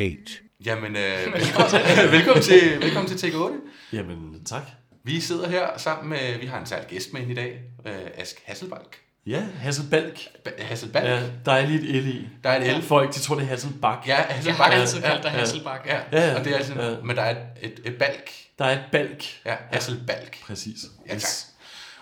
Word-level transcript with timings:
eight, 0.00 0.40
Jamen, 0.66 0.96
øh, 0.96 1.34
velkommen, 1.34 1.70
til, 1.70 1.80
velkommen, 2.16 2.42
til, 2.42 2.80
velkommen 2.80 3.08
til 3.10 3.18
Take 3.18 3.36
8. 3.36 3.56
Jamen, 3.92 4.44
tak. 4.44 4.62
Vi 5.04 5.20
sidder 5.20 5.48
her 5.48 5.66
sammen 5.76 6.08
med, 6.10 6.38
vi 6.40 6.46
har 6.46 6.60
en 6.60 6.66
særlig 6.66 6.88
gæst 6.88 7.12
med 7.12 7.20
ind 7.22 7.30
i 7.30 7.34
dag, 7.34 7.60
øh, 7.86 7.92
Ask 8.14 8.36
Hasselbalk. 8.44 8.96
Ja, 9.26 9.42
Hasselbalk. 9.58 10.18
Ba- 10.48 10.62
Hasselbalk? 10.62 11.04
Ja, 11.06 11.22
der 11.44 11.52
er 11.52 11.66
lige 11.66 11.80
et 11.98 12.04
L 12.04 12.08
i. 12.08 12.28
Der 12.44 12.50
er 12.50 12.70
et 12.70 12.78
L. 12.78 12.82
Folk, 12.82 13.14
de 13.14 13.20
tror, 13.20 13.34
det 13.34 13.42
er 13.44 13.46
Hasselbak. 13.48 13.98
Ja, 14.06 14.16
Jeg 14.16 14.24
Hasselbalk. 14.28 14.58
har 14.72 14.80
altid 14.80 15.00
ja, 15.00 15.08
kaldt 15.08 15.22
dig 15.22 15.30
Hasselbak. 15.30 15.86
Ja, 15.86 16.00
Ja, 16.12 16.28
ja. 16.30 16.38
og 16.38 16.44
det 16.44 16.52
er 16.52 16.56
altså, 16.56 16.82
Ja. 16.82 16.94
men 17.04 17.16
der 17.16 17.22
er 17.22 17.30
et, 17.30 17.70
et, 17.72 17.80
et 17.84 17.94
balk. 17.98 18.30
Der 18.58 18.64
er 18.64 18.72
et 18.72 18.84
balk. 18.92 19.24
Ja, 19.46 19.54
Hasselbalk. 19.72 20.36
Præcis. 20.46 20.76
Ja, 21.08 21.12
tak. 21.18 21.20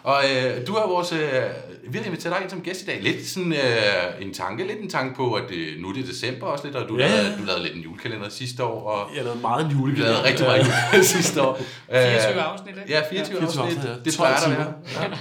Og 0.03 0.23
øh, 0.35 0.67
du 0.67 0.75
er 0.75 0.87
vores, 0.89 1.13
øh, 1.13 1.21
vi 1.89 1.99
har 1.99 2.05
inviteret 2.05 2.35
dig 2.35 2.43
ind 2.43 2.51
som 2.51 2.61
gæst 2.61 2.83
i 2.83 2.85
dag. 2.85 3.03
Lidt 3.03 3.27
sådan 3.29 3.53
øh, 3.53 3.59
en 4.21 4.35
tanke, 4.35 4.67
lidt 4.67 4.81
en 4.81 4.91
tanke 4.91 5.15
på, 5.17 5.35
at 5.35 5.51
øh, 5.51 5.81
nu 5.83 5.89
er 5.89 5.93
det 5.93 6.07
december 6.07 6.47
også 6.47 6.65
lidt, 6.65 6.77
og 6.77 6.89
du, 6.89 6.99
Ja, 6.99 7.07
ja, 7.07 7.11
ja. 7.17 7.23
lavede, 7.23 7.39
du 7.39 7.45
lavede 7.45 7.63
lidt 7.63 7.75
en 7.77 7.81
julekalender 7.83 8.29
sidste 8.29 8.65
år, 8.65 8.83
og 8.91 9.17
Jeg 9.17 9.25
lavede 9.25 9.41
meget 9.41 9.65
en 9.67 9.71
du 9.73 9.77
julekalender. 9.79 10.13
lavede 10.13 10.29
rigtig 10.29 10.47
meget 10.47 10.59
julekalender 10.59 11.03
sidste 11.17 11.43
år. 11.43 11.57
24 11.91 12.35
Øh, 12.35 12.53
afsnit, 12.53 12.69
ikke? 12.69 12.93
Ja, 12.93 13.01
24 13.11 13.39
24 13.39 13.63
afsnit. 13.65 13.79
afsnit, 13.79 13.91
ja. 13.91 13.95
Det 14.05 14.15
12 14.15 14.17
plejer 14.17 14.41
der 14.41 14.49
være. 14.49 14.73
Ja. 15.03 15.17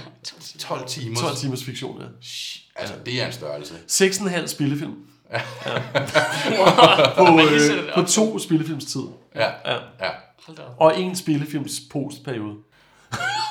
12 0.68 0.86
timer. 0.88 1.16
12 1.20 1.36
timers 1.36 1.64
fiktion, 1.64 2.00
ja. 2.00 2.06
Altså, 2.76 2.94
det 3.06 3.22
er 3.22 3.26
en 3.26 3.32
størrelse. 3.32 3.74
6,5 3.90 4.46
spillefilm. 4.46 4.94
Ja. 5.32 5.40
På, 7.16 7.40
øh, 7.40 7.94
på 7.94 8.02
to 8.02 8.38
spillefilms 8.38 8.84
tid. 8.84 9.00
Ja, 9.34 9.46
Ja. 9.66 9.72
ja. 10.00 10.10
Hold 10.46 10.56
da 10.56 10.62
op. 10.62 10.74
Og 10.78 11.00
en 11.00 11.16
spillefilms 11.16 11.72
postperiode. 11.92 12.54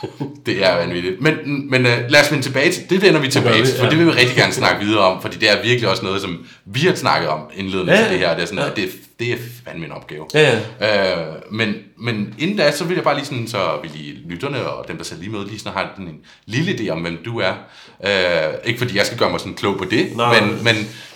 Det 0.46 0.66
er 0.66 0.76
vanvittigt. 0.78 1.22
Men, 1.22 1.34
men 1.70 1.82
uh, 1.86 1.92
lad 2.10 2.22
os 2.22 2.32
vende 2.32 2.44
tilbage 2.44 2.72
til, 2.72 2.90
det 2.90 3.02
vender 3.02 3.20
vi 3.20 3.28
tilbage 3.28 3.66
til, 3.66 3.76
for 3.80 3.90
det 3.90 3.98
vil 4.00 4.06
vi 4.06 4.12
rigtig 4.12 4.36
gerne 4.36 4.54
snakke 4.54 4.86
videre 4.86 5.04
om, 5.04 5.22
fordi 5.22 5.38
det 5.38 5.52
er 5.52 5.64
virkelig 5.64 5.90
også 5.90 6.06
noget, 6.06 6.22
som 6.22 6.46
vi 6.66 6.80
har 6.80 6.96
snakket 6.96 7.30
om 7.30 7.40
indledende 7.56 7.94
Ja, 7.94 8.02
til 8.02 8.12
det 8.12 8.20
her. 8.20 8.34
Det 8.34 8.42
er, 8.42 8.46
sådan, 8.46 8.60
ja. 8.60 8.70
at 8.70 8.76
det, 8.76 8.90
det 9.22 9.32
er 9.34 9.38
fandme 9.66 9.86
en 9.86 9.92
opgave. 9.92 10.26
Ja, 10.34 10.60
ja. 10.80 11.28
Øh, 11.28 11.36
men, 11.52 11.76
men 11.98 12.36
inden 12.40 12.58
da, 12.58 12.72
så 12.72 12.86
vil 12.86 12.96
jeg 12.96 13.04
bare 13.04 13.16
lige 13.16 13.26
sådan, 13.26 13.48
så 13.48 13.80
vil 13.82 13.92
lige 13.92 14.14
lytterne 14.30 14.66
og 14.66 14.88
dem, 14.88 14.98
der 14.98 15.04
ser 15.04 15.16
lige 15.18 15.30
med, 15.32 15.46
lige 15.46 15.60
sådan 15.60 15.78
har 15.78 15.94
en 15.98 16.20
lille 16.46 16.72
idé 16.72 16.90
om, 16.90 17.02
hvem 17.02 17.18
du 17.26 17.40
er. 17.40 17.54
Øh, 18.06 18.54
ikke 18.64 18.80
fordi 18.80 18.98
jeg 18.98 19.06
skal 19.06 19.18
gøre 19.18 19.30
mig 19.30 19.40
sådan 19.40 19.54
klog 19.54 19.78
på 19.78 19.86
det, 19.86 20.16
Nej. 20.16 20.42
men, 20.42 20.64
men 20.64 20.76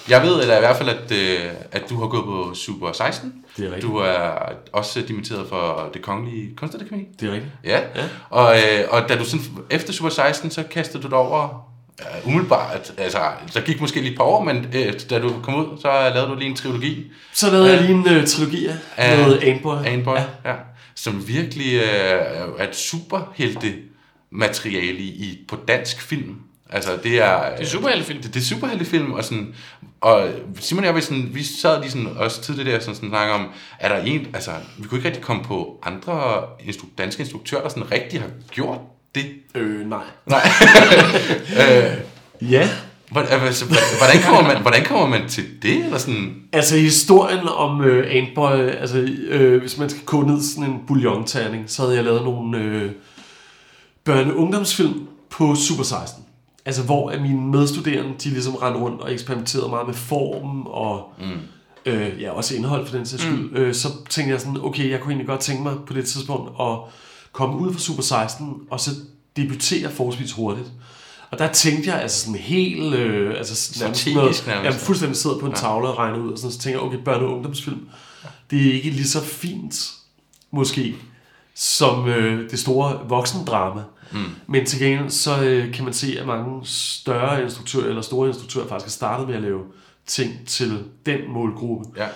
jeg 0.09 0.21
ved 0.21 0.41
eller 0.41 0.57
i 0.57 0.59
hvert 0.59 0.77
fald, 0.77 0.89
at, 0.89 1.11
øh, 1.11 1.51
at 1.71 1.89
du 1.89 1.99
har 1.99 2.07
gået 2.07 2.23
på 2.23 2.53
Super 2.53 2.91
16. 2.91 3.33
Det 3.57 3.65
er 3.65 3.69
rigtigt. 3.69 3.91
Du 3.91 3.97
er 3.97 4.31
også 4.73 5.01
dimitteret 5.07 5.49
for 5.49 5.89
det 5.93 6.01
kongelige 6.01 6.55
kunstakademi. 6.55 7.03
Det 7.19 7.29
er 7.29 7.33
rigtigt. 7.33 7.51
Ja, 7.63 7.79
Ja. 7.95 8.03
Og, 8.29 8.55
øh, 8.57 8.83
og 8.89 9.09
da 9.09 9.17
du 9.17 9.25
sådan, 9.25 9.45
efter 9.69 9.93
Super 9.93 10.09
16, 10.09 10.51
så 10.51 10.63
kastede 10.63 11.03
du 11.03 11.07
dig 11.07 11.17
over, 11.17 11.71
uh, 12.01 12.27
umiddelbart, 12.27 12.93
altså, 12.97 13.19
der 13.53 13.61
gik 13.61 13.81
måske 13.81 13.99
lige 13.99 14.11
et 14.11 14.17
par 14.17 14.23
år, 14.23 14.43
men 14.43 14.65
øh, 14.75 14.93
da 15.09 15.19
du 15.19 15.33
kom 15.43 15.55
ud, 15.55 15.77
så 15.81 15.87
lavede 16.13 16.29
du 16.31 16.35
lige 16.35 16.49
en 16.49 16.55
trilogi, 16.55 17.11
Så 17.33 17.51
lavede 17.51 17.67
Ja. 17.69 17.73
jeg 17.75 17.81
lige 17.81 17.93
en 17.93 18.17
uh, 18.21 18.25
trilogi 18.27 18.65
Ja. 18.97 19.27
med 19.27 19.39
Anboy. 19.43 19.75
Anboy, 19.85 20.15
Ja. 20.15 20.49
ja. 20.49 20.55
som 20.95 21.27
virkelig 21.27 21.73
øh, 21.73 21.81
er 22.57 22.67
et 22.69 22.75
superhelte 22.75 23.73
materiale 24.31 24.99
i, 24.99 25.45
på 25.47 25.55
dansk 25.67 26.01
film. 26.01 26.35
Altså, 26.69 26.91
det 27.03 27.21
er... 27.21 27.55
Det 27.55 27.65
er 27.65 27.69
superheltefilm. 27.69 28.21
Det, 28.21 28.33
det 28.33 28.39
er 28.39 28.45
superheltefilm, 28.45 29.11
og 29.13 29.23
sådan... 29.23 29.55
Og 30.01 30.27
Simon 30.59 30.83
og 30.83 30.87
jeg, 30.87 30.95
vi, 30.95 31.01
sådan, 31.01 31.29
vi 31.33 31.43
sad 31.43 31.79
lige 31.81 31.91
sådan, 31.91 32.07
også 32.17 32.41
tidligere 32.41 32.71
der, 32.71 32.79
sådan, 32.79 32.95
sådan 32.95 33.09
snakke 33.09 33.33
om, 33.33 33.47
er 33.79 33.89
der 33.89 34.03
en... 34.03 34.27
Altså, 34.33 34.51
vi 34.77 34.87
kunne 34.87 34.97
ikke 34.97 35.07
rigtig 35.07 35.23
komme 35.23 35.43
på 35.43 35.79
andre 35.83 36.43
instru- 36.59 36.87
danske 36.97 37.19
instruktører, 37.21 37.61
der 37.61 37.69
sådan 37.69 37.91
rigtig 37.91 38.21
har 38.21 38.29
gjort 38.51 38.79
det. 39.15 39.25
Øh, 39.55 39.89
nej. 39.89 40.03
Nej. 40.25 40.41
Ja, 42.41 42.69
Hvordan, 43.11 43.41
altså, 43.41 43.65
hvordan, 43.65 44.21
kommer 44.23 44.53
man, 44.53 44.61
hvordan 44.61 44.85
kommer 44.85 45.07
man 45.07 45.29
til 45.29 45.43
det? 45.61 45.85
Eller 45.85 45.97
sådan? 45.97 46.35
Altså 46.53 46.77
historien 46.77 47.47
om 47.47 47.81
øh, 47.81 48.07
Antboy, 48.11 48.69
altså 48.69 48.97
øh, 49.27 49.61
hvis 49.61 49.77
man 49.77 49.89
skal 49.89 50.01
koge 50.05 50.27
ned 50.27 50.41
sådan 50.41 50.71
en 50.71 50.79
bouillon-terning, 50.87 51.63
så 51.67 51.81
havde 51.81 51.95
jeg 51.95 52.03
lavet 52.03 52.23
nogle 52.23 52.57
øh, 52.57 52.91
børne- 54.09 54.31
og 54.31 54.37
ungdomsfilm 54.37 55.07
på 55.29 55.55
Super 55.55 55.83
16. 55.83 56.23
Altså 56.65 56.83
hvor 56.83 57.09
at 57.09 57.21
mine 57.21 57.41
medstuderende, 57.41 58.13
de 58.23 58.29
ligesom 58.29 58.55
rendte 58.55 58.79
rundt 58.79 59.01
og 59.01 59.13
eksperimenterede 59.13 59.69
meget 59.69 59.87
med 59.87 59.95
form 59.95 60.67
og 60.67 61.13
mm. 61.19 61.91
øh, 61.91 62.21
ja, 62.21 62.31
også 62.31 62.55
indhold 62.55 62.87
for 62.87 62.97
den 62.97 63.05
sags 63.05 63.23
skyld. 63.23 63.49
Mm. 63.49 63.57
Øh, 63.57 63.73
så 63.73 63.87
tænkte 64.09 64.31
jeg 64.33 64.41
sådan, 64.41 64.57
okay, 64.61 64.89
jeg 64.89 64.99
kunne 64.99 65.11
egentlig 65.11 65.27
godt 65.27 65.39
tænke 65.39 65.63
mig 65.63 65.73
på 65.87 65.93
det 65.93 66.05
tidspunkt 66.05 66.51
at 66.59 66.77
komme 67.35 67.57
ud 67.57 67.73
fra 67.73 67.79
Super 67.79 68.03
16 68.03 68.47
og 68.69 68.79
så 68.79 68.91
debutere 69.35 69.91
forholdsvis 69.91 70.31
hurtigt. 70.31 70.67
Og 71.31 71.39
der 71.39 71.51
tænkte 71.51 71.89
jeg 71.89 72.01
altså 72.01 72.25
sådan 72.25 72.39
helt... 72.39 72.93
Øh, 72.93 73.37
altså 73.37 73.55
sådan 73.55 73.95
Strategisk 73.95 74.47
nærmest. 74.47 74.47
Jamen, 74.47 74.79
fuldstændig 74.79 75.17
sidder 75.17 75.37
på 75.37 75.45
en 75.45 75.53
tavle 75.53 75.87
og 75.87 75.97
regner 75.97 76.17
ud, 76.17 76.31
og 76.31 76.37
sådan, 76.37 76.51
så 76.51 76.59
tænker 76.59 76.79
jeg, 76.79 76.87
okay, 76.87 76.97
børne- 76.97 77.23
og 77.23 77.33
ungdomsfilm, 77.33 77.87
det 78.51 78.67
er 78.67 78.73
ikke 78.73 78.89
lige 78.89 79.07
så 79.07 79.21
fint, 79.21 79.91
måske, 80.51 80.95
som 81.55 82.07
øh, 82.07 82.49
det 82.49 82.59
store 82.59 82.99
voksendrama. 83.07 83.81
Mm. 84.11 84.19
Men 84.47 84.65
til 84.65 84.79
gengæld, 84.79 85.09
så 85.09 85.43
øh, 85.43 85.73
kan 85.73 85.83
man 85.83 85.93
se, 85.93 86.19
at 86.19 86.27
mange 86.27 86.65
større 86.65 87.43
instruktører, 87.43 87.89
eller 87.89 88.01
store 88.01 88.27
instruktører, 88.27 88.67
faktisk 88.67 88.85
har 88.85 89.07
startet 89.07 89.27
med 89.27 89.35
at 89.35 89.41
lave 89.41 89.61
ting 90.07 90.47
til 90.47 90.83
den 91.05 91.19
målgruppe. 91.29 91.85
Ja. 91.97 92.07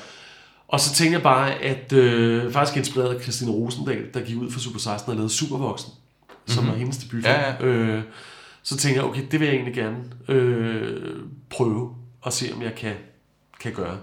Og 0.69 0.79
så 0.79 0.93
tænkte 0.93 1.13
jeg 1.13 1.23
bare, 1.23 1.53
at 1.53 1.93
øh, 1.93 2.51
faktisk 2.53 2.77
inspireret 2.77 3.15
af 3.15 3.21
Christine 3.21 3.51
Rosendal, 3.51 4.05
der 4.13 4.21
gik 4.21 4.37
ud 4.37 4.51
fra 4.51 4.59
Super 4.59 4.79
16 4.79 5.09
og 5.09 5.15
lavede 5.15 5.29
Supervoksen, 5.33 5.91
som 6.45 6.67
var 6.67 6.73
hendes 6.73 6.97
debutfilm. 6.97 7.25
Ja, 7.25 7.49
ja. 7.51 7.65
Øh, 7.65 8.03
så 8.63 8.77
tænkte 8.77 9.01
jeg, 9.01 9.09
okay, 9.09 9.21
det 9.31 9.39
vil 9.39 9.45
jeg 9.45 9.55
egentlig 9.55 9.73
gerne 9.75 9.97
øh, 10.27 11.15
prøve 11.49 11.95
og 12.21 12.33
se, 12.33 12.49
om 12.55 12.61
jeg 12.61 12.75
kan, 12.75 12.93
kan 13.61 13.73
gøre. 13.73 13.97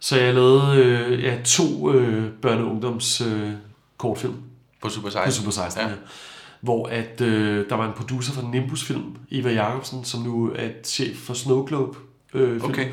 Så 0.00 0.16
jeg 0.20 0.34
lavede 0.34 0.76
øh, 0.84 1.22
ja, 1.24 1.38
to 1.44 1.92
øh, 1.92 2.30
børne- 2.46 2.48
og 2.48 2.66
ungdoms 2.70 3.20
øh, 3.20 3.50
kortfilm 3.96 4.34
På 4.82 4.88
Super 4.88 5.08
på 5.08 5.12
16? 5.12 5.32
Super 5.32 5.50
16, 5.50 5.82
Ja. 5.82 5.88
ja. 5.88 5.94
hvor 6.60 6.86
at, 6.86 7.20
øh, 7.20 7.68
der 7.68 7.74
var 7.76 7.86
en 7.86 7.92
producer 7.96 8.32
fra 8.32 8.50
Nimbus 8.50 8.84
Film, 8.84 9.16
Eva 9.30 9.52
Jacobsen, 9.52 10.04
som 10.04 10.20
nu 10.22 10.52
er 10.56 10.68
chef 10.84 11.16
for 11.16 11.34
Snow 11.34 11.64
Globe 11.66 11.98
øh, 12.34 12.60
film. 12.60 12.70
Okay. 12.70 12.88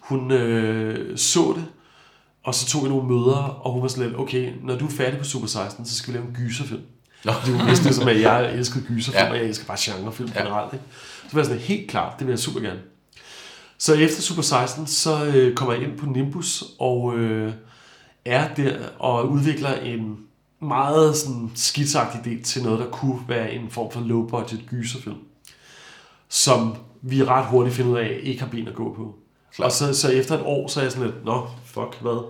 Hun 0.00 0.30
øh, 0.30 1.18
så 1.18 1.52
det, 1.56 1.64
og 2.46 2.54
så 2.54 2.66
tog 2.66 2.84
vi 2.84 2.88
nogle 2.88 3.08
møder, 3.08 3.36
og 3.36 3.72
hun 3.72 3.82
var 3.82 3.88
sådan 3.88 4.04
lidt, 4.08 4.20
okay, 4.20 4.52
når 4.62 4.76
du 4.76 4.86
er 4.86 4.90
færdig 4.90 5.18
på 5.18 5.24
Super 5.24 5.46
16, 5.46 5.86
så 5.86 5.94
skal 5.96 6.12
vi 6.12 6.18
lave 6.18 6.28
en 6.28 6.34
gyserfilm. 6.34 6.80
Nå. 7.24 7.32
Det 7.46 7.54
er 7.54 7.58
jo 7.58 7.64
næsten 7.64 7.92
som, 7.92 8.08
at 8.08 8.20
jeg 8.20 8.54
elsker 8.54 8.80
gyserfilm, 8.80 9.24
Ja. 9.24 9.30
og 9.30 9.36
jeg 9.36 9.44
elsker 9.44 9.66
bare 9.66 9.76
genrefilm 9.80 10.30
Ja. 10.34 10.40
generelt. 10.42 10.72
Ikke? 10.72 10.84
Så 11.22 11.32
var 11.32 11.40
jeg 11.40 11.46
sådan, 11.46 11.60
helt 11.60 11.90
klart, 11.90 12.18
det 12.18 12.26
vil 12.26 12.32
jeg 12.32 12.38
super 12.38 12.60
gerne. 12.60 12.80
Så 13.78 13.94
efter 13.94 14.22
Super 14.22 14.42
16, 14.42 14.86
så 14.86 15.24
øh, 15.24 15.54
kommer 15.54 15.74
jeg 15.74 15.82
ind 15.82 15.98
på 15.98 16.06
Nimbus, 16.06 16.64
og 16.78 17.14
øh, 17.18 17.52
er 18.24 18.54
der 18.54 18.76
og 18.98 19.30
udvikler 19.30 19.74
en 19.74 20.16
meget 20.60 21.16
sådan 21.16 21.50
skitsagtig 21.54 22.20
idé 22.32 22.42
til 22.44 22.62
noget, 22.62 22.78
der 22.78 22.86
kunne 22.86 23.20
være 23.28 23.52
en 23.52 23.70
form 23.70 23.90
for 23.92 24.00
low-budget 24.00 24.60
gyserfilm, 24.70 25.16
som 26.28 26.76
vi 27.02 27.24
ret 27.24 27.46
hurtigt 27.46 27.76
finder 27.76 27.92
ud 27.92 27.98
af, 27.98 28.20
ikke 28.22 28.40
har 28.42 28.48
ben 28.48 28.68
at 28.68 28.74
gå 28.74 28.94
på. 28.94 29.14
Klart. 29.56 29.66
Og 29.66 29.72
så, 29.72 29.94
så 29.94 30.08
efter 30.10 30.34
et 30.34 30.42
år, 30.44 30.68
så 30.68 30.80
er 30.80 30.84
jeg 30.84 30.92
sådan 30.92 31.06
lidt, 31.06 31.24
nå, 31.24 31.46
fuck, 31.64 31.96
hvad? 32.00 32.24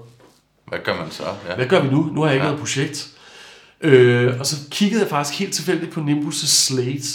Hvad 0.68 0.78
gør 0.84 0.96
man 0.96 1.10
så? 1.10 1.22
Ja. 1.48 1.54
Hvad 1.54 1.66
gør 1.66 1.80
vi 1.82 1.88
nu? 1.90 2.02
Nu 2.02 2.20
har 2.20 2.26
jeg 2.26 2.34
ikke 2.34 2.44
Ja. 2.46 2.50
noget 2.52 2.60
projekt. 2.60 3.08
Øh, 3.80 4.40
og 4.40 4.46
så 4.46 4.56
kiggede 4.70 5.00
jeg 5.00 5.10
faktisk 5.10 5.38
helt 5.38 5.54
tilfældigt 5.54 5.92
på 5.92 6.00
Nimbus' 6.00 6.46
slate. 6.46 7.08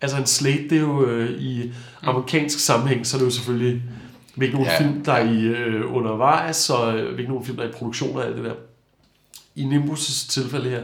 Altså 0.00 0.16
en 0.16 0.26
slate, 0.26 0.62
det 0.62 0.72
er 0.72 0.80
jo 0.80 1.04
øh, 1.06 1.30
i 1.40 1.72
amerikansk 2.02 2.58
sammenhæng, 2.58 3.06
så 3.06 3.16
er 3.16 3.18
det 3.18 3.26
jo 3.26 3.30
selvfølgelig 3.30 3.82
hvilke 4.34 4.54
nogle 4.54 4.70
Ja, 4.70 4.78
film, 4.80 5.04
der 5.04 5.12
er 5.12 5.30
i 5.32 5.40
øh, 5.42 5.94
undervejs, 5.94 6.70
og 6.70 6.98
øh, 6.98 7.14
hvilke 7.14 7.30
nogle 7.32 7.46
film, 7.46 7.56
der 7.56 7.64
er 7.64 7.68
i 7.68 7.72
produktion 7.72 8.16
og 8.16 8.26
alt 8.26 8.36
det 8.36 8.44
der. 8.44 8.54
I 9.54 9.62
Nimbus' 9.64 10.30
tilfælde 10.30 10.70
her, 10.70 10.82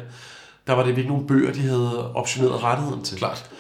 der 0.67 0.73
var 0.73 0.85
det 0.85 0.93
hvilke 0.93 1.11
nogle 1.11 1.27
bøger, 1.27 1.53
de 1.53 1.61
havde 1.61 2.15
optioneret 2.15 2.63
rettigheden 2.63 3.05
til. 3.05 3.19
Klart. 3.19 3.51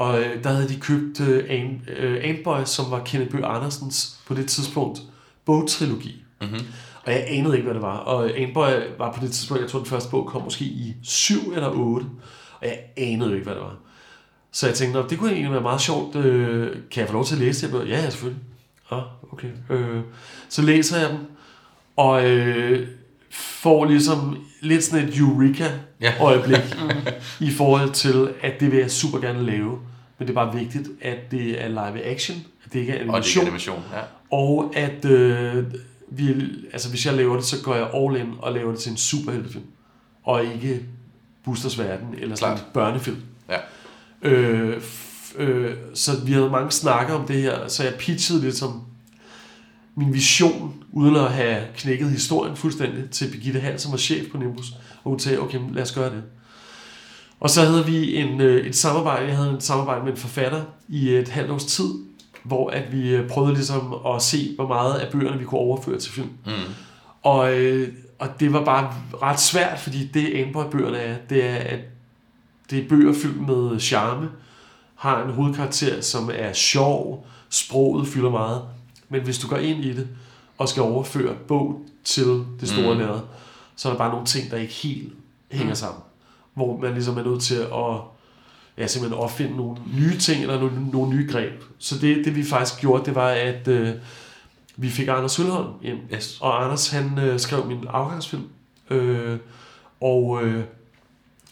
Og 0.00 0.20
øh, 0.20 0.44
der 0.44 0.50
havde 0.50 0.68
de 0.68 0.80
købt 0.80 1.20
øh, 1.20 1.44
An, 1.48 1.82
øh, 1.88 2.66
som 2.66 2.90
var 2.90 3.04
Kenneth 3.04 3.32
Bøh 3.32 3.56
Andersens 3.56 4.18
på 4.26 4.34
det 4.34 4.46
tidspunkt 4.46 5.00
bogtrilogi. 5.44 6.22
Mm-hmm. 6.40 6.60
Og 7.04 7.12
jeg 7.12 7.24
anede 7.28 7.54
ikke, 7.56 7.64
hvad 7.64 7.74
det 7.74 7.82
var. 7.82 7.96
Og 7.96 8.38
Antboy 8.38 8.70
var 8.98 9.12
på 9.12 9.24
det 9.24 9.32
tidspunkt, 9.32 9.62
jeg 9.62 9.70
tror, 9.70 9.78
den 9.78 9.88
første 9.88 10.10
bog 10.10 10.26
kom 10.26 10.42
måske 10.42 10.64
i 10.64 10.94
7 11.02 11.52
eller 11.54 11.70
8. 11.70 12.06
Og 12.60 12.66
jeg 12.66 12.78
anede 12.96 13.32
ikke, 13.32 13.44
hvad 13.44 13.54
det 13.54 13.62
var. 13.62 13.76
Så 14.52 14.66
jeg 14.66 14.74
tænkte, 14.74 15.00
"Nå, 15.00 15.08
det 15.08 15.18
kunne 15.18 15.30
egentlig 15.30 15.52
være 15.52 15.62
meget 15.62 15.80
sjovt. 15.80 16.16
Øh, 16.16 16.76
kan 16.90 17.00
jeg 17.00 17.08
få 17.08 17.12
lov 17.12 17.24
til 17.24 17.34
at 17.34 17.40
læse 17.40 17.72
det? 17.72 17.88
Ja, 17.88 18.02
ja, 18.02 18.10
selvfølgelig. 18.10 18.42
Ah, 18.90 19.02
okay. 19.32 19.48
Øh, 19.70 20.00
så 20.48 20.62
læser 20.62 21.00
jeg 21.00 21.10
dem, 21.10 21.18
og 21.96 22.30
øh, 22.30 22.88
får 23.30 23.84
ligesom 23.84 24.36
lidt 24.60 24.84
sådan 24.84 25.08
et 25.08 25.18
eureka-øjeblik 25.18 26.76
i 27.48 27.50
forhold 27.50 27.90
til, 27.90 28.32
at 28.42 28.60
det 28.60 28.72
vil 28.72 28.78
jeg 28.78 28.90
super 28.90 29.18
gerne 29.18 29.46
lave. 29.46 29.78
Men 30.20 30.28
det 30.28 30.36
er 30.36 30.44
bare 30.44 30.54
vigtigt, 30.58 30.88
at 31.02 31.30
det 31.30 31.62
er 31.64 31.68
live 31.68 32.02
action, 32.04 32.36
at 32.66 32.72
det 32.72 32.80
ikke 32.80 32.92
er 32.92 32.96
Og 32.96 33.00
det 33.00 33.08
er 33.08 33.12
animation. 33.12 33.44
animation, 33.44 33.82
ja. 33.92 34.00
Og 34.36 34.72
at 34.76 35.04
øh, 35.04 35.64
vi, 36.10 36.34
altså 36.72 36.90
hvis 36.90 37.06
jeg 37.06 37.14
laver 37.14 37.36
det, 37.36 37.44
så 37.44 37.62
går 37.62 37.74
jeg 37.74 37.90
all 37.94 38.16
in 38.16 38.34
og 38.38 38.52
laver 38.52 38.70
det 38.70 38.80
til 38.80 38.90
en 38.90 38.96
superheltefilm. 38.96 39.64
Og 40.24 40.44
ikke 40.44 40.80
Busters 41.44 41.78
Verden 41.78 42.14
eller 42.18 42.36
sådan 42.36 42.52
en 42.54 42.58
Klart. 42.58 42.72
børnefilm. 42.72 43.16
Ja. 43.50 43.58
Øh, 44.22 44.82
øh, 45.36 45.74
så 45.94 46.10
vi 46.24 46.32
havde 46.32 46.50
mange 46.50 46.70
snakker 46.70 47.14
om 47.14 47.26
det 47.26 47.36
her, 47.42 47.68
så 47.68 47.84
jeg 47.84 47.94
pitchede 47.98 48.40
lidt 48.40 48.56
som, 48.56 48.82
min 49.94 50.12
vision, 50.12 50.84
uden 50.92 51.16
at 51.16 51.32
have 51.32 51.62
knækket 51.76 52.10
historien 52.10 52.56
fuldstændig, 52.56 53.10
til 53.10 53.30
Birgitte 53.32 53.60
Hall, 53.60 53.78
som 53.78 53.92
var 53.92 53.98
chef 53.98 54.30
på 54.32 54.38
Nimbus. 54.38 54.70
Og 55.04 55.10
hun 55.10 55.18
sagde, 55.18 55.38
okay, 55.38 55.58
lad 55.72 55.82
os 55.82 55.92
gøre 55.92 56.10
det. 56.10 56.22
Og 57.40 57.50
så 57.50 57.64
havde 57.64 57.86
vi 57.86 58.16
en, 58.16 58.40
øh, 58.40 58.66
et 58.66 58.76
samarbejde, 58.76 59.26
jeg 59.26 59.36
havde 59.36 59.52
et 59.52 59.62
samarbejde 59.62 60.04
med 60.04 60.12
en 60.12 60.18
forfatter 60.18 60.62
i 60.88 61.10
et 61.10 61.28
halvt 61.28 61.50
års 61.50 61.64
tid, 61.64 61.90
hvor 62.42 62.70
at 62.70 62.92
vi 62.92 63.08
øh, 63.14 63.28
prøvede 63.28 63.54
ligesom 63.54 63.94
at 64.06 64.22
se, 64.22 64.52
hvor 64.56 64.68
meget 64.68 64.94
af 64.94 65.12
bøgerne 65.12 65.38
vi 65.38 65.44
kunne 65.44 65.60
overføre 65.60 65.98
til 65.98 66.12
film. 66.12 66.30
Mm. 66.46 66.52
Og, 67.22 67.58
øh, 67.58 67.88
og 68.18 68.40
det 68.40 68.52
var 68.52 68.64
bare 68.64 68.94
ret 69.22 69.40
svært, 69.40 69.80
fordi 69.80 70.06
det 70.06 70.42
Amboy-bøgerne 70.42 70.98
er, 70.98 71.16
det 71.30 71.44
er, 71.44 71.54
at 71.56 71.78
det 72.70 72.84
er 72.84 72.88
bøger 72.88 73.14
fyldt 73.14 73.46
med 73.48 73.80
charme, 73.80 74.28
har 74.94 75.24
en 75.24 75.30
hovedkarakter, 75.30 76.00
som 76.00 76.30
er 76.34 76.52
sjov, 76.52 77.26
sproget 77.48 78.08
fylder 78.08 78.30
meget. 78.30 78.62
Men 79.08 79.22
hvis 79.22 79.38
du 79.38 79.48
går 79.48 79.56
ind 79.56 79.84
i 79.84 79.92
det, 79.92 80.08
og 80.58 80.68
skal 80.68 80.82
overføre 80.82 81.34
bog 81.48 81.82
til 82.04 82.44
det 82.60 82.68
store 82.68 82.94
Mm. 82.94 83.00
mm. 83.00 83.06
lærred, 83.06 83.20
så 83.76 83.88
er 83.88 83.92
der 83.92 83.98
bare 83.98 84.10
nogle 84.10 84.26
ting, 84.26 84.50
der 84.50 84.56
ikke 84.56 84.72
helt 84.72 85.12
hænger 85.50 85.74
sammen. 85.74 86.02
Hvor 86.60 86.76
man 86.76 86.92
ligesom 86.92 87.18
er 87.18 87.22
nødt 87.24 87.42
til 87.42 87.54
at 87.54 88.00
ja, 88.78 88.86
simpelthen 88.86 89.20
opfinde 89.22 89.56
nogle 89.56 89.76
nye 89.94 90.18
ting, 90.18 90.42
eller 90.42 90.60
nogle, 90.60 90.90
nogle 90.92 91.16
nye 91.16 91.28
greb. 91.32 91.62
Så 91.78 91.98
det, 91.98 92.24
det 92.24 92.36
vi 92.36 92.44
faktisk 92.44 92.80
gjorde, 92.80 93.04
det 93.04 93.14
var, 93.14 93.28
at 93.28 93.68
øh, 93.68 93.94
vi 94.76 94.90
fik 94.90 95.08
Anders 95.08 95.32
Sølholm 95.32 95.72
ind. 95.82 95.98
Yes. 96.14 96.38
Og 96.40 96.64
Anders, 96.64 96.90
han 96.90 97.18
øh, 97.18 97.40
skrev 97.40 97.66
min 97.66 97.84
afgangsfilm. 97.88 98.48
Øh, 98.90 99.38
og, 100.00 100.44
øh, 100.44 100.64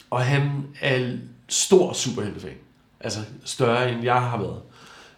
og 0.09 0.21
han 0.21 0.51
er 0.81 1.17
stor 1.47 1.93
superheltefan. 1.93 2.53
Altså 2.99 3.19
større 3.45 3.91
end 3.91 4.03
jeg 4.03 4.21
har 4.21 4.37
været. 4.37 4.61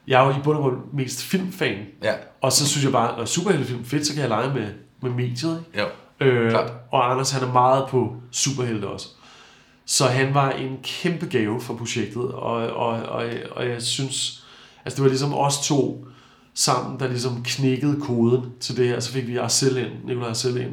Jeg 0.07 0.21
er 0.23 0.27
jo 0.27 0.31
i 0.39 0.43
bund 0.43 0.57
og 0.57 0.63
grund 0.63 0.77
mest 0.93 1.23
filmfan. 1.23 1.77
Ja, 2.03 2.13
Og 2.41 2.51
så 2.51 2.67
synes 2.67 2.83
jeg 2.83 2.91
bare, 2.91 3.17
når 3.17 3.25
superheltefilm 3.25 3.79
er 3.79 3.85
fedt, 3.85 4.07
så 4.07 4.13
kan 4.13 4.21
jeg 4.21 4.29
lege 4.29 4.53
med, 4.53 4.67
med 5.01 5.11
mediet. 5.11 5.63
Ikke? 5.67 5.81
jo. 5.81 5.87
Øh, 6.25 6.49
Klart. 6.49 6.71
og 6.91 7.11
Anders 7.11 7.31
han 7.31 7.43
er 7.49 7.51
meget 7.53 7.85
på 7.89 8.15
superhelte 8.31 8.87
også. 8.87 9.07
Så 9.91 10.07
han 10.07 10.33
var 10.33 10.51
en 10.51 10.77
kæmpe 10.83 11.25
gave 11.25 11.61
for 11.61 11.75
projektet, 11.75 12.31
og, 12.31 12.53
og, 12.53 12.87
og, 12.87 13.25
og 13.51 13.69
jeg 13.69 13.81
synes, 13.81 14.45
altså 14.85 14.95
det 14.95 15.03
var 15.03 15.09
ligesom 15.09 15.33
os 15.33 15.67
to 15.67 16.05
sammen, 16.53 16.99
der 16.99 17.07
ligesom 17.07 17.43
knækkede 17.43 18.01
koden 18.01 18.45
til 18.59 18.77
det 18.77 18.87
her. 18.87 18.99
Så 18.99 19.11
fik 19.11 19.27
vi 19.27 19.37
Arcel 19.37 19.77
ind, 19.77 20.05
Nikolaj 20.05 20.29
Arcel 20.29 20.57
ind, 20.57 20.71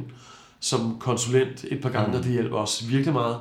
som 0.60 0.96
konsulent 1.00 1.64
et 1.70 1.80
par 1.82 1.88
gange, 1.88 2.08
mm. 2.08 2.14
og 2.18 2.24
det 2.24 2.32
hjalp 2.32 2.52
os 2.52 2.88
virkelig 2.88 3.12
meget. 3.12 3.36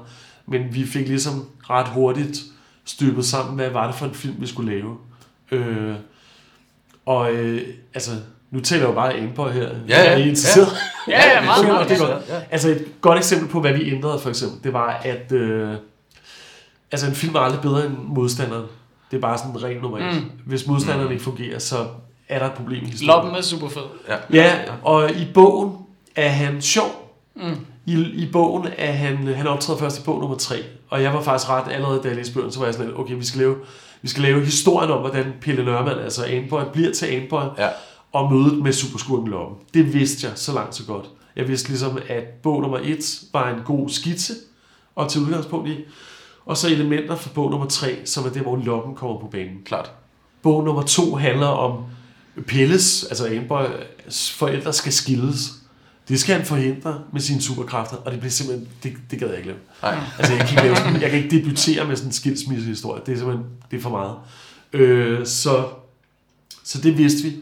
Men 0.45 0.73
vi 0.73 0.85
fik 0.85 1.07
ligesom 1.07 1.45
ret 1.69 1.87
hurtigt 1.87 2.43
støbet 2.85 3.25
sammen, 3.25 3.55
hvad 3.55 3.69
var 3.69 3.85
det 3.87 3.95
for 3.95 4.05
en 4.05 4.13
film, 4.13 4.35
vi 4.39 4.47
skulle 4.47 4.75
lave. 4.75 4.97
Øh, 5.51 5.95
og 7.05 7.33
øh, 7.33 7.67
altså, 7.93 8.11
nu 8.51 8.59
taler 8.59 8.81
jeg 8.81 8.89
jo 8.89 8.93
bare 8.95 9.13
på 9.35 9.49
her. 9.49 9.61
Ja, 9.89 10.01
ja. 10.03 10.05
Er 10.11 10.17
I 10.17 10.21
interesseret? 10.21 10.67
Ja, 11.07 11.33
ja, 11.35 11.41
meget, 11.45 11.59
Okay, 11.59 11.71
meget. 11.73 11.89
det 11.89 12.01
er 12.01 12.07
godt. 12.07 12.45
Altså 12.51 12.69
et 12.69 12.85
godt 13.01 13.17
eksempel 13.17 13.47
på, 13.49 13.61
hvad 13.61 13.73
vi 13.73 13.91
ændrede 13.91 14.19
for 14.19 14.29
eksempel, 14.29 14.63
det 14.63 14.73
var, 14.73 15.01
at 15.03 15.31
øh, 15.31 15.73
altså 16.91 17.07
en 17.07 17.13
film 17.15 17.35
er 17.35 17.39
aldrig 17.39 17.61
bedre 17.61 17.85
end 17.85 17.93
modstanderen. 18.07 18.65
Det 19.11 19.17
er 19.17 19.21
bare 19.21 19.37
sådan 19.37 19.63
regel 19.63 19.81
nummer 19.81 19.97
et. 19.97 20.15
Mm. 20.15 20.31
Hvis 20.45 20.67
modstanderen 20.67 21.11
ikke 21.11 21.23
fungerer, 21.23 21.59
så 21.59 21.75
er 22.29 22.39
der 22.39 22.45
et 22.45 22.53
problem 22.53 22.83
i 22.83 22.87
historien. 22.89 23.07
Loppen 23.07 23.35
er 23.35 23.41
super 23.41 23.69
fed. 23.69 23.81
Ja. 24.09 24.15
Ja, 24.33 24.55
og 24.83 25.11
i 25.11 25.27
bogen 25.33 25.73
er 26.15 26.29
han 26.29 26.61
sjov. 26.61 27.13
Mm. 27.35 27.65
I, 27.85 27.93
I 27.93 28.29
bogen 28.31 28.67
er 28.77 28.91
han, 28.91 29.27
han 29.27 29.47
optræder 29.47 29.79
først 29.79 29.99
i 29.99 30.03
bog 30.03 30.19
nummer 30.19 30.37
3, 30.37 30.55
og 30.89 31.03
jeg 31.03 31.13
var 31.13 31.21
faktisk 31.21 31.49
ret 31.49 31.71
allerede, 31.71 31.99
da 32.03 32.07
jeg 32.07 32.15
læste 32.17 32.33
bogen, 32.33 32.51
så 32.51 32.59
var 32.59 32.65
jeg 32.65 32.73
sådan 32.73 32.87
lidt, 32.87 32.99
okay, 32.99 33.13
vi 33.13 33.25
skal 33.25 33.39
lave, 33.39 33.55
vi 34.01 34.07
skal 34.09 34.23
lave 34.23 34.45
historien 34.45 34.91
om, 34.91 34.99
hvordan 34.99 35.33
Pelle 35.41 35.65
Nørmand, 35.65 35.99
altså 35.99 36.25
Anboy, 36.25 36.61
bliver 36.73 36.91
til 36.93 37.05
Anboy, 37.05 37.41
Ja. 37.57 37.67
Og 38.17 38.33
mødet 38.33 38.63
med 38.63 38.73
superskurken 38.73 39.27
Loppen. 39.27 39.57
Det 39.73 39.93
vidste 39.93 40.27
jeg 40.27 40.37
så 40.37 40.53
langt 40.53 40.75
så 40.75 40.85
godt. 40.85 41.05
Jeg 41.35 41.47
vidste 41.47 41.69
ligesom, 41.69 41.97
at 42.07 42.23
bog 42.43 42.61
nummer 42.61 42.79
1 42.83 43.19
var 43.33 43.49
en 43.49 43.61
god 43.65 43.89
skitse, 43.89 44.33
og 44.95 45.09
til 45.09 45.21
udgangspunkt 45.21 45.69
i, 45.69 45.77
og 46.45 46.57
så 46.57 46.67
elementer 46.67 47.15
for 47.15 47.29
bog 47.29 47.51
nummer 47.51 47.67
3, 47.67 48.05
som 48.05 48.25
er 48.25 48.29
der, 48.29 48.41
hvor 48.41 48.55
Loppen 48.55 48.95
kommer 48.95 49.19
på 49.19 49.27
banen. 49.27 49.57
Klart. 49.65 49.91
Bog 50.41 50.63
nummer 50.63 50.81
to 50.81 51.15
handler 51.15 51.47
om 51.47 51.83
Pelles, 52.47 53.03
altså 53.03 53.27
Amboys 53.27 54.31
forældre 54.31 54.73
skal 54.73 54.93
skilles. 54.93 55.53
Det 56.09 56.19
skal 56.19 56.35
han 56.35 56.45
forhindre 56.45 57.01
med 57.13 57.21
sine 57.21 57.41
superkræfter, 57.41 57.97
og 57.97 58.11
det 58.11 58.19
bliver 58.19 58.31
simpelthen, 58.31 58.67
det, 58.83 58.93
det 59.11 59.19
gad 59.19 59.27
jeg 59.27 59.37
ikke 59.37 59.49
lave. 59.49 59.59
Nej. 59.81 59.97
Altså 60.17 60.33
jeg 60.33 60.41
kan 60.41 60.49
ikke, 60.49 60.63
lave 60.63 60.75
sådan, 60.75 61.01
jeg 61.01 61.09
kan 61.09 61.23
ikke 61.23 61.37
debutere 61.37 61.87
med 61.87 61.95
sådan 61.95 62.09
en 62.09 62.13
skilsmissehistorie, 62.13 63.01
det 63.05 63.13
er 63.13 63.17
simpelthen, 63.17 63.45
det 63.71 63.77
er 63.77 63.81
for 63.81 63.89
meget. 63.89 64.15
Øh, 64.73 65.25
så, 65.25 65.65
så 66.63 66.81
det 66.81 66.97
vidste 66.97 67.23
vi. 67.23 67.35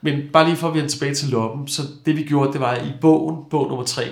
Men 0.00 0.20
bare 0.32 0.44
lige 0.44 0.56
for 0.56 0.68
at 0.68 0.74
vende 0.74 0.88
tilbage 0.88 1.14
til 1.14 1.28
Loppen, 1.28 1.68
så 1.68 1.82
det 2.06 2.16
vi 2.16 2.22
gjorde, 2.22 2.52
det 2.52 2.60
var 2.60 2.74
i 2.74 2.92
bogen, 3.00 3.44
bog 3.50 3.68
nummer 3.68 3.84
3, 3.84 4.02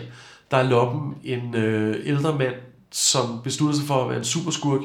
der 0.51 0.57
er 0.57 0.63
Loppen 0.63 1.15
en 1.25 1.55
øh, 1.55 1.97
ældre 2.05 2.39
mand, 2.39 2.55
som 2.91 3.41
besluttede 3.45 3.79
sig 3.79 3.87
for 3.87 4.03
at 4.03 4.09
være 4.09 4.19
en 4.19 4.25
superskurk, 4.25 4.81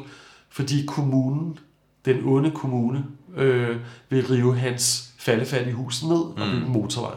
fordi 0.49 0.85
kommunen, 0.85 1.57
den 2.05 2.17
onde 2.25 2.51
kommune, 2.51 3.05
øh, 3.35 3.77
vil 4.09 4.27
rive 4.27 4.57
hans 4.57 5.09
faldefærdige 5.19 5.73
hus 5.73 6.03
ned 6.03 6.11
og 6.11 6.33
bygge 6.35 6.65
en 6.65 6.71
motorvej. 6.71 7.15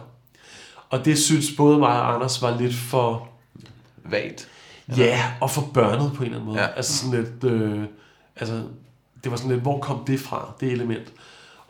Og 0.91 1.05
det 1.05 1.19
synes 1.19 1.47
både 1.57 1.79
mig 1.79 2.01
og 2.01 2.15
Anders 2.15 2.43
var 2.43 2.59
lidt 2.59 2.75
for, 2.75 3.29
Vagt. 4.05 4.49
ja, 4.97 5.33
og 5.41 5.51
for 5.51 5.71
børnet 5.75 6.13
på 6.15 6.23
en 6.23 6.25
eller 6.25 6.39
anden 6.39 6.47
måde. 6.55 6.61
Ja. 6.61 6.67
Altså 6.77 6.99
sådan 6.99 7.21
lidt, 7.21 7.45
øh, 7.45 7.85
altså, 8.37 8.63
det 9.25 9.31
var 9.31 9.37
sådan 9.37 9.51
lidt, 9.51 9.63
hvor 9.63 9.81
kom 9.81 10.05
det 10.05 10.21
fra, 10.21 10.53
det 10.61 10.73
element? 10.73 11.13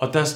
Og 0.03 0.13
der 0.13 0.27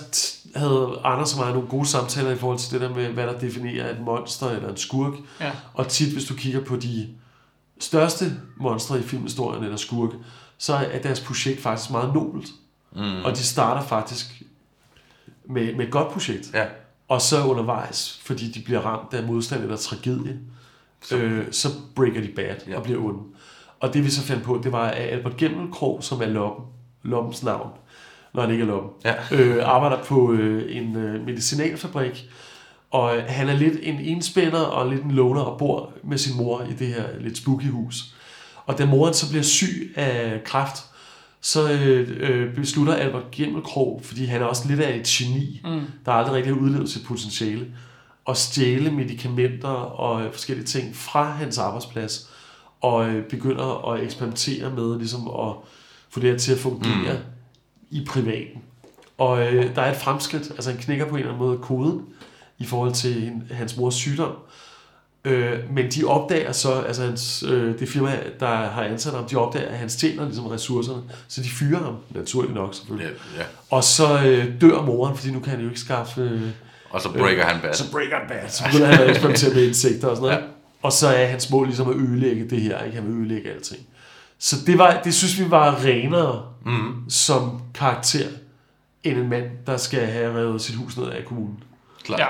havde 0.58 1.00
Anders 1.04 1.32
og 1.34 1.38
mig 1.38 1.52
nogle 1.52 1.68
gode 1.68 1.86
samtaler 1.86 2.30
i 2.30 2.36
forhold 2.36 2.58
til 2.58 2.72
det 2.72 2.80
der 2.80 2.94
med, 2.94 3.08
hvad 3.08 3.26
der 3.26 3.38
definerer 3.38 3.90
et 3.90 4.00
monster 4.00 4.50
eller 4.50 4.68
en 4.68 4.76
skurk. 4.76 5.12
Ja. 5.40 5.52
Og 5.74 5.88
tit, 5.88 6.12
hvis 6.12 6.24
du 6.24 6.34
kigger 6.34 6.64
på 6.64 6.76
de 6.76 7.08
største 7.80 8.32
monstre 8.56 8.98
i 8.98 9.02
filmhistorien 9.02 9.64
eller 9.64 9.76
skurke, 9.76 10.16
så 10.58 10.74
er 10.74 10.98
deres 11.02 11.20
projekt 11.20 11.60
faktisk 11.60 11.90
meget 11.90 12.14
nobelt. 12.14 12.48
Mm. 12.96 13.24
Og 13.24 13.32
de 13.32 13.42
starter 13.42 13.82
faktisk 13.86 14.42
med, 15.44 15.74
med 15.74 15.86
et 15.86 15.92
godt 15.92 16.12
projekt. 16.12 16.50
Ja. 16.54 16.66
Og 17.08 17.20
så 17.20 17.44
undervejs, 17.44 18.20
fordi 18.24 18.50
de 18.50 18.60
bliver 18.64 18.80
ramt 18.80 19.14
af 19.14 19.22
modstand 19.22 19.62
eller 19.62 19.76
tragedie, 19.76 20.38
så, 21.02 21.16
øh, 21.16 21.52
så 21.52 21.68
breaker 21.94 22.20
de 22.20 22.28
bad 22.36 22.44
Ja. 22.44 22.70
ja. 22.70 22.76
og 22.76 22.82
bliver 22.82 23.04
onde. 23.04 23.22
Og 23.80 23.94
det 23.94 24.04
vi 24.04 24.10
så 24.10 24.22
fandt 24.22 24.44
på, 24.44 24.60
det 24.62 24.72
var, 24.72 24.86
at 24.88 25.08
Albert 25.08 25.36
Gemmelkrog, 25.36 25.98
som 26.02 26.22
er 26.22 26.26
Loppen, 26.26 26.64
Loppens 27.02 27.42
navn, 27.42 27.70
når 28.36 28.42
han 28.42 28.50
ikke 28.50 28.62
er 28.62 28.66
Loppen, 28.68 28.90
Ja. 29.04 29.14
øh, 29.36 29.68
arbejder 29.68 30.04
på 30.04 30.32
øh, 30.32 30.76
en 30.76 30.96
øh, 30.96 31.26
medicinalfabrik, 31.26 32.30
og 32.90 33.16
øh, 33.16 33.22
han 33.28 33.48
er 33.48 33.54
lidt 33.56 33.74
en 33.82 33.94
enspænder 34.00 34.60
og 34.60 34.90
lidt 34.90 35.02
en 35.02 35.10
loner 35.10 35.40
og 35.40 35.58
bor 35.58 35.92
med 36.04 36.18
sin 36.18 36.36
mor 36.36 36.62
i 36.62 36.72
det 36.72 36.86
her 36.86 37.04
lidt 37.20 37.36
spooky 37.38 37.70
hus. 37.70 38.14
Og 38.66 38.78
da 38.78 38.86
moren 38.86 39.14
så 39.14 39.28
bliver 39.30 39.42
syg 39.42 39.92
af 39.96 40.40
kræft, 40.44 40.76
så 41.40 41.70
øh, 41.72 42.08
øh, 42.20 42.54
beslutter 42.54 42.94
Albert 42.94 43.30
Gemmelkrog, 43.32 44.00
fordi 44.04 44.24
han 44.24 44.40
er 44.42 44.44
også 44.46 44.68
lidt 44.68 44.80
af 44.80 44.96
et 44.96 45.06
geni, 45.06 45.60
Mm. 45.64 45.80
der 46.06 46.12
aldrig 46.12 46.34
rigtig 46.34 46.54
har 46.54 46.60
udlevet 46.60 46.90
sit 46.90 47.04
potentiale, 47.06 47.66
at 48.28 48.36
stjæle 48.36 48.90
medicamenter 48.90 49.68
og 49.68 50.22
øh, 50.22 50.32
forskellige 50.32 50.66
ting 50.66 50.96
fra 50.96 51.24
hans 51.30 51.58
arbejdsplads, 51.58 52.30
og 52.80 53.08
øh, 53.08 53.24
begynder 53.24 53.92
at 53.92 54.02
eksperimentere 54.02 54.70
med 54.70 54.98
ligesom 54.98 55.20
at 55.20 55.52
få 56.10 56.20
det 56.20 56.30
her 56.30 56.38
til 56.38 56.52
at 56.52 56.58
fungere 56.58 57.12
mm. 57.12 57.18
I 57.90 58.04
privaten. 58.08 58.62
Og 59.18 59.46
øh, 59.54 59.74
der 59.76 59.82
er 59.82 59.90
et 59.90 59.96
fremskridt, 59.96 60.50
altså 60.50 60.70
han 60.70 60.80
knækker 60.80 61.04
på 61.04 61.10
en 61.10 61.18
eller 61.18 61.32
anden 61.32 61.46
måde 61.46 61.58
koden 61.58 62.02
i 62.58 62.64
forhold 62.66 62.92
til 62.92 63.32
hans 63.50 63.76
mors 63.76 63.94
sygdom. 63.94 64.32
Øh, 65.24 65.52
men 65.70 65.90
de 65.90 66.04
opdager 66.04 66.52
så, 66.52 66.72
altså 66.80 67.02
hans, 67.04 67.44
øh, 67.48 67.78
det 67.78 67.88
firma, 67.88 68.18
der 68.40 68.46
har 68.46 68.82
ansat 68.84 69.12
ham, 69.14 69.24
de 69.24 69.36
opdager, 69.36 69.68
at 69.68 69.78
han 69.78 69.90
stjæler 69.90 70.24
ligesom 70.24 70.46
ressourcerne, 70.46 71.02
så 71.28 71.42
de 71.42 71.48
fyrer 71.48 71.78
ham, 71.84 71.94
naturligt 72.10 72.54
nok 72.54 72.74
selvfølgelig. 72.74 73.10
Ja, 73.36 73.40
ja. 73.40 73.46
Og 73.70 73.84
så 73.84 74.22
øh, 74.26 74.60
dør 74.60 74.82
moren, 74.82 75.16
fordi 75.16 75.30
nu 75.30 75.40
kan 75.40 75.50
han 75.50 75.60
jo 75.60 75.68
ikke 75.68 75.80
skaffe... 75.80 76.20
Øh, 76.20 76.42
Og 76.90 77.00
så 77.00 77.12
breaker 77.12 77.44
han 77.44 77.60
bad. 77.62 77.74
så 77.74 77.90
breaker 77.90 78.16
han 78.18 78.28
bad. 78.28 78.48
Så 78.48 78.64
begynder 78.64 78.86
han 78.86 79.00
at 79.00 79.10
eksperimentere 79.10 79.54
med 79.54 79.66
insekter 79.68 80.08
og 80.08 80.16
sådan 80.16 80.28
noget. 80.30 80.42
Ja. 80.42 80.48
Og 80.82 80.92
så 80.92 81.08
er 81.08 81.26
hans 81.26 81.50
mål 81.50 81.66
ligesom 81.66 81.90
at 81.90 81.96
ødelægge 81.96 82.48
det 82.50 82.60
her. 82.60 82.82
Ikke? 82.84 82.96
Han 82.96 83.06
vil 83.06 83.16
ødelægge 83.16 83.50
alting. 83.52 83.80
Så 84.38 84.56
det, 84.66 84.78
var, 84.78 85.00
det 85.04 85.14
synes 85.14 85.38
vi 85.40 85.50
var 85.50 85.84
renere 85.84 86.42
Mm. 86.64 87.10
som 87.10 87.60
karakter, 87.74 88.26
end 89.04 89.18
en 89.18 89.28
mand, 89.30 89.44
der 89.66 89.76
skal 89.76 90.06
have 90.06 90.34
revet 90.38 90.62
sit 90.62 90.74
hus 90.76 90.96
ned 90.96 91.06
af 91.06 91.24
kommunen. 91.24 91.58
Klart. 92.04 92.20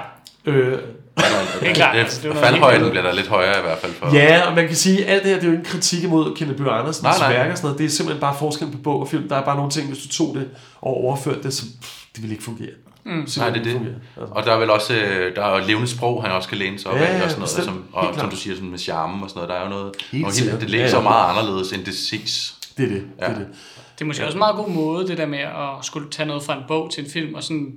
Ja. 0.47 0.51
Øh, 0.51 0.79
Helt 1.63 1.77
klart, 1.77 1.95
Det, 1.95 2.01
altså, 2.01 2.29
var 2.29 2.35
noget 2.35 2.47
faldhøjden 2.49 2.91
bliver 2.91 3.03
der 3.03 3.13
lidt 3.13 3.27
højere 3.27 3.59
i 3.59 3.63
hvert 3.63 3.79
fald 3.79 3.93
for. 3.93 4.15
ja, 4.15 4.43
og 4.49 4.55
man 4.55 4.67
kan 4.67 4.77
sige, 4.77 5.07
at 5.07 5.13
alt 5.15 5.23
det 5.23 5.31
her, 5.31 5.37
det 5.41 5.45
er 5.45 5.49
jo 5.51 5.53
ikke 5.59 5.65
en 5.67 5.71
kritik 5.73 6.03
imod 6.05 6.37
Kenneth 6.37 6.59
Bøger 6.59 6.71
Andersens 6.73 7.03
Nej, 7.03 7.19
nej. 7.19 7.33
værker 7.33 7.51
og 7.53 7.57
sådan 7.59 7.67
noget. 7.67 7.79
Det 7.79 7.87
er 7.87 7.91
simpelthen 7.91 8.21
bare 8.21 8.37
forskel 8.39 8.71
på 8.71 8.79
bog 8.79 9.01
og 9.01 9.09
film. 9.09 9.29
Der 9.29 9.37
er 9.37 9.45
bare 9.45 9.57
nogle 9.57 9.71
ting, 9.71 9.89
hvis 9.89 10.03
du 10.03 10.09
tog 10.09 10.35
det 10.35 10.49
og 10.81 10.95
overførte 11.05 11.43
det, 11.43 11.55
så 11.55 11.65
pff, 11.83 12.05
det 12.15 12.23
vil 12.23 12.31
ikke 12.33 12.45
fungere. 12.45 12.71
Mm. 13.07 13.29
Nej, 13.37 13.51
det 13.51 13.59
er 13.61 13.65
det. 13.65 13.75
Altså. 14.17 14.35
Og 14.35 14.45
der 14.45 14.53
er 14.53 14.59
vel 14.59 14.71
også 14.71 14.95
øh, 14.95 15.37
der 15.37 15.43
er 15.45 15.67
levende 15.67 15.89
sprog, 15.89 16.23
han 16.23 16.33
også 16.33 16.49
kan 16.49 16.59
læne 16.59 16.79
sig 16.79 16.91
op 16.91 16.97
Ja, 16.99 17.05
af, 17.05 17.19
ja, 17.19 17.25
og 17.25 17.31
sådan 17.31 17.39
noget, 17.41 17.51
som, 17.65 17.75
Helt 17.75 17.85
og 17.93 18.15
som 18.21 18.31
du 18.31 18.37
siger, 18.37 18.55
sådan 18.57 18.71
med 18.71 18.79
charme 18.79 19.25
og 19.25 19.31
sådan 19.31 19.39
noget. 19.39 19.49
Der 19.49 19.55
er 19.57 19.65
jo 19.65 19.69
noget, 19.71 19.93
Helt 20.13 20.27
og 20.27 20.33
helt, 20.33 20.61
det 20.61 20.71
ligger 20.71 20.85
Ja, 20.87 20.91
så 20.91 20.97
ja. 20.97 21.03
meget 21.03 21.31
anderledes, 21.39 21.73
end 21.73 21.85
det 21.85 21.95
ses. 21.95 22.55
Det 22.77 22.85
er 22.85 22.89
det. 22.89 22.97
det, 22.97 23.07
Ja. 23.21 23.25
er 23.27 23.35
det. 23.39 23.47
Det 23.99 24.01
er 24.01 24.05
måske 24.07 24.25
også 24.25 24.37
en 24.37 24.39
meget 24.39 24.57
god 24.57 24.69
måde, 24.71 25.09
det 25.09 25.19
der 25.19 25.27
med 25.27 25.39
at 25.39 25.53
skulle 25.83 26.11
tage 26.11 26.27
noget 26.27 26.43
fra 26.43 26.55
en 26.55 26.63
bog 26.69 26.91
til 26.95 27.05
en 27.05 27.11
film, 27.11 27.35
og 27.35 27.43
sådan 27.43 27.73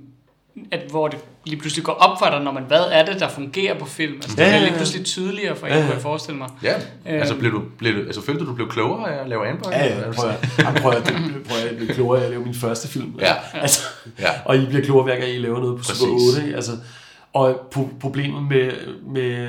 at 0.72 0.80
hvor 0.90 1.08
det 1.08 1.18
lige 1.46 1.60
pludselig 1.60 1.84
går 1.84 1.92
op 1.92 2.18
for 2.18 2.26
dig, 2.26 2.40
når 2.40 2.52
man, 2.52 2.62
hvad 2.62 2.84
er 2.92 3.04
det, 3.04 3.20
der 3.20 3.28
fungerer 3.28 3.78
på 3.78 3.84
film? 3.86 4.14
Altså, 4.14 4.30
det 4.36 4.38
Ja, 4.42 4.48
bliver 4.48 4.60
ja, 4.60 4.64
lige 4.64 4.76
pludselig 4.76 5.06
tydeligere 5.06 5.56
for 5.56 5.66
en, 5.66 5.72
Ja, 5.72 5.80
kunne 5.80 5.92
jeg 5.92 6.02
forestille 6.02 6.38
mig. 6.38 6.48
Ja, 6.62 6.74
Øhm. 6.76 6.82
altså, 7.06 7.36
blev 7.36 7.52
du, 7.52 7.62
blev 7.78 7.94
du, 7.94 8.00
altså 8.00 8.22
følte 8.22 8.44
du, 8.44 8.50
du 8.50 8.54
blev 8.54 8.68
klogere 8.70 9.14
af 9.14 9.22
at 9.22 9.28
lave 9.28 9.48
Anboy? 9.48 9.70
Ja, 9.72 9.86
ja, 9.86 10.12
prøv 10.12 10.28
at, 10.30 10.36
prøv 10.82 10.92
at, 10.92 11.02
prøv 11.48 11.58
at 11.70 11.76
blive 11.76 11.94
klogere 11.94 12.20
af 12.20 12.24
at 12.24 12.30
lave 12.30 12.44
min 12.44 12.54
første 12.54 12.88
film. 12.88 13.14
Ja. 13.20 13.34
Altså, 13.54 13.82
Ja. 14.18 14.30
Og 14.44 14.56
I 14.56 14.66
bliver 14.66 14.82
klogere 14.84 15.04
hver 15.04 15.16
gang 15.16 15.30
I 15.30 15.38
laver 15.38 15.60
noget 15.60 15.78
på 15.78 15.84
Super 15.84 16.12
Præcis. 16.14 16.28
8. 16.36 16.42
Ikke? 16.46 16.56
Altså, 16.56 16.72
og 17.32 17.68
pro- 17.76 17.98
problemet 18.00 18.42
med, 18.48 18.70
med 19.06 19.48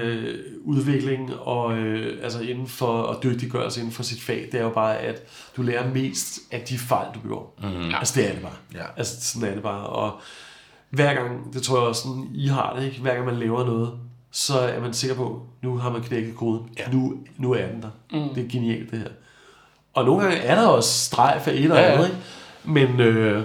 udvikling 0.64 1.32
og 1.40 1.74
øh, 1.78 2.18
altså 2.24 2.40
inden 2.40 2.68
for 2.68 3.04
at 3.04 3.18
dygtiggøre 3.24 3.72
sig 3.72 3.82
inden 3.82 3.94
for 3.96 4.04
sit 4.04 4.22
fag, 4.22 4.48
det 4.52 4.60
er 4.60 4.64
jo 4.64 4.70
bare, 4.70 4.98
at 4.98 5.22
du 5.58 5.62
lærer 5.62 5.90
mest 5.94 6.40
af 6.52 6.62
de 6.62 6.78
fejl, 6.78 7.08
du 7.16 7.20
begår. 7.20 7.60
Mm. 7.64 7.96
Altså 8.00 8.14
det 8.22 8.28
er 8.30 8.34
det 8.34 8.42
bare. 8.42 8.52
Ja. 8.74 8.84
Altså 8.98 9.32
sådan 9.34 9.50
er 9.50 9.54
det 9.54 9.64
bare. 9.64 9.86
Og 9.86 10.22
hver 10.92 11.14
gang, 11.14 11.54
det 11.54 11.64
tror 11.64 11.78
jeg 11.78 11.88
også 11.88 12.02
sådan, 12.02 12.28
I 12.34 12.48
har 12.48 12.76
det, 12.76 12.86
ikke? 12.86 13.02
hver 13.02 13.14
gang 13.14 13.26
man 13.26 13.36
laver 13.36 13.66
noget, 13.66 13.92
så 14.32 14.60
er 14.60 14.82
man 14.82 14.94
sikker 14.94 15.16
på, 15.16 15.42
nu 15.64 15.78
har 15.78 15.92
man 15.92 16.02
knækket 16.02 16.36
koden. 16.36 16.70
Ja. 16.80 16.92
Nu, 16.92 17.14
nu 17.38 17.54
er 17.54 17.68
den 17.68 17.82
der. 17.82 17.90
Mm. 18.12 18.34
Det 18.36 18.46
er 18.46 18.50
genialt 18.50 18.92
det 18.92 19.00
her. 19.00 19.08
Og 19.94 20.06
nogle 20.06 20.24
gange 20.24 20.38
er 20.38 20.56
der 20.56 20.68
også 20.68 21.06
streg 21.06 21.42
for 21.44 21.52
et 21.52 21.72
og 21.72 21.78
Ja, 21.78 21.84
ja. 21.84 21.92
andet, 21.92 22.06
ikke? 22.08 22.20
men 22.64 23.00
øh, 23.00 23.44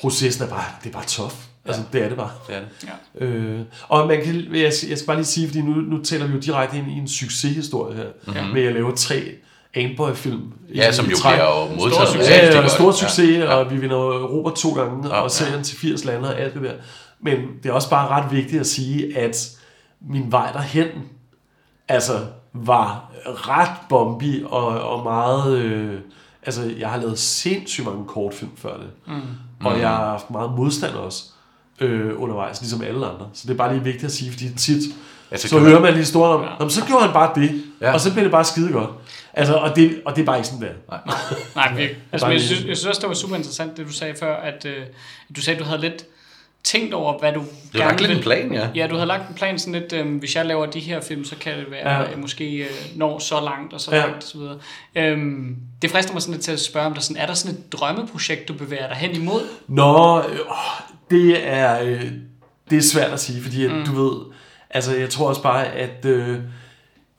processen 0.00 0.44
er 0.44 0.48
bare, 0.48 0.64
det 0.84 0.88
er 0.88 0.92
bare 0.92 1.04
tough. 1.06 1.34
Altså, 1.64 1.82
det 1.92 2.02
er 2.02 2.08
det 2.08 2.16
bare. 2.16 2.30
Det 2.48 2.56
er 2.56 2.60
det. 2.60 3.26
Øh, 3.26 3.60
og 3.88 4.06
man 4.06 4.24
kan, 4.24 4.46
jeg, 4.54 4.62
jeg 4.62 4.72
skal 4.72 5.06
bare 5.06 5.16
lige 5.16 5.26
sige, 5.26 5.46
fordi 5.46 5.62
nu, 5.62 5.72
nu 5.72 6.02
taler 6.02 6.26
vi 6.26 6.32
jo 6.32 6.38
direkte 6.40 6.78
ind 6.78 6.90
i 6.90 6.92
en 6.92 7.08
succeshistorie 7.08 7.96
her, 7.96 8.06
mm-hmm. 8.26 8.52
med 8.52 8.62
at 8.62 8.72
lave 8.72 8.96
tre 8.96 9.34
Anboy-film. 9.74 10.52
Ja, 10.74 10.92
som 10.92 11.06
jo 11.06 11.16
bliver 11.22 11.44
jo 11.68 11.74
modtaget 11.76 12.08
Stor 12.08 12.18
Ja, 12.20 12.46
ja, 12.46 12.60
godt. 12.60 12.70
stor 12.70 12.92
succes, 12.92 13.38
ja. 13.38 13.54
og 13.54 13.70
vi 13.70 13.76
vinder 13.76 13.96
Robert 14.26 14.54
to 14.54 14.70
gange, 14.74 15.08
Ja. 15.08 15.14
ja, 15.16 15.20
og 15.22 15.30
serien 15.30 15.64
til 15.64 15.76
80 15.78 16.04
lande 16.04 16.28
og 16.28 16.40
alt 16.40 16.54
det 16.54 16.62
der. 16.62 16.72
Men 17.22 17.36
det 17.62 17.68
er 17.68 17.72
også 17.72 17.90
bare 17.90 18.08
ret 18.08 18.32
vigtigt 18.32 18.60
at 18.60 18.66
sige, 18.66 19.18
at 19.18 19.50
min 20.10 20.32
vej 20.32 20.52
derhen, 20.52 20.88
altså, 21.88 22.12
var 22.52 23.10
ret 23.26 23.70
bombi 23.88 24.42
og, 24.46 24.66
og 24.66 25.02
meget... 25.02 25.58
Øh, 25.58 25.94
altså, 26.46 26.72
jeg 26.78 26.88
har 26.90 26.96
lavet 26.98 27.18
sindssygt 27.18 27.86
mange 27.86 28.04
kortfilm 28.06 28.50
før 28.56 28.76
det. 28.76 28.86
Mm. 29.06 29.66
Og 29.66 29.80
jeg 29.80 29.88
har 29.88 30.04
haft 30.10 30.30
meget 30.30 30.50
modstand 30.56 30.94
også 30.94 31.24
øh, 31.80 32.22
undervejs, 32.22 32.60
ligesom 32.60 32.82
alle 32.82 33.06
andre. 33.06 33.26
Så 33.32 33.42
det 33.46 33.52
er 33.52 33.56
bare 33.58 33.72
lige 33.72 33.84
vigtigt 33.84 34.04
at 34.04 34.12
sige, 34.12 34.30
fordi 34.32 34.54
tit, 34.56 34.82
Altså, 35.32 35.48
så 35.48 35.58
hører 35.58 35.80
man- 35.80 35.90
lige 35.92 35.98
historien 36.00 36.48
om, 36.48 36.54
ja. 36.60 36.68
så 36.68 36.84
gjorde 36.86 37.04
han 37.04 37.12
bare 37.12 37.32
det, 37.34 37.62
Ja. 37.80 37.86
ja. 37.86 37.92
og 37.94 38.00
så 38.00 38.12
blev 38.12 38.24
det 38.24 38.32
bare 38.32 38.44
skide 38.44 38.72
godt. 38.72 38.90
Altså, 39.34 39.54
og 39.54 39.76
det, 39.76 40.00
og 40.04 40.16
det 40.16 40.22
er 40.22 40.26
bare 40.26 40.36
ikke 40.36 40.48
sådan 40.48 40.62
der. 40.66 40.96
Nej, 41.56 41.74
virkelig. 41.74 41.96
Altså, 42.12 42.26
Bare 42.26 42.34
men 42.34 42.38
jeg, 42.40 42.46
synes, 42.46 42.64
jeg 42.64 42.76
synes 42.76 42.86
også, 42.88 43.00
det 43.00 43.08
var 43.08 43.14
super 43.14 43.36
interessant, 43.36 43.76
det 43.76 43.86
du 43.86 43.92
sagde 43.92 44.14
før, 44.20 44.36
at 44.36 44.64
øh, 44.64 44.86
du 45.36 45.40
sagde, 45.40 45.56
at 45.56 45.62
du 45.64 45.68
havde 45.68 45.80
lidt 45.80 46.04
tænkt 46.64 46.94
over, 46.94 47.18
hvad 47.18 47.32
du 47.32 47.44
Det 47.72 47.80
var 47.80 47.96
lidt 47.98 48.10
en 48.10 48.20
plan, 48.22 48.52
ja. 48.52 48.68
Ja, 48.74 48.86
du 48.86 48.94
havde 48.94 49.06
lagt 49.08 49.28
en 49.28 49.34
plan 49.34 49.58
sådan 49.58 49.80
lidt, 49.80 49.92
øh, 49.92 50.18
hvis 50.18 50.36
jeg 50.36 50.46
laver 50.46 50.66
de 50.66 50.80
her 50.80 51.00
film, 51.00 51.24
så 51.24 51.36
kan 51.40 51.58
det 51.58 51.70
være, 51.70 51.90
Ja. 51.90 52.10
ja. 52.10 52.16
måske 52.16 52.56
øh, 52.56 52.70
når 52.96 53.18
så 53.18 53.40
langt 53.40 53.72
og 53.72 53.80
så 53.80 53.94
Ja. 53.94 54.00
langt 54.00 54.16
og 54.16 54.22
så 54.22 54.38
videre. 54.38 54.58
Øhm, 54.94 55.56
det 55.82 55.90
frister 55.90 56.12
mig 56.12 56.22
sådan 56.22 56.32
lidt 56.34 56.44
til 56.44 56.52
at 56.52 56.60
spørge 56.60 56.86
om 56.86 56.94
dig, 56.94 57.02
sådan, 57.02 57.22
er 57.22 57.26
der 57.26 57.34
sådan 57.34 57.58
et 57.58 57.72
drømmeprojekt, 57.72 58.48
du 58.48 58.52
bevæger 58.54 58.88
dig 58.88 58.96
hen 58.96 59.10
imod? 59.16 59.40
Nå, 59.68 60.18
øh, 60.18 60.38
det 61.10 61.48
er, 61.48 61.80
øh, 61.82 62.04
det 62.70 62.78
er 62.78 62.82
svært 62.82 63.10
at 63.10 63.20
sige, 63.20 63.42
fordi 63.42 63.68
mm. 63.68 63.84
du 63.86 64.04
ved, 64.04 64.20
altså 64.70 64.96
jeg 64.96 65.10
tror 65.10 65.28
også 65.28 65.42
bare, 65.42 65.66
at 65.66 66.04
øh, 66.04 66.38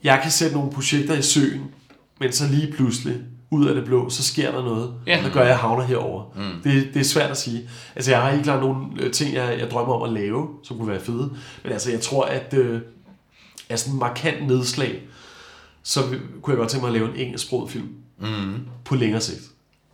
jeg 0.03 0.19
kan 0.21 0.31
sætte 0.31 0.55
nogle 0.55 0.71
projekter 0.71 1.13
i 1.17 1.21
søen, 1.21 1.71
men 2.21 2.31
så 2.31 2.43
lige 2.51 2.71
pludselig, 2.71 3.17
ud 3.51 3.65
af 3.67 3.75
det 3.75 3.85
blå, 3.85 4.09
så 4.09 4.23
sker 4.23 4.51
der 4.51 4.63
noget, 4.63 4.93
Ja. 5.07 5.21
der 5.23 5.29
gør, 5.33 5.43
jeg 5.43 5.57
havner 5.57 5.83
herover. 5.83 6.23
Mm. 6.35 6.61
Det, 6.63 6.93
det 6.93 6.99
er 6.99 7.03
svært 7.03 7.31
at 7.31 7.37
sige. 7.37 7.69
Altså 7.95 8.11
jeg 8.11 8.21
har 8.21 8.31
ikke 8.31 8.43
klart 8.43 8.59
nogle 8.63 8.85
øh, 8.99 9.11
ting, 9.11 9.33
jeg, 9.33 9.59
jeg 9.59 9.71
drømmer 9.71 9.93
om 9.93 10.01
at 10.03 10.21
lave, 10.21 10.47
som 10.63 10.77
kunne 10.77 10.87
være 10.87 10.99
fede, 10.99 11.31
men 11.63 11.71
altså 11.71 11.91
jeg 11.91 12.01
tror, 12.01 12.23
at 12.25 12.53
øh, 12.53 12.81
sådan 13.75 13.93
en 13.93 13.99
markant 13.99 14.47
nedslag, 14.47 15.01
så 15.83 16.01
kunne 16.41 16.51
jeg 16.53 16.57
godt 16.57 16.69
tænke 16.69 16.85
mig 16.85 16.95
at 16.95 17.01
lave 17.01 17.13
en 17.13 17.19
engelsksproget 17.25 17.69
film 17.71 17.87
Mm. 18.19 18.53
på 18.85 18.95
længere 18.95 19.21
sigt. 19.21 19.41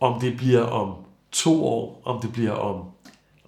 Om 0.00 0.20
det 0.20 0.36
bliver 0.36 0.62
om 0.62 0.94
to 1.32 1.66
år, 1.66 2.02
om 2.04 2.20
det 2.20 2.32
bliver 2.32 2.52
om 2.52 2.84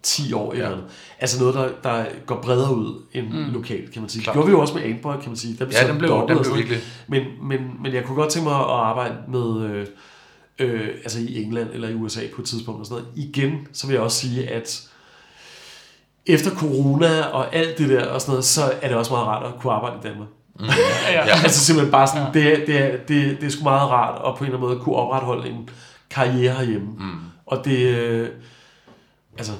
10 0.02 0.32
år 0.32 0.52
eller 0.52 0.66
Ja. 0.66 0.72
andet. 0.72 0.86
Altså 1.18 1.40
noget, 1.40 1.54
der, 1.54 1.68
der 1.90 2.04
går 2.26 2.40
bredere 2.42 2.74
ud 2.76 3.02
end 3.12 3.26
mm. 3.28 3.52
lokalt, 3.52 3.92
kan 3.92 4.02
man 4.02 4.08
sige. 4.08 4.22
Klart. 4.22 4.34
Det 4.34 4.38
gjorde 4.38 4.46
vi 4.46 4.52
jo 4.52 4.60
også 4.60 4.74
med 4.74 4.82
Antboy, 4.82 5.12
kan 5.12 5.28
man 5.30 5.36
sige. 5.36 5.56
Der 5.58 5.66
Ja, 5.82 5.88
den 5.88 5.98
blev, 5.98 6.24
den 6.28 6.38
blev 6.38 6.56
virkelig... 6.56 6.78
men, 7.08 7.22
men, 7.42 7.60
men 7.82 7.92
jeg 7.92 8.04
kunne 8.04 8.16
godt 8.16 8.30
tænke 8.30 8.48
mig 8.48 8.58
at 8.58 8.64
arbejde 8.70 9.14
med, 9.28 9.62
øh, 9.70 9.86
øh, 10.58 10.88
altså 11.02 11.18
i 11.20 11.42
England 11.42 11.68
eller 11.72 11.88
i 11.88 11.94
USA 11.94 12.20
på 12.34 12.40
et 12.42 12.46
tidspunkt 12.48 12.80
og 12.80 12.86
sådan 12.86 13.02
noget. 13.02 13.18
Igen, 13.18 13.66
så 13.72 13.86
vil 13.86 13.94
jeg 13.94 14.02
også 14.02 14.16
sige, 14.18 14.48
at 14.50 14.88
efter 16.26 16.50
corona 16.50 17.22
og 17.22 17.54
alt 17.54 17.78
det 17.78 17.88
der 17.88 18.06
og 18.06 18.20
sådan 18.20 18.30
noget, 18.32 18.44
så 18.44 18.62
er 18.82 18.88
det 18.88 18.96
også 18.96 19.12
meget 19.12 19.26
rart 19.26 19.46
at 19.54 19.60
kunne 19.60 19.72
arbejde 19.72 19.96
i 20.04 20.08
Danmark. 20.08 20.28
Ja, 20.60 21.12
ja. 21.12 21.26
Ja. 21.26 21.34
Altså 21.44 21.64
simpelthen 21.64 21.92
bare 21.92 22.06
sådan, 22.06 22.34
det, 22.34 22.52
er- 22.52 22.66
det, 22.66 22.78
er- 22.78 22.96
det, 22.96 23.40
det 23.40 23.46
er 23.46 23.50
sgu 23.50 23.62
meget 23.62 23.90
rart 23.90 24.14
at 24.26 24.38
på 24.38 24.44
en 24.44 24.50
eller 24.50 24.58
anden 24.58 24.70
måde 24.74 24.80
kunne 24.84 24.94
opretholde 24.96 25.48
en 25.48 25.68
karriere 26.10 26.54
herhjemme. 26.54 26.86
Mm. 26.98 27.10
Og 27.46 27.64
det, 27.64 27.78
øh, 27.78 28.28
altså, 29.38 29.52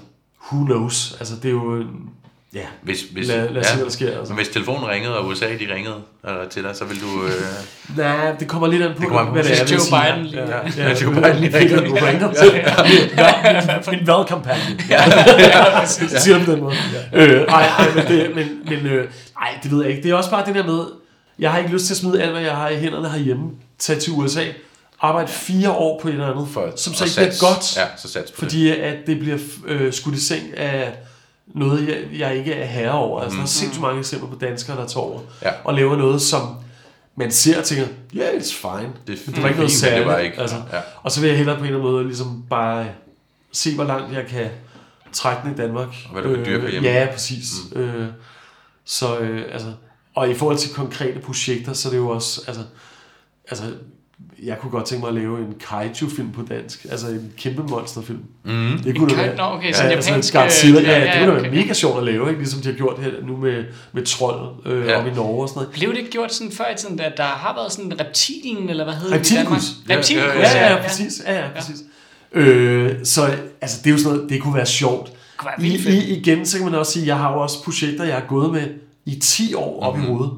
who 0.52 0.64
knows? 0.64 1.16
Altså 1.21 1.35
det 1.37 1.45
er 1.45 1.50
jo, 1.50 1.75
en- 1.75 2.11
ja, 2.54 2.61
Hvis, 2.83 3.00
hvis, 3.12 3.28
lad, 3.28 3.49
lad 3.50 3.61
os 3.61 3.66
se, 3.66 3.75
hvad 3.76 3.85
der 3.85 3.90
sker. 3.90 4.19
Altså. 4.19 4.33
Men 4.35 4.37
hvis 4.45 4.49
telefonen 4.49 4.88
ringede, 4.88 5.19
og 5.19 5.26
USA 5.26 5.45
de 5.47 5.75
ringede 5.75 5.95
eller 6.25 6.49
til 6.49 6.62
dig, 6.62 6.76
så 6.76 6.85
vil 6.85 7.00
du... 7.00 7.25
Øh, 7.25 7.33
Nej, 7.97 8.33
det 8.40 8.49
kommer 8.49 8.69
lidt 8.69 8.83
an 8.83 8.90
på, 8.97 9.00
Det 9.00 9.09
kommer 9.09 9.33
hvad 9.33 9.45
det 9.45 9.61
er, 9.61 9.64
Joe. 9.66 9.78
Biden 10.14 10.26
lige- 10.26 10.42
ja, 10.42 10.57
ja, 10.76 10.88
Hvis 10.88 11.02
Joe 11.02 11.14
Biden 11.14 11.37
lige 11.37 11.59
ringer. 11.59 11.80
Du 11.85 11.95
ringer 11.95 12.33
til. 12.33 12.52
Ja, 13.16 13.92
En 14.00 14.07
valgkampagne. 14.07 14.78
Ja, 14.90 14.99
siger 16.19 16.45
du 16.45 16.52
den 16.52 16.61
måde. 16.61 16.75
Øh, 17.14 17.40
ej, 17.49 17.62
ej, 17.78 17.95
men, 17.95 18.04
det, 18.07 18.30
men, 18.35 18.47
men 18.64 18.87
øh, 18.92 19.09
ej, 19.40 19.59
det 19.62 19.71
ved 19.73 19.80
jeg 19.83 19.90
ikke. 19.90 20.02
Det 20.02 20.11
er 20.11 20.14
også 20.14 20.30
bare 20.30 20.47
det 20.47 20.54
der 20.54 20.66
med, 20.66 20.85
jeg 21.38 21.50
har 21.50 21.59
ikke 21.59 21.71
lyst 21.71 21.87
til 21.87 21.95
at 21.95 21.99
smide 21.99 22.23
alt, 22.23 22.33
hvad 22.33 22.42
jeg 22.42 22.57
har 22.57 22.69
i 22.69 22.76
hænderne 22.76 23.09
herhjemme, 23.09 23.50
tage 23.78 24.00
til 24.00 24.12
USA, 24.12 24.42
arbejde 25.00 25.28
fire 25.28 25.71
år 25.71 26.00
på 26.02 26.09
et 26.09 26.12
eller 26.12 26.30
andet, 26.33 26.49
for, 26.49 26.73
som 26.76 26.95
så 26.95 27.04
ikke 27.04 27.14
bliver 27.16 27.54
godt, 27.54 27.76
Ja, 27.76 27.87
så 27.97 28.09
sats 28.09 28.30
på 28.30 28.35
det. 28.35 28.38
fordi 28.38 28.71
at 28.71 28.97
det 29.07 29.19
bliver 29.19 29.38
øh, 29.66 29.92
skudt 29.92 30.14
i 30.14 30.21
seng 30.21 30.57
af 30.57 30.92
noget, 31.47 31.88
jeg, 31.88 32.21
jeg 32.21 32.37
ikke 32.37 32.52
er 32.52 32.64
herre 32.66 32.92
over. 32.92 33.21
Altså, 33.21 33.37
der 33.37 33.42
er 33.42 33.47
sindssygt 33.47 33.83
mange 33.83 33.99
eksempler 33.99 34.28
på 34.30 34.37
danskere, 34.40 34.76
der 34.76 34.87
tager 34.87 35.04
over 35.04 35.21
Mm. 35.21 35.26
Ja. 35.42 35.50
og 35.64 35.75
laver 35.75 35.97
noget, 35.97 36.23
som 36.23 36.57
man 37.16 37.30
ser 37.33 37.59
og 37.59 37.64
tænker, 37.64 37.87
yeah, 38.16 38.28
it's 38.35 38.54
fine. 38.54 38.92
Det, 39.07 39.19
Det 39.26 39.42
var 39.42 39.49
ikke 39.49 39.59
noget 39.61 39.73
særligt. 39.73 39.99
Det 39.99 40.07
var 40.07 40.19
ikke, 40.19 40.40
altså. 40.40 40.57
ja. 40.73 40.80
Og 41.02 41.11
så 41.12 41.21
vil 41.21 41.28
jeg 41.28 41.37
hellere 41.37 41.57
på 41.57 41.61
en 41.61 41.66
eller 41.66 41.78
anden 41.78 41.92
måde 41.92 42.04
ligesom 42.07 42.45
bare 42.50 42.87
se, 43.52 43.75
hvor 43.75 43.85
langt 43.85 44.14
jeg 44.14 44.26
kan 44.26 44.49
trække 45.12 45.42
den 45.45 45.52
i 45.52 45.57
Danmark. 45.57 45.88
Og 46.07 46.12
hvad 46.12 46.23
du 46.23 46.35
kan 46.35 46.45
dyrke 46.45 46.71
hjemme. 46.71 46.88
Ja, 46.88 47.07
præcis. 47.12 47.45
Mm. 47.75 47.80
Øh, 47.80 48.07
så 48.85 49.19
øh, 49.19 49.42
altså, 49.52 49.73
og 50.14 50.30
i 50.30 50.35
forhold 50.35 50.59
til 50.59 50.75
konkrete 50.75 51.19
projekter, 51.21 51.73
så 51.73 51.88
er 51.88 51.90
det 51.90 51.99
jo 51.99 52.09
også, 52.09 52.40
altså, 52.47 52.62
altså 53.49 53.64
jeg 54.42 54.58
kunne 54.58 54.70
godt 54.70 54.84
tænke 54.84 55.00
mig 55.00 55.08
at 55.08 55.14
lave 55.14 55.38
en 55.38 55.54
kaiju-film 55.68 56.32
på 56.32 56.42
dansk. 56.42 56.86
Altså 56.90 57.06
en 57.08 57.32
kæmpe 57.36 57.62
monsterfilm. 57.62 58.22
Mm. 58.44 58.78
Det 58.84 58.98
kunne 58.98 59.16
være. 59.16 59.36
Nå, 59.36 59.42
okay, 59.42 59.72
sådan 59.72 59.90
altså, 59.90 60.10
japansk, 60.10 60.34
Godzilla, 60.34 60.80
øh, 60.80 60.86
ja, 60.86 60.92
ja, 60.92 61.00
det 61.00 61.06
ja, 61.06 61.18
kunne 61.18 61.26
da 61.26 61.32
være 61.32 61.40
okay. 61.40 61.58
mega 61.58 61.72
sjovt 61.72 61.98
at 61.98 62.04
lave, 62.04 62.28
ikke? 62.28 62.40
ligesom 62.40 62.60
de 62.60 62.68
har 62.68 62.76
gjort 62.76 62.98
her 62.98 63.10
nu 63.26 63.36
med, 63.36 63.64
med 63.92 64.06
trold 64.06 64.50
øh, 64.66 64.86
Ja. 64.86 64.92
ja. 64.92 65.00
op 65.00 65.06
i 65.06 65.10
Norge 65.10 65.42
og 65.42 65.48
sådan 65.48 65.60
noget. 65.62 65.74
Blev 65.74 65.90
det 65.90 65.98
ikke 65.98 66.10
gjort 66.10 66.34
sådan 66.34 66.52
før 66.52 66.64
i 66.74 66.76
tiden, 66.76 67.00
at 67.00 67.12
der 67.16 67.22
har 67.22 67.54
været 67.54 67.72
sådan 67.72 68.00
reptilen, 68.00 68.70
eller 68.70 68.84
hvad 68.84 68.94
hedder 68.94 69.18
det 69.18 69.30
i 69.30 69.34
Danmark? 69.34 69.60
Reptilkus. 69.90 70.14
Ja, 70.14 70.38
ja, 70.38 70.58
Ja, 70.58 70.66
ja, 70.66 70.76
ja, 70.76 70.82
præcis. 70.82 71.22
Ja, 71.26 71.40
ja, 71.40 71.48
præcis. 71.56 71.76
Øh, 72.32 72.92
så 73.04 73.36
altså, 73.60 73.78
det 73.84 73.86
er 73.86 73.90
jo 73.90 73.98
sådan 73.98 74.16
noget, 74.16 74.30
det 74.30 74.42
kunne 74.42 74.54
være 74.54 74.66
sjovt. 74.66 75.12
Kunne 75.36 75.50
være 75.58 75.66
I, 75.68 75.98
i, 75.98 76.16
igen, 76.16 76.46
så 76.46 76.56
kan 76.56 76.66
man 76.66 76.74
også 76.74 76.92
sige, 76.92 77.06
jeg 77.06 77.18
har 77.18 77.32
jo 77.32 77.40
også 77.40 77.64
projekter, 77.64 78.04
jeg 78.04 78.14
har 78.14 78.26
gået 78.28 78.52
med 78.52 78.68
i 79.06 79.18
10 79.20 79.54
år 79.54 79.82
op 79.82 79.96
mm-hmm. 79.96 80.10
i 80.10 80.12
hovedet. 80.12 80.32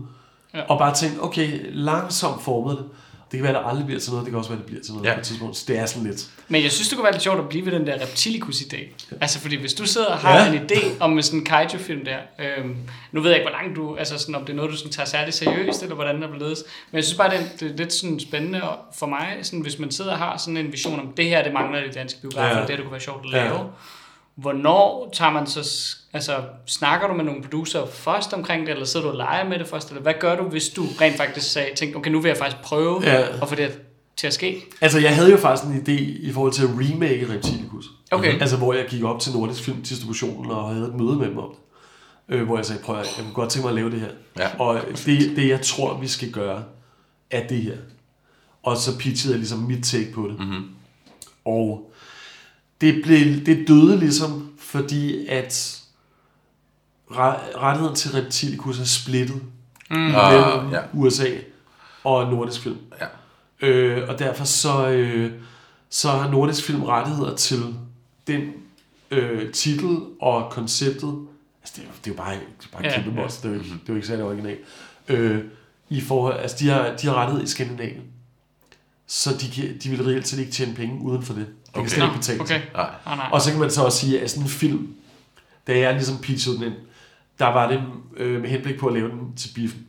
Ja. 0.55 0.59
Ja. 0.59 0.65
Og 0.65 0.79
bare 0.79 0.95
tænkt, 0.95 1.19
okay, 1.23 1.61
langsomt 1.73 2.43
formet 2.43 2.77
det. 2.79 2.85
Det 3.33 3.39
kan 3.39 3.43
være, 3.49 3.57
at 3.59 3.63
det 3.65 3.71
aldrig 3.71 3.87
bliver 3.87 4.01
til 4.01 4.11
noget, 4.11 4.25
det 4.25 4.31
kan 4.33 4.39
også 4.39 4.51
være, 4.51 4.59
at 4.59 4.65
det 4.65 4.67
bliver 4.67 4.83
til 4.83 4.93
noget 4.93 5.05
Ja. 5.05 5.11
ja. 5.11 5.15
på 5.17 5.21
et 5.21 5.27
tidspunkt. 5.27 5.57
Så 5.57 5.65
det 5.69 5.79
er 5.79 5.87
sådan 5.87 6.07
lidt. 6.09 6.27
Men 6.49 6.63
jeg 6.63 6.73
synes, 6.73 6.89
det 6.89 6.97
kunne 6.97 7.03
være 7.05 7.13
lidt 7.13 7.23
sjovt 7.23 7.39
at 7.39 7.49
blive 7.49 7.67
ved 7.67 7.73
den 7.73 7.87
der 7.87 7.95
reptilikus-idé. 7.95 8.79
Altså, 9.21 9.41
fordi 9.41 9.57
hvis 9.57 9.75
du 9.75 9.87
sidder 9.87 10.07
og 10.07 10.19
har 10.19 10.39
Ja. 10.39 10.53
en 10.53 10.59
idé 10.71 10.85
om 11.01 11.23
sådan 11.23 11.39
en 11.39 11.45
kaiju-film 11.45 12.05
der, 12.05 12.17
øhm, 12.39 12.77
nu 13.13 13.21
ved 13.21 13.31
jeg 13.31 13.39
ikke, 13.41 13.51
hvor 13.51 13.59
langt 13.63 13.77
du, 13.77 13.97
altså 13.97 14.19
sådan, 14.19 14.35
om 14.35 14.41
det 14.45 14.53
er 14.53 14.57
noget, 14.57 14.71
du 14.71 14.77
sådan 14.77 14.93
tager 14.93 15.07
særligt 15.07 15.37
seriøst, 15.37 15.83
eller 15.83 15.95
hvordan 15.95 16.23
der 16.23 16.29
bliver 16.31 16.45
ledes, 16.47 16.65
men 16.91 16.97
jeg 16.97 17.05
synes 17.05 17.17
bare, 17.19 17.31
det 17.31 17.39
er, 17.39 17.45
det 17.61 17.71
er 17.73 17.77
lidt 17.77 17.93
sådan 17.93 18.21
spændende 18.21 18.63
for 18.95 19.07
mig, 19.07 19.39
sådan, 19.43 19.61
hvis 19.61 19.79
man 19.79 19.91
sidder 19.91 20.13
og 20.13 20.19
har 20.19 20.37
sådan 20.37 20.57
en 20.57 20.73
vision 20.73 21.01
om, 21.01 21.13
det 21.17 21.25
her, 21.25 21.45
det 21.45 21.53
mangler 21.53 21.79
i 21.85 21.89
de 21.89 21.93
danske 21.93 22.21
biografer, 22.21 22.49
Ja. 22.49 22.55
ja. 22.57 22.61
det, 22.61 22.69
det 22.69 22.79
kunne 22.79 22.93
være 22.93 23.01
sjovt 23.01 23.27
at 23.27 23.33
Ja. 23.33 23.45
lave. 23.49 23.59
Hvornår 24.35 25.11
tager 25.15 25.31
man 25.31 25.47
så, 25.47 25.63
altså 26.13 26.37
snakker 26.67 27.09
du 27.09 27.15
med 27.15 27.25
nogle 27.25 27.43
producer 27.43 27.87
først 27.87 28.33
omkring 28.33 28.67
det, 28.67 28.73
eller 28.73 28.85
sidder 28.85 29.07
du 29.07 29.11
og 29.13 29.17
leger 29.19 29.49
med 29.49 29.59
det 29.59 29.67
først, 29.69 29.89
eller 29.89 30.03
hvad 30.03 30.15
gør 30.21 30.37
du, 30.37 30.43
hvis 30.43 30.69
du 30.69 30.83
rent 31.01 31.17
faktisk 31.17 31.53
sagde, 31.53 31.75
tænkte, 31.77 31.97
okay, 31.97 32.11
nu 32.11 32.21
vil 32.21 32.29
jeg 32.29 32.37
faktisk 32.37 32.63
prøve 32.63 33.01
Ja. 33.05 33.43
at 33.43 33.49
få 33.49 33.55
det 33.55 33.79
til 34.17 34.27
at 34.27 34.35
ske? 34.35 34.63
Altså, 34.81 34.99
jeg 34.99 35.15
havde 35.17 35.31
jo 35.31 35.37
faktisk 35.37 35.65
en 35.69 35.77
idé 35.87 36.01
i 36.29 36.33
forhold 36.33 36.53
til 36.53 36.63
at 36.63 36.69
remake 36.71 37.33
Reptilicus. 37.35 37.85
Okay. 38.11 38.41
Altså, 38.41 38.57
hvor 38.57 38.75
jeg 38.75 38.87
gik 38.89 39.05
op 39.05 39.21
til 39.21 39.33
Nordisk 39.33 39.63
Filmdistributionen 39.63 40.51
og 40.51 40.69
havde 40.75 40.87
et 40.89 40.95
møde 40.95 41.17
med 41.17 41.27
dem 41.27 41.39
om 41.39 41.49
det. 41.51 41.59
Øh, 42.35 42.43
hvor 42.47 42.57
jeg 42.57 42.67
sagde, 42.67 42.83
prøv 42.83 42.99
at 42.99 43.15
jeg 43.17 43.25
kunne 43.25 43.35
godt 43.35 43.51
tænke 43.51 43.65
mig 43.65 43.71
at 43.71 43.75
lave 43.75 43.91
det 43.91 44.01
her. 44.01 44.09
Ja. 44.39 44.59
Og 44.61 44.81
det, 45.07 45.37
det, 45.37 45.49
jeg 45.49 45.61
tror, 45.61 45.99
vi 45.99 46.09
skal 46.09 46.31
gøre, 46.31 46.65
er 47.31 47.47
det 47.47 47.59
her. 47.59 47.77
Og 48.63 48.77
så 48.77 48.99
pitchede 48.99 49.33
jeg 49.33 49.39
ligesom 49.39 49.59
mit 49.59 49.85
take 49.85 50.13
på 50.15 50.29
det. 50.29 50.39
Mhm. 50.39 50.65
Og 51.45 51.93
det, 52.81 53.03
blev, 53.05 53.47
det 53.47 53.69
døde 53.69 53.99
ligesom, 53.99 54.53
fordi 54.59 55.27
at 55.27 55.82
rettigheden 57.19 57.97
til 57.97 58.11
Reptilicus 58.11 58.81
er 58.81 58.85
splittet 58.85 59.43
Ah, 59.91 59.99
mellem 59.99 60.71
ja. 60.73 60.81
USA 60.93 61.27
og 62.05 62.31
Nordisk 62.31 62.61
Film. 62.61 62.77
Ja. 63.01 63.07
Øh, 63.69 64.09
og 64.09 64.19
derfor 64.19 64.45
så, 64.45 64.89
øh, 64.89 65.33
så 65.91 66.11
har 66.11 66.31
Nordisk 66.31 66.65
Film 66.65 66.83
rettigheder 66.83 67.37
til 67.37 67.75
den 68.27 68.43
øh, 69.11 69.53
titel 69.53 69.99
og 70.21 70.51
konceptet. 70.51 71.19
Altså, 71.63 71.75
det 71.77 71.79
er, 71.79 71.83
jo- 71.87 71.93
det 72.05 72.11
er 72.11 72.15
jo 72.15 72.17
bare, 72.17 72.33
det 72.35 72.41
er 72.65 72.69
bare 72.73 72.83
Ja, 72.85 72.95
kæmpe 72.95 73.11
ja. 73.11 73.17
monster. 73.21 73.49
Det 73.49 73.55
er 73.55 73.59
jo 73.59 73.65
ikke, 73.65 73.75
det 73.75 73.81
er 73.81 73.93
jo 73.93 73.95
ikke 73.95 74.07
særlig 74.07 74.25
original. 74.25 74.57
Øh, 75.09 75.45
i 75.89 76.01
forhold, 76.01 76.39
altså, 76.41 76.57
de 76.61 76.69
har, 76.69 76.97
de 77.03 77.07
har 77.07 77.15
rettighed 77.15 77.45
i 77.45 77.49
Skandinavien. 77.51 78.03
Så 79.07 79.31
de, 79.41 79.51
kan, 79.51 79.79
de 79.83 79.89
vil 79.91 80.05
reelt 80.05 80.29
set 80.29 80.39
ikke 80.39 80.53
tjene 80.53 80.75
penge 80.75 81.01
uden 81.03 81.23
for 81.23 81.33
det. 81.35 81.47
Det 81.47 81.55
okay. 81.73 81.81
Kan 81.81 81.91
slet 81.91 82.05
ikke 82.05 82.17
betale 82.17 82.41
okay. 82.41 82.61
Nej. 82.75 82.91
Nej. 83.07 83.29
Og 83.33 83.41
så 83.43 83.51
kan 83.51 83.61
man 83.61 83.71
så 83.71 83.83
også 83.85 83.99
sige, 83.99 84.21
at 84.21 84.31
sådan 84.31 84.43
en 84.43 84.49
film, 84.49 84.95
da 85.67 85.79
jeg 85.79 85.93
ligesom 85.95 86.19
pitchede 86.19 86.57
den 86.57 86.65
ind, 86.65 86.75
der 87.43 87.53
var 87.53 87.69
det 87.71 87.83
øh, 88.17 88.41
med 88.41 88.49
henblik 88.51 88.79
på 88.79 88.87
at 88.87 88.95
lave 88.95 89.09
den 89.11 89.37
til 89.37 89.51
biffen. 89.55 89.81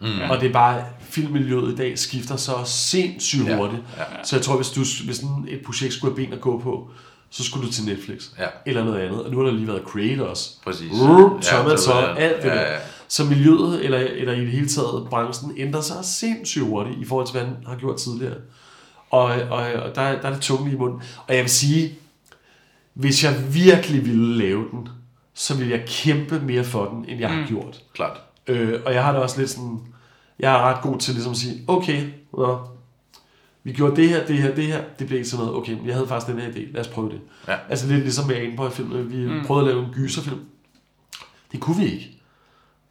Mm. 0.00 0.30
Og 0.30 0.40
det 0.40 0.48
er 0.48 0.52
bare, 0.52 0.84
filmmiljøet 1.00 1.72
i 1.72 1.76
dag 1.76 1.98
skifter 1.98 2.36
så 2.36 2.52
sindssygt 2.64 3.46
Ja, 3.48 3.56
hurtigt. 3.56 3.82
ja. 3.98 4.02
Så 4.24 4.36
jeg 4.36 4.42
tror, 4.44 4.56
hvis, 4.56 4.70
du, 4.70 4.80
hvis 4.80 5.16
sådan 5.16 5.46
et 5.48 5.60
projekt 5.66 5.92
skulle 5.94 6.14
have 6.16 6.24
ben 6.26 6.32
at 6.32 6.40
gå 6.40 6.58
på, 6.58 6.90
så 7.30 7.44
skulle 7.44 7.66
du 7.66 7.72
til 7.72 7.84
Netflix. 7.84 8.24
Ja. 8.38 8.46
Eller 8.66 8.84
noget 8.84 8.98
andet. 9.00 9.24
Og 9.24 9.30
nu 9.30 9.36
har 9.38 9.44
der 9.44 9.52
lige 9.52 9.66
været 9.66 9.82
Creators. 9.86 10.60
Præcis. 10.64 10.92
Så 11.42 11.56
Ja, 11.56 11.68
man 11.68 11.78
så 11.78 11.94
ja, 11.98 12.14
alt 12.14 12.42
det 12.42 12.48
ja, 12.48 12.54
der. 12.54 12.60
ja. 12.60 12.78
Så 13.08 13.24
miljøet, 13.24 13.84
eller, 13.84 13.98
eller 13.98 14.32
i 14.32 14.40
det 14.40 14.48
hele 14.48 14.68
taget 14.68 15.06
branchen, 15.10 15.52
ændrer 15.56 15.80
sig 15.80 15.96
sindssygt 16.04 16.64
hurtigt 16.64 16.98
i 16.98 17.04
forhold 17.04 17.26
til, 17.26 17.36
hvad 17.36 17.46
den 17.46 17.56
har 17.66 17.76
gjort 17.76 17.96
tidligere. 17.96 18.34
Og, 19.10 19.24
og, 19.24 19.56
og 19.72 19.94
der, 19.94 20.20
der 20.20 20.28
er 20.28 20.32
det 20.32 20.40
tunge 20.40 20.72
i 20.72 20.76
munden. 20.76 21.02
Og 21.26 21.34
jeg 21.34 21.42
vil 21.42 21.50
sige, 21.50 21.94
hvis 22.94 23.24
jeg 23.24 23.54
virkelig 23.54 24.04
ville 24.06 24.38
lave 24.38 24.64
den, 24.70 24.88
så 25.34 25.56
ville 25.56 25.72
jeg 25.72 25.84
kæmpe 25.86 26.40
mere 26.40 26.64
for 26.64 26.88
den, 26.88 27.04
end 27.08 27.20
jeg 27.20 27.30
har 27.30 27.46
gjort. 27.46 27.82
Klart. 27.94 28.20
Øh, 28.46 28.80
og 28.86 28.94
jeg 28.94 29.04
har 29.04 29.12
det 29.12 29.22
også 29.22 29.38
lidt 29.38 29.50
sådan, 29.50 29.80
jeg 30.38 30.54
er 30.54 30.58
ret 30.58 30.82
god 30.82 30.98
til 30.98 31.14
ligesom 31.14 31.32
at 31.32 31.38
sige, 31.38 31.64
okay, 31.68 32.10
nå, 32.32 32.58
vi 33.64 33.72
gjorde 33.72 33.96
det 33.96 34.08
her, 34.08 34.26
det 34.26 34.38
her, 34.38 34.54
det 34.54 34.64
her, 34.64 34.84
det 34.98 35.06
blev 35.06 35.18
ikke 35.18 35.30
sådan 35.30 35.46
noget, 35.46 35.60
okay, 35.60 35.72
men 35.72 35.86
jeg 35.86 35.94
havde 35.94 36.08
faktisk 36.08 36.32
den 36.32 36.40
her 36.40 36.50
idé, 36.50 36.72
lad 36.72 36.80
os 36.80 36.88
prøve 36.88 37.10
det. 37.10 37.20
Ja. 37.48 37.56
Altså 37.68 37.86
lidt 37.86 38.00
ligesom 38.00 38.26
med 38.26 38.36
Aneboy-filmen, 38.36 39.10
vi 39.10 39.32
mm. 39.32 39.46
prøvede 39.46 39.68
at 39.68 39.74
lave 39.74 39.86
en 39.86 39.92
gyserfilm. 39.92 40.40
Det 41.52 41.60
kunne 41.60 41.76
vi 41.76 41.84
ikke. 41.84 42.18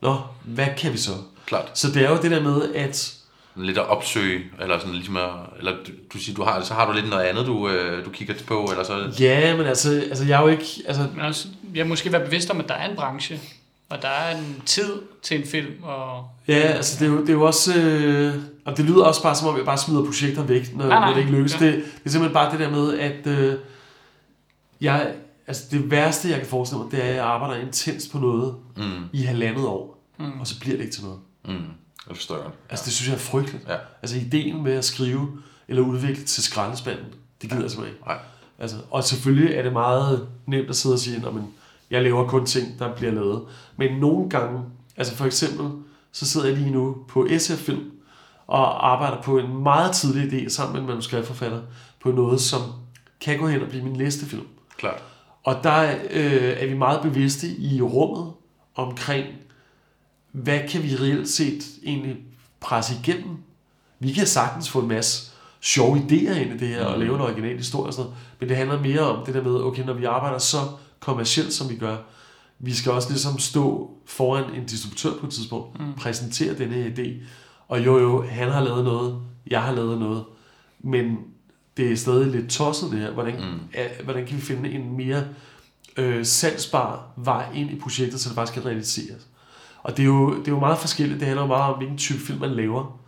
Nå, 0.02 0.18
hvad 0.44 0.68
kan 0.78 0.94
vi 0.94 0.98
så? 0.98 1.12
Klart. 1.46 1.80
Så 1.80 1.92
det 1.92 2.06
er 2.06 2.10
jo 2.10 2.18
det 2.22 2.32
der 2.32 2.44
med, 2.44 2.74
at 2.76 3.21
Lidt 3.56 3.78
at 3.78 3.88
opsøge, 3.88 4.42
eller 4.62 4.80
sådan 4.80 4.94
ligesom 4.94 5.18
at, 5.18 5.30
eller 5.58 5.72
du, 5.72 5.92
du 6.14 6.18
siger, 6.18 6.36
du 6.36 6.44
har, 6.44 6.62
så 6.64 6.74
har 6.74 6.86
du 6.88 6.94
lidt 6.94 7.10
noget 7.10 7.24
andet, 7.24 7.46
du, 7.46 7.70
øh, 7.70 8.06
du 8.06 8.10
kigger 8.10 8.34
på, 8.48 8.68
eller 8.72 8.84
så... 8.84 9.14
ja, 9.24 9.58
men 9.58 9.66
altså, 9.66 9.92
altså 10.10 10.26
jeg 10.26 10.38
er 10.38 10.42
jo 10.42 10.48
ikke, 10.48 10.66
altså, 10.88 11.08
Men 11.16 11.26
også, 11.26 11.48
jeg 11.76 11.88
måske 11.88 12.12
være 12.12 12.26
bevidst 12.26 12.50
om, 12.50 12.60
at 12.60 12.68
der 12.68 12.74
er 12.74 12.90
en 12.90 12.96
branche, 12.96 13.40
og 13.90 14.02
der 14.02 14.08
er 14.08 14.38
en 14.38 14.62
tid 14.66 14.94
til 15.22 15.38
en 15.42 15.48
film, 15.48 15.84
og 15.84 16.28
ja, 16.48 16.54
altså 16.54 17.00
det 17.00 17.06
er 17.12 17.16
jo, 17.16 17.22
det 17.22 17.30
er 17.30 17.34
jo 17.34 17.42
også, 17.46 17.76
øh, 17.82 18.34
og 18.66 18.78
det 18.78 18.86
lyder 18.86 19.04
også 19.04 19.24
bare 19.24 19.36
som 19.36 19.48
om, 19.48 19.58
jeg 19.58 19.66
bare 19.66 19.78
smider 19.78 20.04
projekter 20.06 20.44
væk, 20.44 20.76
når, 20.76 20.88
Nej, 20.88 21.00
nej. 21.00 21.08
når 21.10 21.14
det 21.14 21.22
ikke 21.22 21.32
lykkes. 21.38 21.62
Ja. 21.62 21.66
Det, 21.66 21.74
det 21.76 21.84
er 22.06 22.10
simpelthen 22.10 22.34
bare 22.34 22.52
det 22.52 22.60
der 22.60 22.70
med, 22.70 23.00
at 23.00 23.28
øh, 23.28 23.56
jeg, 24.82 25.14
altså 25.48 25.64
det 25.72 25.92
værste, 25.92 26.30
jeg 26.30 26.38
kan 26.38 26.48
forestille 26.48 26.84
mig, 26.84 26.92
det 26.92 27.04
er, 27.06 27.10
at 27.10 27.16
jeg 27.16 27.26
arbejder 27.26 27.62
intenst 27.66 28.12
på 28.12 28.18
noget 28.20 28.56
Mm, 28.78 29.04
i 29.14 29.22
halvandet 29.24 29.66
år, 29.66 29.98
Mm. 30.20 30.40
og 30.40 30.48
så 30.48 30.60
bliver 30.60 30.76
det 30.78 30.84
ikke 30.84 30.96
til 30.96 31.04
noget. 31.04 31.20
mm, 31.46 31.66
det 32.08 32.18
forstår 32.18 32.38
jeg. 32.38 32.52
Altså 32.70 32.86
det 32.86 32.94
synes 32.94 33.10
jeg 33.10 33.16
er 33.16 33.20
frygteligt. 33.20 33.68
Ja. 33.68 33.78
Altså 34.02 34.18
ideen 34.18 34.64
med 34.64 34.74
at 34.74 34.86
skrive 34.86 35.42
eller 35.68 35.84
udvikle 35.84 36.24
til 36.24 36.44
skraldespanden, 36.44 37.06
det 37.42 37.50
gider 37.50 37.62
jeg 37.62 37.72
simpelthen 37.72 37.96
ikke. 37.96 38.08
Nej. 38.08 38.18
Altså, 38.60 38.78
og 38.92 39.04
selvfølgelig 39.04 39.56
er 39.56 39.62
det 39.64 39.74
meget 39.74 40.28
nemt 40.46 40.70
at 40.70 40.76
sidde 40.76 40.96
og 40.96 41.00
sige, 41.00 41.18
at 41.18 41.34
jeg 41.92 42.04
laver 42.04 42.28
kun 42.28 42.46
ting, 42.46 42.80
der 42.80 42.96
bliver 42.96 43.12
lavet. 43.12 43.42
Men 43.78 44.00
nogle 44.00 44.30
gange, 44.30 44.62
altså 44.98 45.16
for 45.16 45.26
eksempel, 45.26 45.70
så 46.12 46.26
sidder 46.28 46.48
jeg 46.48 46.58
lige 46.58 46.72
nu 46.72 46.98
på 47.08 47.28
SF-film 47.38 47.92
og 48.48 48.92
arbejder 48.92 49.22
på 49.22 49.38
en 49.38 49.64
meget 49.64 49.92
tidlig 49.92 50.34
idé 50.34 50.50
sammen 50.50 50.74
med 50.74 50.82
en 50.82 50.88
manuskriptforfatter 50.88 51.62
på 52.00 52.12
noget, 52.12 52.42
som 52.42 52.62
kan 53.22 53.40
gå 53.40 53.48
hen 53.48 53.62
og 53.62 53.70
blive 53.70 53.84
min 53.84 53.94
næste 53.94 54.26
film. 54.26 54.48
Klart. 54.78 55.04
Og 55.44 55.56
der 55.64 55.96
øh, 56.10 56.54
er 56.58 56.66
vi 56.66 56.74
meget 56.74 57.02
bevidste 57.02 57.48
i 57.48 57.82
rummet 57.82 58.34
omkring, 58.76 59.28
hvad 60.32 60.60
kan 60.70 60.84
vi 60.84 60.96
reelt 60.96 61.30
set 61.30 61.64
egentlig 61.84 62.18
presse 62.60 62.94
igennem? 63.04 63.38
Vi 64.00 64.12
kan 64.12 64.28
sagtens 64.28 64.70
få 64.70 64.80
en 64.80 64.88
masse 64.88 65.32
sjove 65.62 65.98
idéer 65.98 66.34
ind 66.34 66.54
i 66.54 66.58
det 66.58 66.68
her, 66.68 66.86
og 66.86 67.00
lave 67.00 67.16
en 67.16 67.22
original 67.22 67.58
historie 67.58 67.88
og 67.90 67.94
sådan 67.94 68.06
noget, 68.06 68.20
men 68.40 68.50
det 68.50 68.58
handler 68.58 68.82
mere 68.82 69.00
om 69.00 69.26
det 69.26 69.34
der 69.34 69.44
med, 69.44 69.52
okay, 69.52 69.84
når 69.84 69.94
vi 69.94 70.06
arbejder 70.06 70.38
så 70.38 70.58
kommercielt, 71.00 71.54
som 71.54 71.70
vi 71.70 71.76
gør, 71.76 71.98
vi 72.60 72.74
skal 72.74 72.92
også 72.92 73.10
ligesom 73.10 73.40
stå 73.40 73.92
foran 74.06 74.54
en 74.54 74.66
distributør 74.66 75.20
på 75.20 75.26
et 75.26 75.34
tidspunkt, 75.34 75.80
mm. 75.80 75.94
præsentere 75.94 76.58
denne 76.58 76.76
her 76.76 76.90
idé, 76.90 77.10
og 77.68 77.86
jo 77.86 78.00
jo, 78.00 78.26
han 78.28 78.50
har 78.50 78.64
lavet 78.64 78.84
noget, 78.84 79.22
jeg 79.48 79.62
har 79.62 79.72
lavet 79.72 80.00
noget, 80.00 80.24
men 80.80 81.18
det 81.78 81.92
er 81.92 81.96
stadig 81.96 82.28
lidt 82.28 82.50
tosset 82.50 82.92
det 82.92 83.00
her. 83.00 83.12
Hvordan, 83.12 83.34
mm. 83.34 83.60
er, 83.74 84.04
hvordan 84.04 84.26
kan 84.26 84.38
vi 84.38 84.42
finde 84.42 84.72
en 84.72 84.98
mere 84.98 85.24
øh, 85.98 86.26
salgsbar 86.26 87.12
vej 87.18 87.46
ind 87.56 87.72
i 87.72 87.76
projektet, 87.76 88.20
så 88.20 88.30
det 88.30 88.36
faktisk 88.36 88.54
kan 88.54 88.66
realiseres? 88.66 89.28
Og 89.84 89.98
det 89.98 90.04
er, 90.04 90.08
jo, 90.08 90.40
det 90.40 90.48
er 90.48 90.52
jo 90.52 90.60
meget 90.60 90.78
forskelligt. 90.78 91.20
Det 91.20 91.28
handler 91.28 91.44
jo 91.44 91.48
meget 91.48 91.74
om, 91.74 91.78
hvilken 91.78 91.98
type 91.98 92.20
film 92.20 92.40
man 92.40 92.50
laver. 92.50 93.00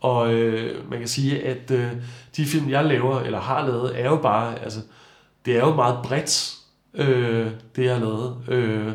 Og 0.00 0.34
øh, 0.34 0.90
man 0.90 0.98
kan 0.98 1.08
sige, 1.08 1.42
at 1.42 1.70
øh, 1.70 1.92
de 2.36 2.44
film, 2.44 2.70
jeg 2.70 2.84
laver, 2.84 3.20
eller 3.20 3.40
har 3.40 3.66
lavet, 3.66 4.00
er 4.00 4.08
jo 4.08 4.16
bare, 4.16 4.58
altså, 4.58 4.80
det 5.44 5.56
er 5.56 5.60
jo 5.60 5.74
meget 5.74 5.98
bredt, 6.04 6.56
øh, 6.94 7.50
det 7.76 7.84
jeg 7.84 7.94
har 7.94 8.00
lavet. 8.00 8.36
Øh, 8.48 8.92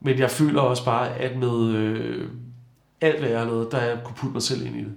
men 0.00 0.18
jeg 0.18 0.30
føler 0.30 0.60
også 0.60 0.84
bare, 0.84 1.14
at 1.14 1.36
med 1.36 1.68
øh, 1.68 2.28
alt, 3.00 3.18
hvad 3.18 3.28
jeg 3.28 3.38
har 3.38 3.46
lavet, 3.46 3.72
der 3.72 3.82
jeg 3.82 3.98
kunne 4.04 4.16
putte 4.16 4.32
mig 4.32 4.42
selv 4.42 4.66
ind 4.66 4.76
i 4.76 4.80
det. 4.80 4.94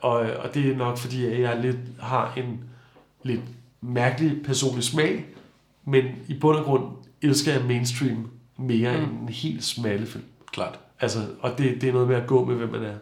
Og, 0.00 0.12
og 0.14 0.54
det 0.54 0.70
er 0.70 0.76
nok 0.76 0.98
fordi, 0.98 1.40
jeg 1.40 1.60
lidt 1.62 1.76
har 2.00 2.32
en 2.36 2.64
lidt 3.22 3.40
mærkelig 3.80 4.42
personlig 4.44 4.84
smag, 4.84 5.26
men 5.84 6.04
i 6.28 6.34
bund 6.34 6.56
og 6.56 6.64
grund 6.64 6.84
elsker 7.22 7.52
jeg 7.52 7.64
mainstream 7.64 8.30
mere 8.56 8.96
mm. 8.96 9.02
end 9.02 9.22
en 9.22 9.28
helt 9.28 9.64
smalle 9.64 10.06
film. 10.06 10.24
Klart. 10.56 10.74
Altså, 11.00 11.18
og 11.40 11.50
det, 11.58 11.80
det 11.80 11.88
er 11.88 11.92
noget 11.92 12.08
med 12.08 12.16
at 12.16 12.26
gå 12.26 12.44
med, 12.44 12.54
hvem 12.56 12.68
man 12.72 12.82
er. 12.84 12.94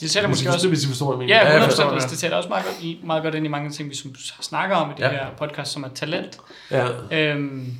det 0.00 0.10
tæller 0.10 0.28
måske 0.28 0.48
også... 0.50 0.68
hvis 0.68 0.84
I 0.84 0.88
forstår, 0.88 1.06
hvad 1.06 1.14
jeg 1.14 1.18
mener. 1.18 1.36
Ja, 1.36 1.46
Ja, 1.48 1.52
jeg 1.54 1.62
100%. 1.62 1.64
forstår 1.68 1.90
altså, 1.90 2.08
det. 2.08 2.18
tæller 2.18 2.36
også 2.36 2.48
meget 2.48 2.64
godt, 2.64 3.04
meget 3.06 3.22
godt 3.22 3.34
ind 3.34 3.44
i 3.46 3.48
mange 3.48 3.70
ting, 3.70 3.90
vi 3.90 3.94
som 3.96 4.14
snakker 4.40 4.76
om 4.76 4.90
i 4.90 4.92
det 4.96 5.02
Ja. 5.02 5.08
her 5.10 5.26
podcast, 5.38 5.72
som 5.72 5.82
er 5.82 5.88
talent. 5.94 6.38
Ja. 6.70 6.86
Øhm, 7.10 7.74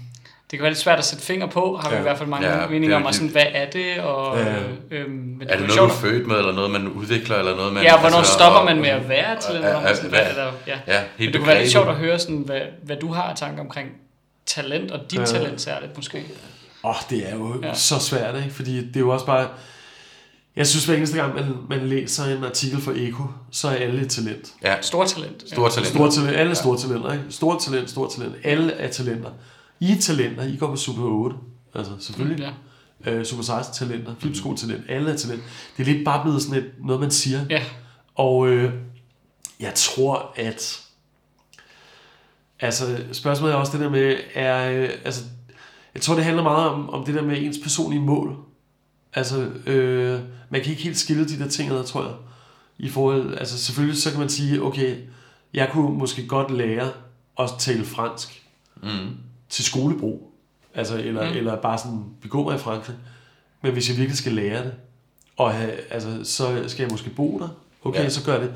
det 0.51 0.59
kan 0.59 0.62
være 0.62 0.70
lidt 0.70 0.79
svært 0.79 0.98
at 0.98 1.05
sætte 1.05 1.25
finger 1.25 1.46
på, 1.46 1.77
har 1.83 1.88
vi 1.88 1.94
Ja. 1.94 2.01
i 2.01 2.03
hvert 2.03 2.18
fald 2.18 2.29
mange 2.29 2.48
Ja, 2.48 2.61
ja, 2.61 2.66
meninger 2.68 2.96
er 2.96 3.01
om, 3.01 3.07
og 3.07 3.14
sådan, 3.14 3.29
hvad 3.29 3.46
er 3.53 3.70
det, 3.70 3.98
og 4.01 4.38
Ja. 4.38 4.55
øh, 4.55 4.61
øhm, 4.90 5.11
men 5.11 5.42
Er 5.48 5.57
det 5.57 5.66
noget, 5.66 5.79
du 5.81 5.85
er 5.85 5.88
født 5.88 6.27
med, 6.27 6.37
eller 6.37 6.53
noget, 6.53 6.70
man 6.70 6.88
udvikler, 6.88 7.37
eller 7.37 7.57
noget, 7.57 7.72
man... 7.72 7.83
Ja, 7.83 8.01
hvornår 8.01 8.16
altså, 8.18 8.33
stopper 8.33 8.59
og- 8.59 8.64
man 8.64 8.81
med 8.81 8.88
at 8.88 9.09
være 9.09 9.40
til, 9.40 9.55
eller 9.55 9.68
Ja, 9.68 9.81
ja, 9.81 9.94
sådan, 9.94 10.11
hvad 10.11 10.20
er 10.20 10.53
ja. 10.66 10.79
Ja, 10.87 11.01
Men 11.01 11.09
helt 11.18 11.33
det 11.33 11.40
kunne 11.40 11.48
være 11.48 11.61
lidt 11.61 11.72
sjovt 11.72 11.88
at 11.88 11.94
høre, 11.94 12.18
sådan, 12.18 12.37
hvad, 12.38 12.61
hvad 12.83 12.96
du 12.96 13.12
har 13.12 13.22
af 13.22 13.37
tanker 13.37 13.62
omkring 13.62 13.88
talent, 14.46 14.90
og 14.90 15.01
dit 15.11 15.18
Ja. 15.18 15.25
talent 15.25 15.61
særligt 15.61 15.96
måske. 15.96 16.25
Åh, 16.85 16.90
oh, 16.90 16.97
det 17.11 17.29
er 17.31 17.35
jo 17.37 17.62
Ja. 17.62 17.75
så 17.75 17.99
svært, 17.99 18.37
ikke? 18.45 18.51
Fordi 18.55 18.77
det 18.87 18.97
er 18.97 19.01
jo 19.01 19.09
også 19.09 19.27
bare... 19.27 19.49
Jeg 20.57 20.66
synes, 20.66 20.85
hver 20.87 20.97
eneste 20.97 21.16
gang, 21.16 21.35
man, 21.35 21.45
man 21.71 21.88
læser 21.88 22.25
en 22.37 22.45
artikel 22.45 22.81
fra 22.81 22.92
Eko, 22.97 23.23
så 23.51 23.68
er 23.68 23.73
alle 23.73 24.01
et 24.01 24.11
talent. 24.11 24.53
Ja, 24.62 24.81
Stor 24.83 25.05
talent. 25.05 25.45
store 25.53 25.71
talent. 25.71 25.88
Store 25.88 26.11
talent, 26.11 26.37
alle 26.37 26.51
er 26.51 26.55
store 26.55 26.79
talenter, 26.79 27.12
ikke? 27.12 27.25
Store 27.31 27.61
talent, 27.61 27.90
store 27.90 28.11
talent. 28.11 28.35
Alle 28.45 28.73
er 28.73 28.90
talenter. 28.90 29.31
I 29.81 29.92
er 29.92 30.01
talenter, 30.01 30.42
I 30.42 30.57
går 30.57 30.66
på 30.66 30.77
Super 30.77 31.03
8. 31.03 31.37
Altså, 31.75 31.92
selvfølgelig. 32.01 32.53
Ja. 33.07 33.11
Øh, 33.12 33.25
Super 33.25 33.42
16 33.42 33.75
talenter, 33.88 34.14
filmskole 34.21 34.57
talent, 34.57 34.85
alle 34.88 35.11
er 35.12 35.16
talent. 35.16 35.42
Det 35.77 35.88
er 35.88 35.92
lidt 35.92 36.05
bare 36.05 36.23
blevet 36.23 36.42
sådan 36.42 36.59
et, 36.64 36.71
noget, 36.85 37.01
man 37.01 37.11
siger. 37.11 37.40
ja. 37.51 37.62
Og 38.14 38.49
øh, 38.49 38.73
jeg 39.61 39.73
tror, 39.75 40.33
at... 40.37 40.81
Altså, 42.61 42.97
spørgsmålet 43.12 43.55
er 43.55 43.59
også 43.59 43.73
det 43.73 43.81
der 43.81 43.90
med, 43.90 44.16
er... 44.35 44.71
Øh, 44.71 44.88
altså, 45.05 45.23
jeg 45.94 46.02
tror, 46.02 46.14
det 46.14 46.24
handler 46.24 46.42
meget 46.42 46.68
om, 46.70 46.90
om 46.90 47.05
det 47.05 47.14
der 47.14 47.22
med 47.22 47.42
ens 47.42 47.59
personlige 47.62 48.00
mål. 48.02 48.37
Altså, 49.14 49.48
øh, 49.66 50.20
man 50.50 50.61
kan 50.61 50.70
ikke 50.70 50.83
helt 50.83 50.98
skille 50.98 51.28
de 51.28 51.38
der 51.38 51.48
ting 51.48 51.70
ad, 51.70 51.85
tror 51.85 52.02
jeg. 52.02 52.12
I 52.78 52.88
forhold, 52.88 53.38
altså 53.38 53.59
selvfølgelig 53.59 54.02
så 54.02 54.11
kan 54.11 54.20
man 54.20 54.28
sige, 54.28 54.62
okay, 54.62 54.96
jeg 55.55 55.68
kunne 55.72 55.98
måske 55.98 56.26
godt 56.26 56.50
lære 56.50 56.88
at 57.40 57.50
tale 57.59 57.85
fransk 57.85 58.38
Mm. 58.83 58.88
til 59.48 59.64
skolebrug. 59.64 60.33
Altså, 60.74 60.98
eller, 60.98 61.31
Mm. 61.31 61.37
eller 61.37 61.57
bare 61.57 61.78
sådan 61.78 62.05
begå 62.22 62.42
mig 62.44 62.55
i 62.55 62.59
Frankrig. 62.59 62.96
Men 63.62 63.72
hvis 63.72 63.88
jeg 63.88 63.96
virkelig 63.96 64.18
skal 64.18 64.33
lære 64.33 64.64
det, 64.64 64.72
og 65.37 65.52
have, 65.55 65.72
altså, 65.90 66.09
så 66.24 66.64
skal 66.68 66.83
jeg 66.83 66.90
måske 66.90 67.11
bo 67.11 67.38
der. 67.38 67.48
Okay, 67.85 68.02
Ja. 68.02 68.09
så 68.09 68.24
gør 68.24 68.40
det. 68.40 68.52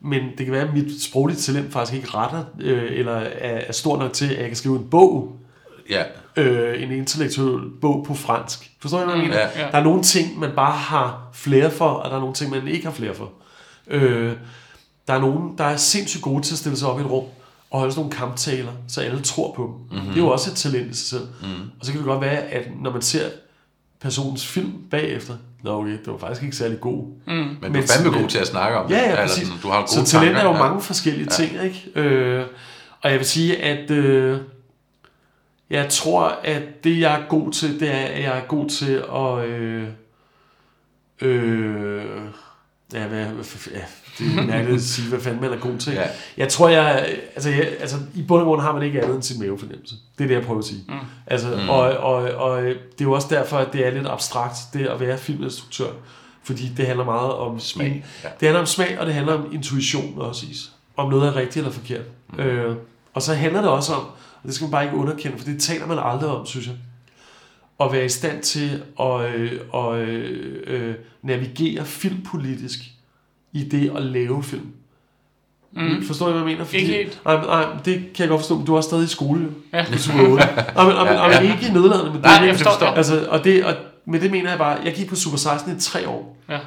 Men 0.00 0.22
det 0.38 0.46
kan 0.46 0.52
være, 0.52 0.68
at 0.68 0.74
mit 0.74 1.02
sproglige 1.02 1.38
talent 1.38 1.72
faktisk 1.72 1.96
ikke 1.96 2.08
retter, 2.14 2.44
øh, 2.60 2.98
eller 2.98 3.12
er, 3.12 3.60
er 3.66 3.72
stor 3.72 3.98
nok 3.98 4.12
til, 4.12 4.32
at 4.34 4.38
jeg 4.40 4.46
kan 4.46 4.56
skrive 4.56 4.76
en 4.78 4.88
bog, 4.90 5.36
Ja, 5.90 6.02
øh, 6.36 6.82
en 6.82 6.90
intellektuel 6.92 7.70
bog 7.80 8.04
på 8.08 8.14
fransk. 8.14 8.70
Forstår 8.80 9.00
I, 9.00 9.04
hvad 9.04 9.14
jeg 9.14 9.22
Mm, 9.22 9.28
mener? 9.28 9.40
ja. 9.40 9.60
ja. 9.64 9.70
Der 9.70 9.78
er 9.78 9.84
nogle 9.84 10.02
ting, 10.02 10.38
man 10.38 10.50
bare 10.56 10.76
har 10.76 11.28
flere 11.34 11.70
for, 11.70 11.88
og 11.88 12.10
der 12.10 12.16
er 12.16 12.20
nogle 12.20 12.34
ting, 12.34 12.50
man 12.50 12.68
ikke 12.68 12.84
har 12.86 12.92
flere 12.92 13.14
for. 13.14 13.30
Øh, 13.90 14.32
der 15.08 15.14
er 15.14 15.20
nogen, 15.20 15.58
der 15.58 15.64
er 15.64 15.76
sindssygt 15.76 16.22
gode 16.22 16.42
til 16.42 16.54
at 16.54 16.58
stille 16.58 16.76
sig 16.78 16.88
op 16.88 16.98
i 16.98 17.02
et 17.02 17.10
rum 17.10 17.24
og 17.70 17.78
holde 17.78 17.92
sådan 17.92 18.00
nogle 18.00 18.16
kamptaler, 18.16 18.72
så 18.88 19.00
alle 19.00 19.20
tror 19.22 19.52
på 19.54 19.62
dem. 19.62 19.98
Mm-hmm. 19.98 20.12
Det 20.12 20.20
er 20.20 20.24
jo 20.24 20.30
også 20.30 20.50
et 20.50 20.56
talent 20.56 20.90
i 20.90 20.94
sig 20.94 21.06
selv. 21.06 21.28
mm. 21.42 21.48
Og 21.80 21.86
så 21.86 21.92
kan 21.92 21.98
det 22.00 22.06
godt 22.08 22.20
være, 22.20 22.38
at 22.40 22.68
når 22.82 22.92
man 22.92 23.02
ser 23.02 23.28
personens 24.00 24.46
film 24.46 24.72
bagefter. 24.90 25.34
Nå 25.62 25.80
okay, 25.80 25.90
det 25.92 26.06
var 26.06 26.18
faktisk 26.18 26.42
ikke 26.42 26.56
særlig 26.56 26.80
god. 26.80 27.04
Mm. 27.26 27.32
Men 27.32 27.56
du 27.60 27.66
er 27.66 27.70
Men- 27.70 27.82
fandme 27.82 28.18
god 28.20 28.28
til 28.28 28.38
at 28.38 28.46
snakke 28.46 28.78
om 28.78 28.88
det. 28.88 28.94
Ja, 28.94 29.00
ja, 29.02 29.10
Eller 29.12 29.26
sådan, 29.26 29.52
Du 29.62 29.68
har 29.68 29.80
gode 29.80 29.90
Så 29.90 30.04
talent 30.04 30.36
er 30.36 30.42
jo 30.42 30.46
tanker. 30.52 30.64
mange 30.64 30.82
forskellige 30.82 31.26
ting, 31.26 31.52
ikke? 31.64 31.90
Øh, 31.94 32.44
og 33.02 33.10
jeg 33.10 33.18
vil 33.18 33.26
sige, 33.26 33.62
at 33.62 33.90
øh, 33.90 34.38
jeg 35.70 35.88
tror, 35.88 36.38
at 36.44 36.62
det 36.84 37.00
jeg 37.00 37.20
er 37.20 37.28
god 37.28 37.52
til, 37.52 37.80
det 37.80 37.90
er, 37.90 38.06
at 38.06 38.22
jeg 38.22 38.38
er 38.38 38.44
god 38.48 38.68
til 38.68 39.04
at... 39.14 39.44
Øh, 39.48 39.88
øh, 41.22 42.04
ja, 42.92 43.06
hvad, 43.06 43.26
ja, 43.72 43.80
det 44.18 44.38
er 44.38 44.46
mærkeligt 44.46 44.76
at 44.76 44.82
sige, 44.82 45.08
hvad 45.08 45.20
fanden 45.20 45.40
man 45.40 45.52
er 45.52 45.56
god 45.56 45.78
til. 45.78 45.92
Ja. 45.92 46.06
Jeg 46.36 46.48
tror, 46.48 46.68
jeg, 46.68 47.16
altså, 47.34 47.50
jeg, 47.50 47.68
altså, 47.80 47.96
i 48.14 48.22
bund 48.22 48.40
og 48.40 48.46
grund 48.46 48.60
har 48.60 48.72
man 48.72 48.82
ikke 48.82 49.02
andet 49.02 49.14
end 49.14 49.22
sin 49.22 49.40
mavefornemmelse. 49.40 49.94
Det 50.18 50.24
er 50.24 50.28
det, 50.28 50.34
jeg 50.34 50.42
prøver 50.42 50.58
at 50.58 50.64
sige. 50.64 50.84
Mm. 50.88 50.94
Altså, 51.26 51.48
mm. 51.62 51.68
Og, 51.68 51.80
og, 51.80 52.14
og 52.22 52.62
det 52.62 53.00
er 53.00 53.04
jo 53.04 53.12
også 53.12 53.28
derfor, 53.30 53.56
at 53.56 53.72
det 53.72 53.86
er 53.86 53.90
lidt 53.90 54.06
abstrakt, 54.08 54.56
det 54.72 54.86
at 54.86 55.00
være 55.00 55.18
filminstruktør. 55.18 55.90
Fordi 56.42 56.72
det 56.76 56.86
handler 56.86 57.04
meget 57.04 57.32
om 57.32 57.60
Smag, 57.60 58.04
ja. 58.24 58.28
Det 58.40 58.48
handler 58.48 58.60
om 58.60 58.66
smag, 58.66 58.98
og 59.00 59.06
det 59.06 59.14
handler 59.14 59.34
om 59.34 59.52
intuition 59.52 60.14
også. 60.16 60.46
Is. 60.50 60.72
Om 60.96 61.10
noget 61.10 61.28
er 61.28 61.36
rigtigt 61.36 61.56
eller 61.56 61.70
forkert. 61.70 62.04
Mm. 62.32 62.40
Øh, 62.40 62.76
og 63.14 63.22
så 63.22 63.34
handler 63.34 63.60
det 63.60 63.70
også 63.70 63.94
om, 63.94 64.06
og 64.42 64.46
det 64.46 64.54
skal 64.54 64.64
man 64.64 64.70
bare 64.70 64.84
ikke 64.84 64.96
underkende, 64.96 65.38
for 65.38 65.44
det 65.44 65.60
taler 65.60 65.86
man 65.86 65.98
aldrig 65.98 66.30
om, 66.30 66.46
synes 66.46 66.66
jeg. 66.66 66.74
At 67.80 67.92
være 67.92 68.04
i 68.04 68.08
stand 68.08 68.42
til 68.42 68.82
at, 69.00 69.34
øh, 69.34 69.60
at 69.74 69.94
øh, 69.94 70.62
øh, 70.66 70.94
navigere 71.22 71.84
filmpolitisk 71.84 72.78
i 73.52 73.64
det 73.64 73.92
at 73.96 74.02
lave 74.02 74.42
film. 74.42 74.72
Mm. 75.72 76.04
Forstår 76.06 76.26
du, 76.26 76.32
hvad 76.32 76.42
jeg 76.42 76.58
mener? 76.58 76.74
Ikke 76.74 76.92
helt. 76.92 77.20
Nej, 77.24 77.46
nej, 77.46 77.66
det 77.84 77.94
kan 77.94 78.22
jeg 78.22 78.28
godt 78.28 78.40
forstå, 78.40 78.56
men 78.56 78.66
du 78.66 78.72
er 78.72 78.76
også 78.76 78.88
stadig 78.88 79.04
i 79.04 79.08
skole. 79.08 79.40
Jo. 79.42 79.48
Ja. 79.72 79.86
I 79.94 79.98
Super 79.98 80.28
8. 80.28 80.44
Nej, 80.74 80.84
men, 80.84 80.94
ja, 80.94 81.28
ja. 81.28 81.40
ikke 81.40 81.72
nedladende, 81.72 82.04
men 82.04 82.14
det 82.14 82.22
Nej, 82.22 82.42
er 82.42 82.44
jeg 82.44 82.56
forstår, 82.56 82.86
ja. 82.86 82.94
Altså, 82.94 83.26
og 83.28 83.44
det, 83.44 83.64
og 83.64 83.74
med 84.04 84.20
det 84.20 84.30
mener 84.30 84.50
jeg 84.50 84.58
bare, 84.58 84.78
jeg 84.84 84.94
gik 84.94 85.08
på 85.08 85.16
Super 85.16 85.36
16 85.36 85.76
i 85.76 85.80
tre 85.80 86.08
år. 86.08 86.36
Ja. 86.48 86.58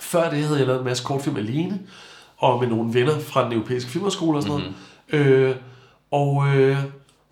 Før 0.00 0.30
det 0.30 0.42
havde 0.42 0.58
jeg 0.58 0.66
lavet 0.66 0.78
en 0.78 0.84
masse 0.84 1.04
kortfilm 1.04 1.36
alene, 1.36 1.80
og 2.36 2.60
med 2.60 2.68
nogle 2.68 2.94
venner 2.94 3.18
fra 3.18 3.44
den 3.44 3.52
europæiske 3.52 3.90
filmskole 3.90 4.38
og 4.38 4.42
sådan 4.42 4.58
noget. 4.58 4.74
Mm-hmm. 5.12 5.32
Øh, 5.32 5.56
og 6.10 6.56
øh, 6.56 6.76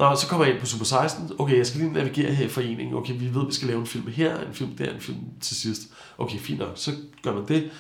nå, 0.01 0.15
så 0.17 0.27
kommer 0.27 0.45
jeg 0.45 0.55
ind 0.55 0.61
på 0.61 0.67
Super 0.67 0.85
16. 0.85 1.31
Okay, 1.39 1.57
jeg 1.57 1.67
skal 1.67 1.81
lige 1.81 1.93
navigere 1.93 2.35
her 2.35 2.45
i 2.45 2.49
foreningen. 2.49 2.95
Okay, 2.95 3.15
vi 3.19 3.35
ved, 3.35 3.47
vi 3.47 3.53
skal 3.55 3.69
lave 3.69 3.81
en 3.81 3.87
film 3.87 4.07
her, 4.09 4.41
en 4.41 4.55
film 4.55 4.71
der, 4.77 4.91
en 4.95 5.01
film 5.01 5.19
til 5.41 5.57
sidst. 5.57 5.83
Okay, 6.19 6.39
fint 6.39 6.59
nok, 6.59 6.73
så 6.75 6.91
gør 7.23 7.35
man 7.35 7.45
det. 7.49 7.71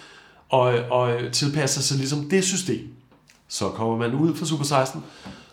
Og, 0.48 0.62
og 0.90 1.32
tilpasser 1.32 1.80
sig 1.80 1.96
ligesom 1.96 2.30
det 2.30 2.44
system. 2.44 2.88
Så 3.48 3.68
kommer 3.68 3.96
man 3.96 4.14
ud 4.14 4.34
fra 4.34 4.46
Super 4.46 4.64
16, 4.64 5.02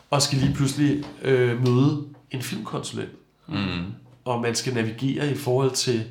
og 0.09 0.21
skal 0.21 0.37
lige 0.39 0.53
pludselig 0.53 1.03
øh, 1.21 1.63
møde 1.67 2.05
en 2.31 2.41
filmkonsulent. 2.41 3.09
Mm. 3.47 3.83
Og 4.25 4.41
man 4.41 4.55
skal 4.55 4.73
navigere 4.73 5.31
i 5.31 5.35
forhold 5.35 5.71
til 5.71 6.03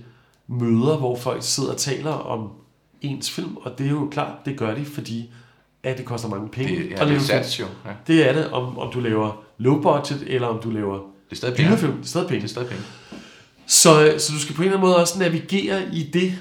møder, 0.49 0.97
hvor 0.97 1.17
folk 1.17 1.43
sidder 1.43 1.71
og 1.73 1.77
taler 1.77 2.11
om 2.13 2.51
ens 3.03 3.31
film. 3.31 3.57
Og 3.57 3.79
det 3.79 3.87
er 3.87 3.91
jo 3.91 4.09
klart, 4.13 4.33
det 4.45 4.59
gør 4.59 4.75
de, 4.75 4.85
fordi 4.85 5.31
at 5.83 5.99
det 5.99 6.05
koster 6.07 6.29
mange 6.29 6.49
penge 6.49 6.77
Det, 6.77 6.91
ja, 6.91 6.93
at 6.93 6.99
det 7.01 7.07
lave 7.09 7.17
er 7.17 7.21
film. 7.21 7.27
sats 7.27 7.61
jo. 7.61 7.65
Ja. 7.85 7.91
Det 8.07 8.29
er 8.29 8.33
det, 8.33 8.51
om, 8.51 8.79
om 8.79 8.93
du 8.93 9.01
laver 9.01 9.43
low 9.59 9.83
budget, 9.83 10.25
eller 10.27 10.49
om 10.49 10.61
du 10.63 10.71
laver 10.71 10.95
Det 10.95 11.33
er 11.33 11.37
stadig 11.37 11.57
penge. 11.57 11.71
Det 11.71 11.83
er 11.83 11.93
stadig 12.03 12.25
Det 12.25 12.29
penge. 12.29 12.45
er 12.45 12.49
stadig 12.49 12.69
penge. 12.69 12.83
Så, 13.67 14.15
så 14.19 14.33
du 14.33 14.39
skal 14.41 14.55
på 14.55 14.63
en 14.63 14.69
eller 14.69 14.79
anden 14.79 14.89
måde 14.89 14.97
også 14.97 15.19
navigere 15.19 15.83
i 15.93 16.03
det. 16.13 16.39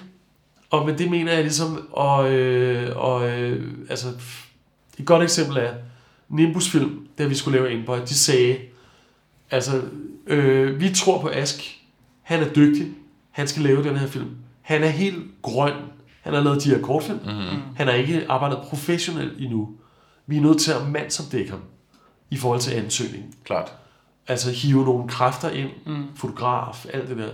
Og 0.69 0.86
med 0.86 0.97
det 0.97 1.12
mener 1.12 1.34
jeg 1.34 1.41
ligesom, 1.41 1.88
og, 1.91 2.32
øh, 2.34 2.91
og 2.95 3.30
øh, 3.30 3.71
altså, 3.89 4.08
et 4.97 5.06
godt 5.06 5.23
eksempel 5.23 5.58
er 5.58 5.73
Nimbus 6.30 6.69
film, 6.69 7.08
da 7.17 7.25
vi 7.25 7.36
skulle 7.36 7.60
lave 7.60 7.71
Endboy, 7.71 7.97
de 7.99 8.13
sagde, 8.13 8.58
altså, 9.51 9.82
øh, 10.28 10.82
vi 10.82 10.89
tror 10.95 11.21
på 11.21 11.28
Ask, 11.30 11.78
han 12.21 12.39
er 12.39 12.54
dygtig, 12.54 12.88
han 13.32 13.47
skal 13.47 13.63
lave 13.63 13.84
den 13.84 13.97
her 13.97 14.08
film. 14.08 14.30
Han 14.62 14.84
er 14.84 14.88
helt 14.88 15.23
grøn, 15.41 15.73
han 16.21 16.34
har 16.34 16.41
lavet 16.41 16.63
de 16.63 16.69
her 16.69 16.82
kortfilm, 16.82 17.19
mm-hmm. 17.25 17.62
han 17.75 17.88
har 17.88 17.93
ikke 17.93 18.25
arbejdet 18.30 18.60
professionelt 18.69 19.34
endnu. 19.39 19.69
Vi 20.28 20.38
er 20.38 20.41
nødt 20.41 20.62
til 20.62 20.71
at 20.71 20.89
mandsopdække 20.89 21.51
ham 21.51 21.60
i 22.30 22.38
forhold 22.38 22.60
til 22.60 22.72
ansøgningen 22.72 23.34
Klart. 23.44 23.74
altså 24.28 24.52
hive 24.52 24.86
nogle 24.86 25.10
kræfter 25.10 25.50
ind, 25.50 25.70
mm. 25.86 26.06
fotograf, 26.16 26.86
alt 26.94 27.10
det 27.10 27.18
der, 27.18 27.30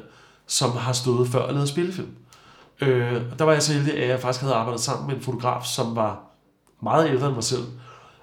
som 0.48 0.72
har 0.72 0.94
stået 0.94 1.28
før 1.28 1.40
og 1.40 1.54
lavet 1.54 1.70
spillefilm. 1.70 2.10
Øh, 2.82 3.22
og 3.32 3.40
der 3.40 3.46
var 3.46 3.54
jeg 3.54 3.64
så 3.64 3.74
heldig, 3.74 3.98
at 3.98 4.10
jeg 4.10 4.20
faktisk 4.20 4.42
havde 4.42 4.54
arbejdet 4.54 4.82
sammen 4.82 5.08
med 5.08 5.16
en 5.16 5.22
fotograf, 5.22 5.66
som 5.66 5.96
var 5.96 6.20
meget 6.84 7.10
ældre 7.10 7.26
end 7.28 7.36
mig 7.36 7.44
selv, 7.44 7.64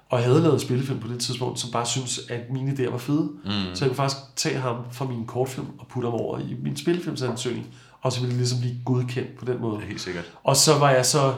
og 0.09 0.19
havde 0.19 0.41
lavet 0.41 0.61
spillefilm 0.61 0.99
på 0.99 1.07
det 1.07 1.19
tidspunkt, 1.19 1.59
som 1.59 1.71
bare 1.71 1.85
syntes, 1.85 2.19
at 2.29 2.49
mine 2.51 2.71
idéer 2.71 2.91
var 2.91 2.97
fede. 2.97 3.29
Mm. 3.45 3.51
Så 3.73 3.85
jeg 3.85 3.89
kunne 3.89 3.95
faktisk 3.95 4.21
tage 4.35 4.57
ham 4.59 4.75
fra 4.91 5.05
min 5.05 5.25
kortfilm 5.25 5.67
og 5.79 5.87
putte 5.87 6.09
ham 6.09 6.19
over 6.19 6.39
i 6.39 6.55
min 6.63 6.77
spillefilmsansøgning, 6.77 7.67
og 8.01 8.11
så 8.13 8.19
ville 8.19 8.31
det 8.31 8.37
ligesom 8.37 8.59
blive 8.59 8.75
godkendt 8.85 9.37
på 9.37 9.45
den 9.45 9.61
måde. 9.61 9.75
Det 9.75 9.83
er 9.83 9.87
helt 9.87 10.01
sikkert. 10.01 10.31
Og 10.43 10.55
så 10.55 10.79
var 10.79 10.89
jeg 10.91 11.05
så, 11.05 11.33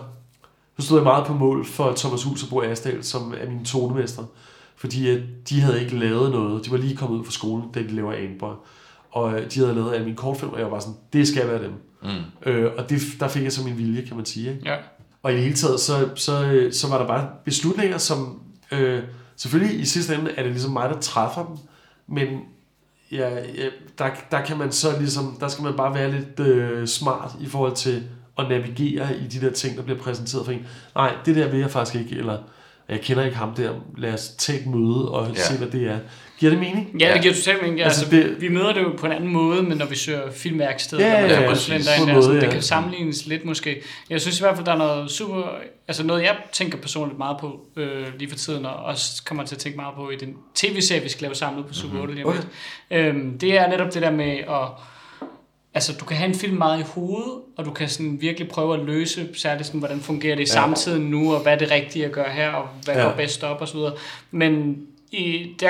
så 0.79 0.85
stod 0.85 0.97
jeg 0.97 1.03
meget 1.03 1.25
på 1.25 1.33
mål 1.33 1.65
for 1.65 1.93
Thomas 1.97 2.23
Hus 2.23 2.43
og 2.43 2.49
Bo 2.49 2.61
Asdal, 2.61 3.03
som 3.03 3.33
er 3.37 3.49
mine 3.49 3.65
tonemester. 3.65 4.23
Fordi 4.81 5.09
at 5.09 5.21
de 5.49 5.61
havde 5.61 5.83
ikke 5.83 5.97
lavet 5.97 6.31
noget. 6.31 6.65
De 6.65 6.71
var 6.71 6.77
lige 6.77 6.97
kommet 6.97 7.19
ud 7.19 7.25
fra 7.25 7.31
skolen, 7.31 7.71
da 7.75 7.79
de 7.79 7.87
laver 7.87 8.13
Anboy. 8.13 8.53
Og 9.11 9.33
øh, 9.33 9.51
de 9.51 9.59
havde 9.59 9.75
lavet 9.75 9.93
alle 9.93 10.05
mine 10.05 10.17
kortfilm, 10.17 10.51
og 10.51 10.59
jeg 10.59 10.71
var 10.71 10.79
sådan, 10.79 10.95
det 11.13 11.27
skal 11.27 11.47
være 11.47 11.63
dem. 11.63 11.71
Mm. 12.03 12.51
Øh, 12.51 12.71
og 12.77 12.89
det, 12.89 13.01
der 13.19 13.27
fik 13.27 13.43
jeg 13.43 13.51
så 13.51 13.63
min 13.63 13.77
vilje, 13.77 14.01
kan 14.01 14.15
man 14.15 14.25
sige. 14.25 14.51
Ikke? 14.51 14.61
Ja. 14.65 14.75
Og 15.23 15.31
i 15.31 15.35
det 15.35 15.43
hele 15.43 15.55
taget, 15.55 15.79
så, 15.79 16.09
så, 16.15 16.43
øh, 16.45 16.73
så 16.73 16.87
var 16.87 16.97
der 16.97 17.07
bare 17.07 17.29
beslutninger, 17.45 17.97
som 17.97 18.41
øh, 18.71 19.03
selvfølgelig 19.35 19.79
i 19.79 19.85
sidste 19.85 20.15
ende 20.15 20.31
er 20.31 20.43
det 20.43 20.51
ligesom 20.51 20.71
mig, 20.71 20.89
der 20.89 20.99
træffer 20.99 21.45
dem, 21.45 21.57
men 22.07 22.27
ja, 23.11 23.29
ja, 23.35 23.69
der, 23.97 24.09
der 24.31 24.45
kan 24.45 24.57
man 24.57 24.71
så 24.71 24.99
ligesom, 24.99 25.37
der 25.39 25.47
skal 25.47 25.63
man 25.63 25.73
bare 25.77 25.93
være 25.93 26.11
lidt 26.11 26.39
øh, 26.39 26.87
smart 26.87 27.31
i 27.41 27.45
forhold 27.45 27.75
til 27.75 28.03
at 28.37 28.49
navigere 28.49 29.17
i 29.17 29.27
de 29.27 29.41
der 29.41 29.51
ting, 29.51 29.77
der 29.77 29.83
bliver 29.83 29.99
præsenteret 29.99 30.45
for 30.45 30.51
en. 30.51 30.65
Nej, 30.95 31.15
det 31.25 31.35
der 31.35 31.47
vil 31.47 31.59
jeg 31.59 31.71
faktisk 31.71 31.95
ikke, 32.03 32.15
eller 32.15 32.37
jeg 32.89 33.01
kender 33.01 33.23
ikke 33.25 33.37
ham 33.37 33.55
der, 33.55 33.71
lad 33.97 34.13
os 34.13 34.29
tage 34.37 34.59
et 34.59 34.65
møde 34.67 35.11
og 35.11 35.25
Ja. 35.27 35.33
ja. 35.33 35.39
se, 35.41 35.57
hvad 35.57 35.67
det 35.67 35.87
er. 35.87 35.97
Giver 36.39 36.49
det 36.49 36.59
mening? 36.59 36.95
Ja, 36.99 37.07
det 37.09 37.15
Ja. 37.15 37.21
giver 37.21 37.33
totalt 37.33 37.61
mening. 37.61 37.77
Ja, 37.79 37.83
Altså, 37.83 38.05
altså, 38.05 38.17
det- 38.29 38.41
vi 38.41 38.49
møder 38.49 38.73
det 38.73 38.81
jo 38.81 38.89
på 38.97 39.05
en 39.05 39.11
anden 39.11 39.29
måde, 39.33 39.63
men 39.63 39.77
når 39.77 39.85
vi 39.85 39.95
søger 39.95 40.31
filmværksted, 40.31 40.99
Ja, 40.99 41.23
og 41.23 41.29
ja, 41.29 41.35
er 41.35 41.41
ja, 41.41 41.47
konsulenter 41.47 41.93
ind 41.93 42.11
måde, 42.13 42.35
det 42.35 42.43
ja. 42.43 42.51
kan 42.51 42.61
sammenlignes 42.61 43.25
lidt 43.27 43.45
måske. 43.45 43.81
Jeg 44.09 44.21
synes 44.21 44.39
i 44.39 44.43
hvert 44.43 44.55
fald, 44.55 44.65
der 44.65 44.71
er 44.73 44.77
noget 44.77 45.11
super, 45.11 45.43
altså 45.87 46.03
noget 46.05 46.21
jeg 46.23 46.35
tænker 46.51 46.77
personligt 46.77 47.17
meget 47.17 47.37
på 47.39 47.59
øh, 47.77 48.07
lige 48.19 48.29
for 48.29 48.37
tiden, 48.37 48.65
og 48.65 48.73
også 48.75 49.23
kommer 49.25 49.43
til 49.45 49.55
at 49.55 49.59
tænke 49.59 49.75
meget 49.77 49.95
på 49.95 50.09
i 50.09 50.15
den 50.15 50.33
tv-serie, 50.55 51.01
vi 51.03 51.09
skal 51.09 51.21
lave 51.23 51.35
samlet 51.35 51.65
på 51.65 51.73
Super 51.73 52.01
8 52.01 52.13
lige 52.13 52.25
om 52.25 52.29
Okay. 52.29 52.39
lidt. 52.91 53.05
Øhm, 53.15 53.39
det 53.39 53.57
er 53.57 53.69
netop 53.69 53.93
det 53.93 54.01
der 54.01 54.11
med 54.11 54.31
at 54.37 54.67
Altså, 55.73 55.93
du 55.99 56.05
kan 56.05 56.17
have 56.17 56.27
en 56.29 56.35
film 56.35 56.57
meget 56.57 56.79
i 56.79 56.83
hovedet, 56.95 57.33
og 57.57 57.65
du 57.65 57.71
kan 57.71 57.89
sådan 57.89 58.17
virkelig 58.21 58.49
prøve 58.49 58.73
at 58.79 58.85
løse, 58.85 59.27
særligt 59.33 59.67
sådan, 59.67 59.79
hvordan 59.79 59.99
fungerer 59.99 60.35
det 60.35 60.41
i 60.41 60.51
Ja. 60.51 60.53
samtiden 60.53 61.01
nu, 61.03 61.33
og 61.33 61.41
hvad 61.41 61.53
er 61.53 61.57
det 61.57 61.71
rigtige 61.71 62.05
at 62.05 62.11
gøre 62.11 62.29
her, 62.31 62.49
og 62.51 62.67
hvad 62.85 62.95
Ja. 62.95 63.01
går 63.03 63.11
bedst 63.15 63.43
op, 63.43 63.61
og 63.61 63.67
så 63.67 63.73
videre. 63.77 63.93
Men 64.31 64.77
i, 65.11 65.55
der 65.59 65.69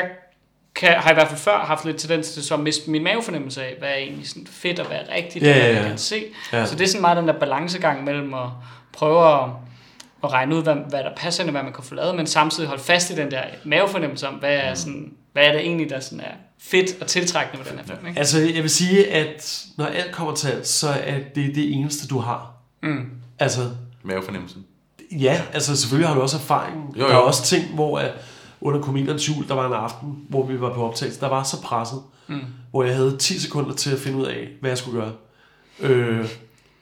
kan, 0.75 0.89
har 0.89 1.01
jeg 1.03 1.11
i 1.11 1.13
hvert 1.13 1.27
fald 1.27 1.39
før 1.39 1.57
haft 1.57 1.85
lidt 1.85 1.97
tendens 1.97 2.31
til 2.33 2.43
så 2.43 2.53
at 2.53 2.59
miste 2.59 2.91
min 2.91 3.03
mavefornemmelse 3.03 3.63
af, 3.63 3.75
hvad 3.79 3.89
er 3.89 3.93
egentlig 3.95 4.27
sådan 4.29 4.47
fedt 4.47 4.79
og 4.79 4.87
hvad 4.87 4.97
er 4.97 5.15
rigtigt, 5.15 5.45
Ja, 5.45 5.53
hvad 5.53 5.61
ja, 5.61 5.67
jeg 5.73 5.81
ja. 5.83 5.87
kan 5.89 5.97
se. 5.97 6.23
Ja. 6.53 6.65
Så 6.65 6.75
det 6.75 6.83
er 6.83 6.87
sådan 6.87 7.01
meget 7.01 7.17
den 7.17 7.27
der 7.27 7.39
balancegang 7.39 8.03
mellem 8.03 8.33
at 8.33 8.49
prøve 8.93 9.33
at, 9.43 9.49
at 10.23 10.31
regne 10.31 10.55
ud, 10.55 10.63
hvad, 10.63 10.75
hvad 10.89 10.99
der 11.03 11.09
passer 11.17 11.43
ind, 11.43 11.49
og 11.49 11.51
hvad 11.51 11.63
man 11.63 11.73
kan 11.73 11.83
få 11.83 11.95
lavet, 11.95 12.15
men 12.15 12.27
samtidig 12.27 12.67
holde 12.69 12.83
fast 12.83 13.09
i 13.09 13.15
den 13.15 13.31
der 13.31 13.43
mavefornemmelse 13.65 14.27
om, 14.27 14.33
hvad 14.33 14.55
er, 14.55 14.73
sådan, 14.73 15.13
hvad 15.33 15.43
er 15.43 15.51
det 15.51 15.61
egentlig, 15.61 15.89
der 15.89 15.99
sådan 15.99 16.19
er 16.19 16.31
fedt 16.59 17.01
og 17.01 17.07
tiltrækkende 17.07 17.65
ved 17.65 17.71
den 17.71 17.79
her 17.79 17.85
film. 17.95 18.07
Ikke? 18.07 18.19
Altså, 18.19 18.39
jeg 18.39 18.61
vil 18.63 18.69
sige, 18.69 19.11
at 19.13 19.65
når 19.77 19.85
alt 19.85 20.11
kommer 20.11 20.35
til 20.35 20.47
alt, 20.47 20.67
så 20.67 20.89
er 20.89 21.17
det 21.35 21.55
det 21.55 21.73
eneste, 21.73 22.07
du 22.07 22.19
har. 22.19 22.51
Mm. 22.83 23.09
Altså, 23.39 23.61
Mavefornemmelsen. 24.03 24.65
Ja, 25.11 25.41
altså 25.53 25.75
selvfølgelig 25.77 26.07
har 26.07 26.15
du 26.15 26.21
også 26.21 26.37
erfaring. 26.37 26.97
Jo, 26.97 27.03
Der 27.07 27.09
er 27.13 27.15
jo. 27.17 27.23
også 27.25 27.43
ting, 27.43 27.65
hvor 27.75 27.99
at 27.99 28.11
under 28.61 28.81
komediernes 28.81 29.29
jul, 29.29 29.47
der 29.47 29.53
var 29.53 29.67
en 29.67 29.73
aften, 29.73 30.15
hvor 30.29 30.45
vi 30.45 30.61
var 30.61 30.73
på 30.73 30.87
optagelse, 30.87 31.19
der 31.19 31.27
var 31.29 31.43
så 31.43 31.61
presset, 31.61 31.99
Mm. 32.27 32.39
hvor 32.71 32.83
jeg 32.83 32.95
havde 32.95 33.17
10 33.17 33.39
sekunder 33.39 33.73
til 33.75 33.91
at 33.93 33.99
finde 33.99 34.17
ud 34.17 34.25
af, 34.25 34.47
hvad 34.61 34.69
jeg 34.71 34.77
skulle 34.77 35.01
gøre. 35.01 35.11
Øh, 35.79 36.25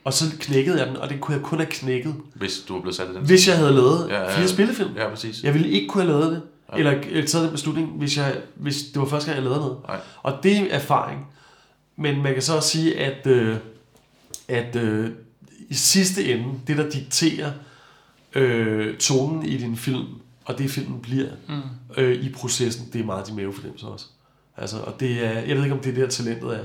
og 0.03 0.13
så 0.13 0.25
knækkede 0.39 0.79
jeg 0.79 0.87
den, 0.87 0.97
og 0.97 1.09
det 1.09 1.21
kunne 1.21 1.35
jeg 1.35 1.43
kun 1.43 1.59
have 1.59 1.71
knækket, 1.71 2.15
Hvis 2.35 2.57
du 2.67 2.73
var 2.73 2.81
blevet 2.81 2.95
sat 2.95 3.07
i 3.09 3.13
den. 3.13 3.25
hvis 3.25 3.47
jeg 3.47 3.57
havde 3.57 3.71
lavet 3.73 4.07
Ja, 4.09 4.15
ja, 4.15 4.21
ja. 4.31 4.39
fire 4.39 4.47
spillefilm. 4.47 4.89
Ja, 4.95 5.09
præcis. 5.09 5.43
Jeg 5.43 5.53
ville 5.53 5.69
ikke 5.69 5.87
kunne 5.87 6.03
have 6.03 6.19
lavet 6.19 6.31
det, 6.31 6.41
eller, 6.77 6.91
eller 6.91 7.25
taget 7.27 7.43
den 7.45 7.51
beslutning, 7.51 7.87
hvis, 7.89 8.17
jeg, 8.17 8.37
hvis 8.55 8.83
det 8.83 8.99
var 9.01 9.05
første 9.07 9.25
gang, 9.31 9.35
jeg 9.35 9.43
lavede 9.43 9.59
noget. 9.59 9.77
Nej. 9.87 9.97
Og 10.23 10.33
det 10.43 10.57
er 10.57 10.65
erfaring. 10.75 11.27
Men 11.95 12.23
man 12.23 12.33
kan 12.33 12.41
så 12.41 12.55
også 12.55 12.69
sige, 12.69 12.99
at, 12.99 13.27
øh, 13.27 13.57
at 14.47 14.75
øh, 14.75 15.09
i 15.69 15.73
sidste 15.73 16.25
ende, 16.33 16.45
det 16.67 16.77
der 16.77 16.89
dikterer 16.89 17.51
øh, 18.35 18.97
tonen 18.97 19.45
i 19.45 19.57
din 19.57 19.77
film, 19.77 20.05
og 20.45 20.57
det 20.57 20.71
filmen 20.71 20.99
bliver 21.01 21.27
Mm. 21.47 21.61
øh, 21.97 22.23
i 22.25 22.29
processen, 22.29 22.89
det 22.93 23.01
er 23.01 23.05
meget 23.05 23.27
din 23.27 23.35
mavefornemmelse 23.35 23.85
også. 23.85 24.05
Altså, 24.57 24.77
og 24.77 24.99
det 24.99 25.25
er, 25.25 25.31
jeg 25.39 25.55
ved 25.55 25.63
ikke, 25.63 25.75
om 25.75 25.81
det 25.81 25.97
er 25.97 26.01
der 26.01 26.07
talentet 26.07 26.55
er. 26.55 26.63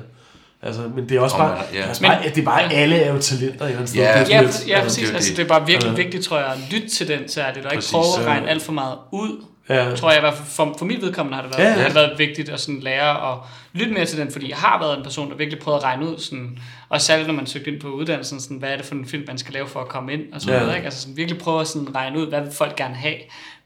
Altså, 0.66 0.82
men 0.94 1.08
det 1.08 1.16
er 1.16 1.20
også 1.20 1.36
Om 1.36 1.40
bare, 1.40 1.56
man- 1.56 1.64
ja. 1.72 1.78
det 1.78 1.84
er 1.84 1.88
også 1.88 2.02
Men- 2.02 2.10
bare, 2.10 2.22
det 2.28 2.38
er 2.38 2.44
bare 2.44 2.72
alle 2.72 2.96
er 2.96 3.12
jo 3.12 3.20
talenter 3.20 3.66
andet 3.66 3.88
sted. 3.88 4.00
Ja, 4.00 4.18
Ja, 4.18 4.24
ja, 4.28 4.38
altså, 4.38 4.64
præcis. 4.82 5.10
jo 5.10 5.14
Altså, 5.14 5.30
det. 5.36 5.38
er 5.44 5.48
bare 5.48 5.66
virkelig 5.66 5.90
Ja. 5.90 6.02
vigtigt, 6.02 6.24
tror 6.24 6.38
jeg, 6.38 6.46
at 6.46 6.58
lytte 6.70 6.88
til 6.88 7.08
den 7.08 7.28
særligt, 7.28 7.66
og 7.66 7.72
ikke 7.72 7.84
prøve 7.92 8.04
at 8.18 8.24
ja. 8.26 8.30
regne 8.30 8.48
alt 8.48 8.62
for 8.62 8.72
meget 8.72 8.98
ud, 9.12 9.44
Ja. 9.68 9.94
tror 9.96 10.10
jeg 10.10 10.18
i 10.18 10.20
hvert 10.20 10.34
fald 10.34 10.48
for, 10.48 10.74
for 10.78 10.84
mit 10.84 11.02
vedkommende 11.02 11.36
har 11.36 11.42
det 11.42 11.58
været, 11.58 11.64
Ja, 11.64 11.70
ja, 11.70 11.74
ja. 11.74 11.76
ja. 11.76 11.82
Har 11.82 11.88
det 11.88 11.94
været 12.08 12.18
vigtigt 12.18 12.48
at 12.48 12.60
sådan 12.60 12.80
lære 12.80 13.32
at 13.32 13.38
lytte 13.72 13.92
mere 13.92 14.04
til 14.04 14.18
den, 14.18 14.30
fordi 14.32 14.48
jeg 14.48 14.56
har 14.56 14.78
været 14.78 14.96
en 14.96 15.02
person, 15.02 15.30
der 15.30 15.36
virkelig 15.36 15.60
prøvede 15.60 15.78
at 15.78 15.84
regne 15.84 16.08
ud, 16.08 16.18
sådan, 16.18 16.58
og 16.88 17.00
særligt 17.00 17.26
når 17.28 17.34
man 17.34 17.46
søgte 17.46 17.70
ind 17.72 17.80
på 17.80 17.88
uddannelsen, 17.88 18.40
sådan, 18.40 18.56
hvad 18.56 18.68
er 18.68 18.76
det 18.76 18.84
for 18.86 18.94
en 18.94 19.06
film, 19.06 19.24
man 19.26 19.38
skal 19.38 19.52
lave 19.54 19.66
for 19.66 19.80
at 19.80 19.88
komme 19.88 20.12
ind, 20.12 20.22
og 20.32 20.40
sådan 20.40 20.52
Ja. 20.54 20.58
ja. 20.58 20.64
noget, 20.64 20.76
ikke? 20.76 20.84
Altså 20.84 21.00
sådan, 21.00 21.16
virkelig 21.16 21.40
prøve 21.40 21.60
at 21.60 21.66
sådan, 21.66 21.94
regne 21.94 22.18
ud, 22.18 22.26
hvad 22.26 22.40
vil 22.40 22.52
folk 22.52 22.76
gerne 22.76 22.94
have, 22.94 23.16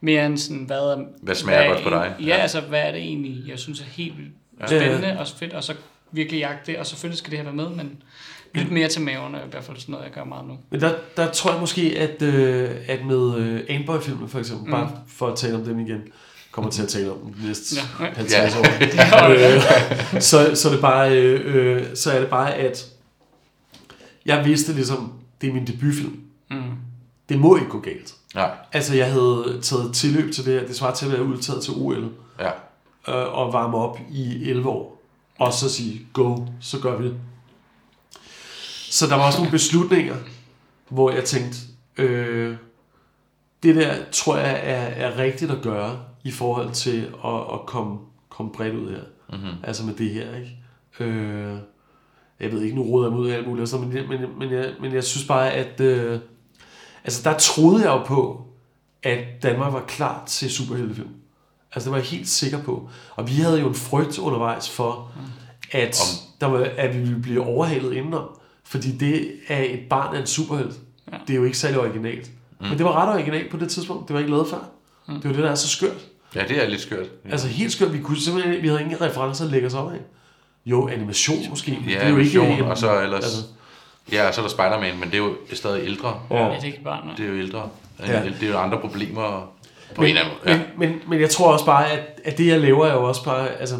mere 0.01 0.25
end 0.25 0.37
sådan, 0.37 0.63
hvad, 0.67 1.05
Hvad 1.21 1.35
smager 1.35 1.59
hvad 1.59 1.69
godt 1.73 1.83
på 1.83 1.89
dig? 1.89 2.13
Ja, 2.19 2.25
Ja. 2.25 2.35
ja, 2.35 2.41
altså 2.41 2.59
hvad 2.61 2.81
er 2.81 2.91
det 2.91 3.01
egentlig, 3.01 3.49
jeg 3.49 3.59
synes 3.59 3.79
er 3.79 3.85
helt 3.91 4.17
vildt 4.17 4.31
Ja. 4.61 4.67
spændende 4.67 5.19
og 5.19 5.27
fedt, 5.39 5.53
og 5.53 5.63
så 5.63 5.73
virkelig 6.11 6.39
jagte 6.39 6.71
det, 6.71 6.79
og 6.79 6.85
selvfølgelig 6.85 7.17
skal 7.17 7.31
det 7.31 7.39
her 7.39 7.43
være 7.45 7.53
med, 7.55 7.69
men 7.69 8.03
lyt 8.53 8.71
mere 8.71 8.87
til 8.87 9.01
maven 9.01 9.35
er 9.35 9.39
i 9.45 9.49
hvert 9.51 9.63
fald 9.63 9.77
sådan 9.77 9.91
noget, 9.93 10.05
jeg 10.05 10.13
gør 10.13 10.23
meget 10.23 10.47
nu. 10.47 10.57
Men 10.69 10.81
der, 10.81 10.93
der 11.17 11.31
tror 11.31 11.51
jeg 11.51 11.59
måske, 11.59 11.81
at, 11.97 12.21
øh, 12.21 12.69
at 12.87 13.05
med 13.05 13.35
øh, 13.37 13.61
Anboy-filmen 13.69 14.29
for 14.29 14.39
eksempel, 14.39 14.65
mm. 14.65 14.71
bare 14.71 14.91
for 15.07 15.27
at 15.27 15.37
tale 15.37 15.55
om 15.55 15.63
dem 15.63 15.79
igen, 15.79 16.01
kommer 16.51 16.71
til 16.71 16.81
at 16.83 16.87
tale 16.89 17.11
om 17.11 17.17
dem 17.19 17.33
de 17.33 17.47
næste 17.47 17.75
Ja. 17.99 18.05
50 18.05 18.33
Ja. 18.33 18.59
år. 18.59 19.29
øh, 20.15 20.21
så, 20.21 20.51
så, 20.55 20.67
er 20.67 20.71
det 20.73 20.81
bare, 20.81 21.17
øh, 21.17 21.55
øh, 21.55 21.85
så 21.95 22.11
er 22.11 22.19
det 22.19 22.29
bare, 22.29 22.53
at 22.55 22.85
jeg 24.25 24.45
vidste 24.45 24.73
ligesom, 24.73 25.13
det 25.41 25.49
er 25.49 25.53
min 25.53 25.67
debutfilm. 25.67 26.19
Mm. 26.51 26.61
Det 27.29 27.39
må 27.39 27.55
ikke 27.55 27.69
gå 27.69 27.79
galt. 27.79 28.13
Nej, 28.35 28.51
Altså, 28.73 28.95
jeg 28.95 29.11
havde 29.11 29.59
taget 29.61 29.93
tilløb 29.93 30.33
til 30.33 30.45
det 30.45 30.53
her. 30.59 30.67
Det 30.67 30.75
svarer 30.75 30.93
til 30.93 31.05
at 31.05 31.11
være 31.11 31.23
udtaget 31.23 31.63
til 31.63 31.73
OL 31.77 32.09
ja. 32.39 32.49
øh, 33.07 33.37
og 33.37 33.53
varme 33.53 33.77
op 33.77 33.99
i 34.11 34.49
11 34.49 34.69
år. 34.69 34.98
Og 35.39 35.53
så 35.53 35.69
sige, 35.69 36.01
go, 36.13 36.37
så 36.61 36.79
gør 36.79 36.97
vi 36.97 37.05
det. 37.07 37.17
Så 38.91 39.07
der 39.07 39.15
var 39.15 39.25
også 39.25 39.37
nogle 39.39 39.51
beslutninger, 39.51 40.15
hvor 40.89 41.11
jeg 41.11 41.23
tænkte, 41.23 41.57
øh, 41.97 42.55
det 43.63 43.75
der 43.75 43.95
tror 44.11 44.37
jeg 44.37 44.51
er, 44.63 45.07
er 45.07 45.17
rigtigt 45.17 45.51
at 45.51 45.61
gøre 45.61 45.99
i 46.23 46.31
forhold 46.31 46.71
til 46.71 47.01
at, 47.25 47.39
at 47.53 47.65
komme, 47.67 47.97
komme 48.29 48.51
bredt 48.51 48.75
ud 48.75 48.89
her. 48.89 49.01
Mm-hmm. 49.29 49.57
Altså 49.63 49.85
med 49.85 49.93
det 49.93 50.09
her, 50.09 50.35
ikke? 50.35 50.57
Øh, 50.99 51.57
jeg 52.39 52.51
ved 52.51 52.61
ikke, 52.61 52.75
nu 52.75 52.83
råder 52.83 53.07
jeg 53.07 53.11
mig 53.13 53.21
ud 53.21 53.29
af 53.29 53.35
alt 53.37 53.47
muligt, 53.47 53.73
men, 53.79 53.93
jeg- 53.97 54.05
men, 54.07 54.19
men, 54.39 54.51
jeg, 54.51 54.73
men 54.81 54.93
jeg 54.93 55.03
synes 55.03 55.27
bare, 55.27 55.51
at 55.51 55.79
øh, 55.81 56.19
altså 57.03 57.29
der 57.29 57.37
troede 57.37 57.83
jeg 57.83 57.89
jo 57.99 58.03
på, 58.03 58.45
at 59.03 59.43
Danmark 59.43 59.73
var 59.73 59.83
klar 59.87 60.23
til 60.25 60.51
superheltefilm. 60.51 61.09
Altså 61.75 61.85
det 61.89 61.91
var 61.91 61.97
jeg 61.97 62.07
helt 62.07 62.27
sikker 62.29 62.61
på. 62.63 62.89
Og 63.15 63.27
vi 63.27 63.33
havde 63.33 63.59
jo 63.59 63.67
en 63.67 63.75
frygt 63.75 64.19
undervejs 64.19 64.69
for, 64.69 65.11
at, 65.71 65.97
der 66.41 66.47
var, 66.47 66.67
at 66.77 66.93
vi 66.93 66.99
ville 66.99 67.21
blive 67.21 67.41
overhalet 67.45 67.93
indenom. 67.93 68.23
Fordi 68.63 68.91
det 68.97 69.31
er 69.47 69.63
et 69.63 69.79
barn 69.89 70.15
af 70.15 70.19
en 70.19 70.27
superhelt. 70.27 70.75
Ja. 71.11 71.17
Det 71.27 71.33
er 71.33 71.37
jo 71.37 71.43
ikke 71.43 71.57
særlig 71.57 71.79
originalt. 71.79 72.29
Mm. 72.59 72.67
Men 72.67 72.77
det 72.77 72.85
var 72.85 72.93
ret 73.01 73.13
originalt 73.15 73.51
på 73.51 73.57
det 73.57 73.69
tidspunkt. 73.69 74.07
Det 74.07 74.13
var 74.13 74.19
ikke 74.19 74.31
lavet 74.31 74.47
før. 74.47 74.69
Mm. 75.07 75.13
Det 75.15 75.23
var 75.25 75.33
det, 75.35 75.43
der 75.43 75.51
er 75.51 75.55
så 75.55 75.67
skørt. 75.67 75.97
Ja, 76.35 76.43
det 76.47 76.63
er 76.63 76.67
lidt 76.69 76.81
skørt. 76.81 77.05
Altså 77.31 77.47
helt 77.47 77.71
skørt. 77.71 77.93
Vi 77.93 77.99
kunne 77.99 78.19
simpelthen, 78.21 78.61
vi 78.61 78.67
havde 78.67 78.81
ingen 78.81 79.01
referencer 79.01 79.45
at 79.45 79.51
lægge 79.51 79.67
os 79.67 79.73
op 79.73 79.91
af. 79.91 79.97
Jo, 80.65 80.87
animation 80.87 81.37
måske. 81.49 81.71
Ja, 81.87 81.93
det 81.93 82.03
er 82.03 82.09
jo 82.09 82.17
ikke 82.17 82.39
animation, 82.39 82.65
en- 82.65 82.71
og 82.71 82.77
så 82.77 83.01
ellers... 83.01 83.23
Altså, 83.23 83.37
Ja, 84.11 84.27
og 84.27 84.33
så 84.33 84.41
er 84.41 84.45
der 84.45 84.49
Spider-Man, 84.49 84.99
men 84.99 85.03
det 85.11 85.13
er 85.13 85.17
jo 85.23 85.33
stadig 85.53 85.83
ældre. 85.85 86.19
ja. 86.31 86.37
Ja, 86.47 86.53
det 86.55 86.61
er 86.61 86.65
ikke 86.65 86.79
noget. 86.83 87.17
Det 87.17 87.25
er 87.25 87.29
jo 87.29 87.35
ældre. 87.37 87.69
Ja. 88.07 88.23
Det 88.39 88.43
er 88.43 88.47
jo 88.47 88.57
andre 88.57 88.79
problemer 88.79 89.51
på 89.95 90.01
Men, 90.01 90.09
en 90.11 90.17
eller 90.17 90.29
anden 90.29 90.37
måde. 90.45 90.57
men, 90.77 90.89
men, 90.89 91.01
men 91.09 91.21
jeg 91.21 91.29
tror 91.29 91.53
også 91.53 91.65
bare, 91.65 91.91
at, 91.91 92.19
at 92.25 92.37
det 92.37 92.47
jeg 92.47 92.59
laver 92.61 92.85
er 92.85 92.93
jo 92.93 93.03
også 93.03 93.23
bare, 93.23 93.49
altså 93.49 93.75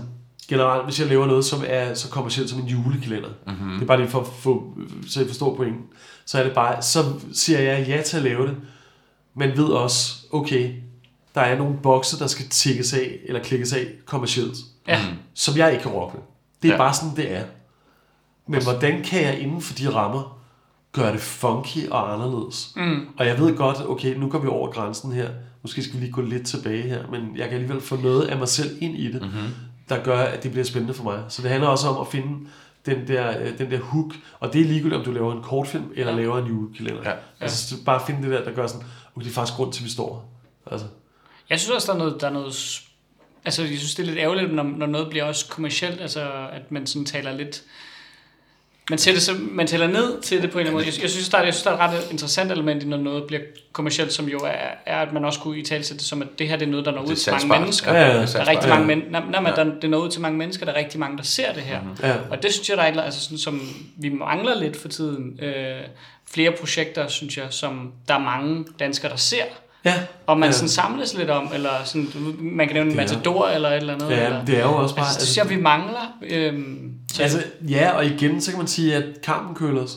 generelt, 0.48 0.84
hvis 0.86 1.00
jeg 1.00 1.08
laver 1.08 1.26
noget, 1.26 1.46
som 1.46 1.64
er 1.68 1.94
så 1.94 2.10
kommercielt 2.10 2.50
som 2.50 2.60
en 2.60 2.68
julekalender, 2.68 3.30
mm-hmm. 3.48 3.74
det 3.74 3.82
er 3.82 3.86
bare 3.86 3.98
lige 3.98 4.10
for 4.10 4.20
at 4.20 4.28
få, 4.28 4.74
så 5.08 5.20
jeg 5.20 5.28
forstår 5.28 5.56
pointen, 5.56 5.84
så 6.26 6.40
er 6.40 6.44
det 6.44 6.54
bare, 6.54 6.82
så 6.82 7.00
siger 7.34 7.60
jeg 7.60 7.88
ja 7.88 8.02
til 8.02 8.18
at 8.18 8.24
lave 8.24 8.48
det, 8.48 8.56
men 9.36 9.58
ved 9.58 9.66
også, 9.66 10.16
okay, 10.32 10.74
der 11.36 11.42
er 11.42 11.58
nogle 11.58 11.76
bokse, 11.84 12.20
der 12.20 12.28
skal 12.28 12.46
tikkes 12.50 12.94
af, 12.94 13.20
eller 13.26 13.44
klikkes 13.44 13.74
af 13.74 13.88
kommercielt, 14.06 14.58
Ja, 14.88 15.00
som 15.34 15.58
jeg 15.58 15.72
ikke 15.72 15.84
kan 15.84 15.92
rokke 15.92 16.18
ved. 16.18 16.24
Det 16.62 16.68
er 16.68 16.74
ja. 16.74 16.74
Ja. 16.74 16.78
bare 16.88 16.94
sådan, 16.94 17.16
det 17.16 17.32
er. 17.32 17.44
Men 18.48 18.64
hvordan 18.64 19.04
kan 19.04 19.22
jeg 19.24 19.40
inden 19.40 19.62
for 19.62 19.74
de 19.74 19.94
rammer 19.94 20.40
gøre 20.92 21.12
det 21.14 21.20
funky 21.22 21.90
og 21.90 22.14
anderledes? 22.14 22.74
mm. 22.76 23.08
Og 23.18 23.26
jeg 23.26 23.40
ved 23.40 23.58
godt, 23.58 23.78
okay, 23.90 24.16
nu 24.16 24.30
går 24.30 24.40
vi 24.40 24.48
over 24.48 24.72
grænsen 24.72 25.12
her. 25.12 25.30
Måske 25.62 25.84
skal 25.84 25.96
vi 25.96 26.00
lige 26.00 26.12
gå 26.12 26.22
lidt 26.22 26.48
tilbage 26.48 26.82
her, 26.82 27.08
men 27.08 27.38
jeg 27.38 27.46
kan 27.50 27.54
alligevel 27.54 27.82
få 27.82 27.96
noget 27.96 28.28
af 28.28 28.38
mig 28.38 28.48
selv 28.48 28.78
ind 28.82 28.98
i 28.98 29.12
det, 29.12 29.22
mm-hmm. 29.22 29.48
der 29.90 30.04
gør, 30.04 30.20
at 30.20 30.44
det 30.44 30.52
bliver 30.52 30.66
spændende 30.66 30.94
for 30.94 31.04
mig. 31.04 31.24
Så 31.30 31.42
det 31.42 31.50
handler 31.52 31.68
også 31.68 31.88
om 31.88 32.02
at 32.02 32.08
finde 32.08 32.48
den 32.86 33.08
der, 33.08 33.42
øh, 33.42 33.58
den 33.58 33.72
der 33.72 33.80
hook, 33.80 34.14
og 34.40 34.54
det 34.54 34.62
er 34.62 34.66
ligegyldigt, 34.66 35.00
om 35.00 35.06
du 35.06 35.12
laver 35.12 35.34
en 35.36 35.44
kortfilm 35.44 35.92
eller 35.96 36.12
Ja. 36.14 36.18
laver 36.20 36.38
en 36.38 36.48
julekalender. 36.48 37.10
Ja. 37.10 37.16
Altså 37.40 37.70
så 37.70 37.84
bare 37.84 38.02
finde 38.08 38.22
det 38.22 38.32
der, 38.32 38.44
der 38.44 38.52
gør 38.52 38.68
sådan, 38.68 38.86
okay, 39.16 39.24
det 39.26 39.30
er 39.32 39.34
faktisk 39.34 39.56
grund 39.58 39.74
til, 39.74 39.82
at 39.82 39.86
vi 39.86 39.90
står. 39.90 40.34
Altså, 40.72 40.88
Jeg 41.50 41.60
synes 41.60 41.76
også, 41.76 41.88
der 41.88 41.94
er 41.94 41.98
noget, 41.98 42.22
der 42.22 42.28
er 42.28 42.32
noget 42.34 42.82
altså 43.46 43.62
jeg 43.62 43.78
synes, 43.78 43.96
det 43.96 44.04
er 44.04 44.08
lidt 44.08 44.20
ærgerligt, 44.20 44.54
når, 44.54 44.64
når 44.64 44.86
noget 44.86 45.10
bliver 45.10 45.24
også 45.24 45.48
kommercielt, 45.50 46.02
altså 46.02 46.48
at 46.52 46.72
man 46.72 46.88
sådan 46.88 47.06
taler 47.06 47.38
lidt, 47.38 47.64
man, 48.90 49.00
sætter, 49.00 49.22
så, 49.22 49.32
man 49.52 49.68
tæller 49.68 49.88
ned 49.88 50.22
til 50.22 50.42
det 50.42 50.52
på 50.52 50.58
en 50.58 50.60
eller 50.60 50.72
anden 50.72 50.74
måde. 50.74 50.96
Jeg, 50.96 51.02
jeg, 51.02 51.10
synes, 51.10 51.30
der 51.30 51.38
er, 51.38 51.44
jeg 51.44 51.54
synes, 51.54 51.64
der 51.64 51.72
er 51.72 51.76
et 51.76 51.80
ret 51.80 52.12
interessant 52.12 52.52
element 52.52 52.84
i, 52.84 52.86
når 52.86 52.98
noget 52.98 53.24
bliver 53.28 53.42
kommercielt, 53.72 54.14
som 54.14 54.28
jo 54.28 54.40
er, 54.40 54.68
er 54.86 54.98
at 54.98 55.14
man 55.14 55.26
også 55.26 55.40
kunne 55.40 55.60
i 55.60 55.64
tale 55.64 55.84
det 55.84 56.02
som, 56.02 56.22
at 56.22 56.28
det 56.40 56.48
her 56.48 56.58
det 56.58 56.66
er 56.66 56.70
noget, 56.70 56.86
der 56.86 56.92
når 56.92 57.02
ud 57.02 57.16
til 57.16 57.34
mange 57.34 57.60
mennesker. 57.60 57.94
Ja, 57.94 58.08
ja. 58.08 58.22
det 58.22 58.34
Der 58.34 58.40
er 58.40 58.48
rigtig 58.48 58.70
mange 58.70 58.88
men, 58.88 59.04
nej, 59.10 59.22
nej, 59.30 59.42
men 59.42 59.54
der, 59.56 59.80
det 59.82 59.90
når 59.90 59.98
ud 59.98 60.10
til 60.10 60.22
mange 60.22 60.38
mennesker, 60.38 60.66
der 60.66 60.74
er 60.74 60.78
rigtig 60.78 61.00
mange, 61.00 61.18
der 61.18 61.24
ser 61.24 61.54
det 61.54 61.64
her. 61.64 61.80
ja. 62.04 62.16
Og 62.30 62.44
det 62.44 62.54
synes 62.54 62.70
jeg, 62.70 62.78
der 62.78 62.84
er 62.84 62.92
et 62.92 63.00
altså 63.00 63.24
sådan, 63.24 63.38
som 63.38 63.62
vi 63.98 64.10
mangler 64.10 64.60
lidt 64.60 64.78
for 64.78 64.88
tiden. 64.88 65.40
Øh, 65.44 65.82
flere 66.32 66.52
projekter, 66.52 67.08
synes 67.08 67.38
jeg, 67.38 67.46
som 67.50 67.92
der 68.08 68.14
er 68.14 68.20
mange 68.20 68.66
danskere, 68.80 69.12
der 69.12 69.18
ser. 69.18 69.44
Ja, 69.86 69.94
Og 70.28 70.40
man 70.40 70.50
Ja. 70.50 70.54
sådan 70.54 70.70
samles 70.70 71.18
lidt 71.18 71.30
om, 71.30 71.50
eller 71.54 71.70
sådan, 71.86 72.08
man 72.40 72.68
kan 72.68 72.74
nævne 72.76 72.92
en 72.92 72.98
Det 72.98 73.10
Matador 73.10 73.48
eller 73.48 73.70
et 73.70 73.76
eller 73.78 73.94
andet. 73.94 74.10
ja 74.10 74.26
eller, 74.26 74.46
det 74.46 74.58
er 74.58 74.62
jo 74.64 74.76
også 74.76 74.96
bare... 74.96 75.06
altså, 75.06 75.20
det 75.20 75.28
synes 75.28 75.38
jeg, 75.38 75.58
vi 75.58 75.62
mangler. 75.62 76.14
Øhm, 76.30 76.92
så, 77.14 77.24
altså, 77.24 77.44
ja, 77.70 77.92
og 77.92 78.06
igen, 78.06 78.42
så 78.42 78.52
kan 78.52 78.58
man 78.58 78.68
sige, 78.68 78.96
at 78.96 79.04
kampen 79.24 79.56
køles. 79.56 79.92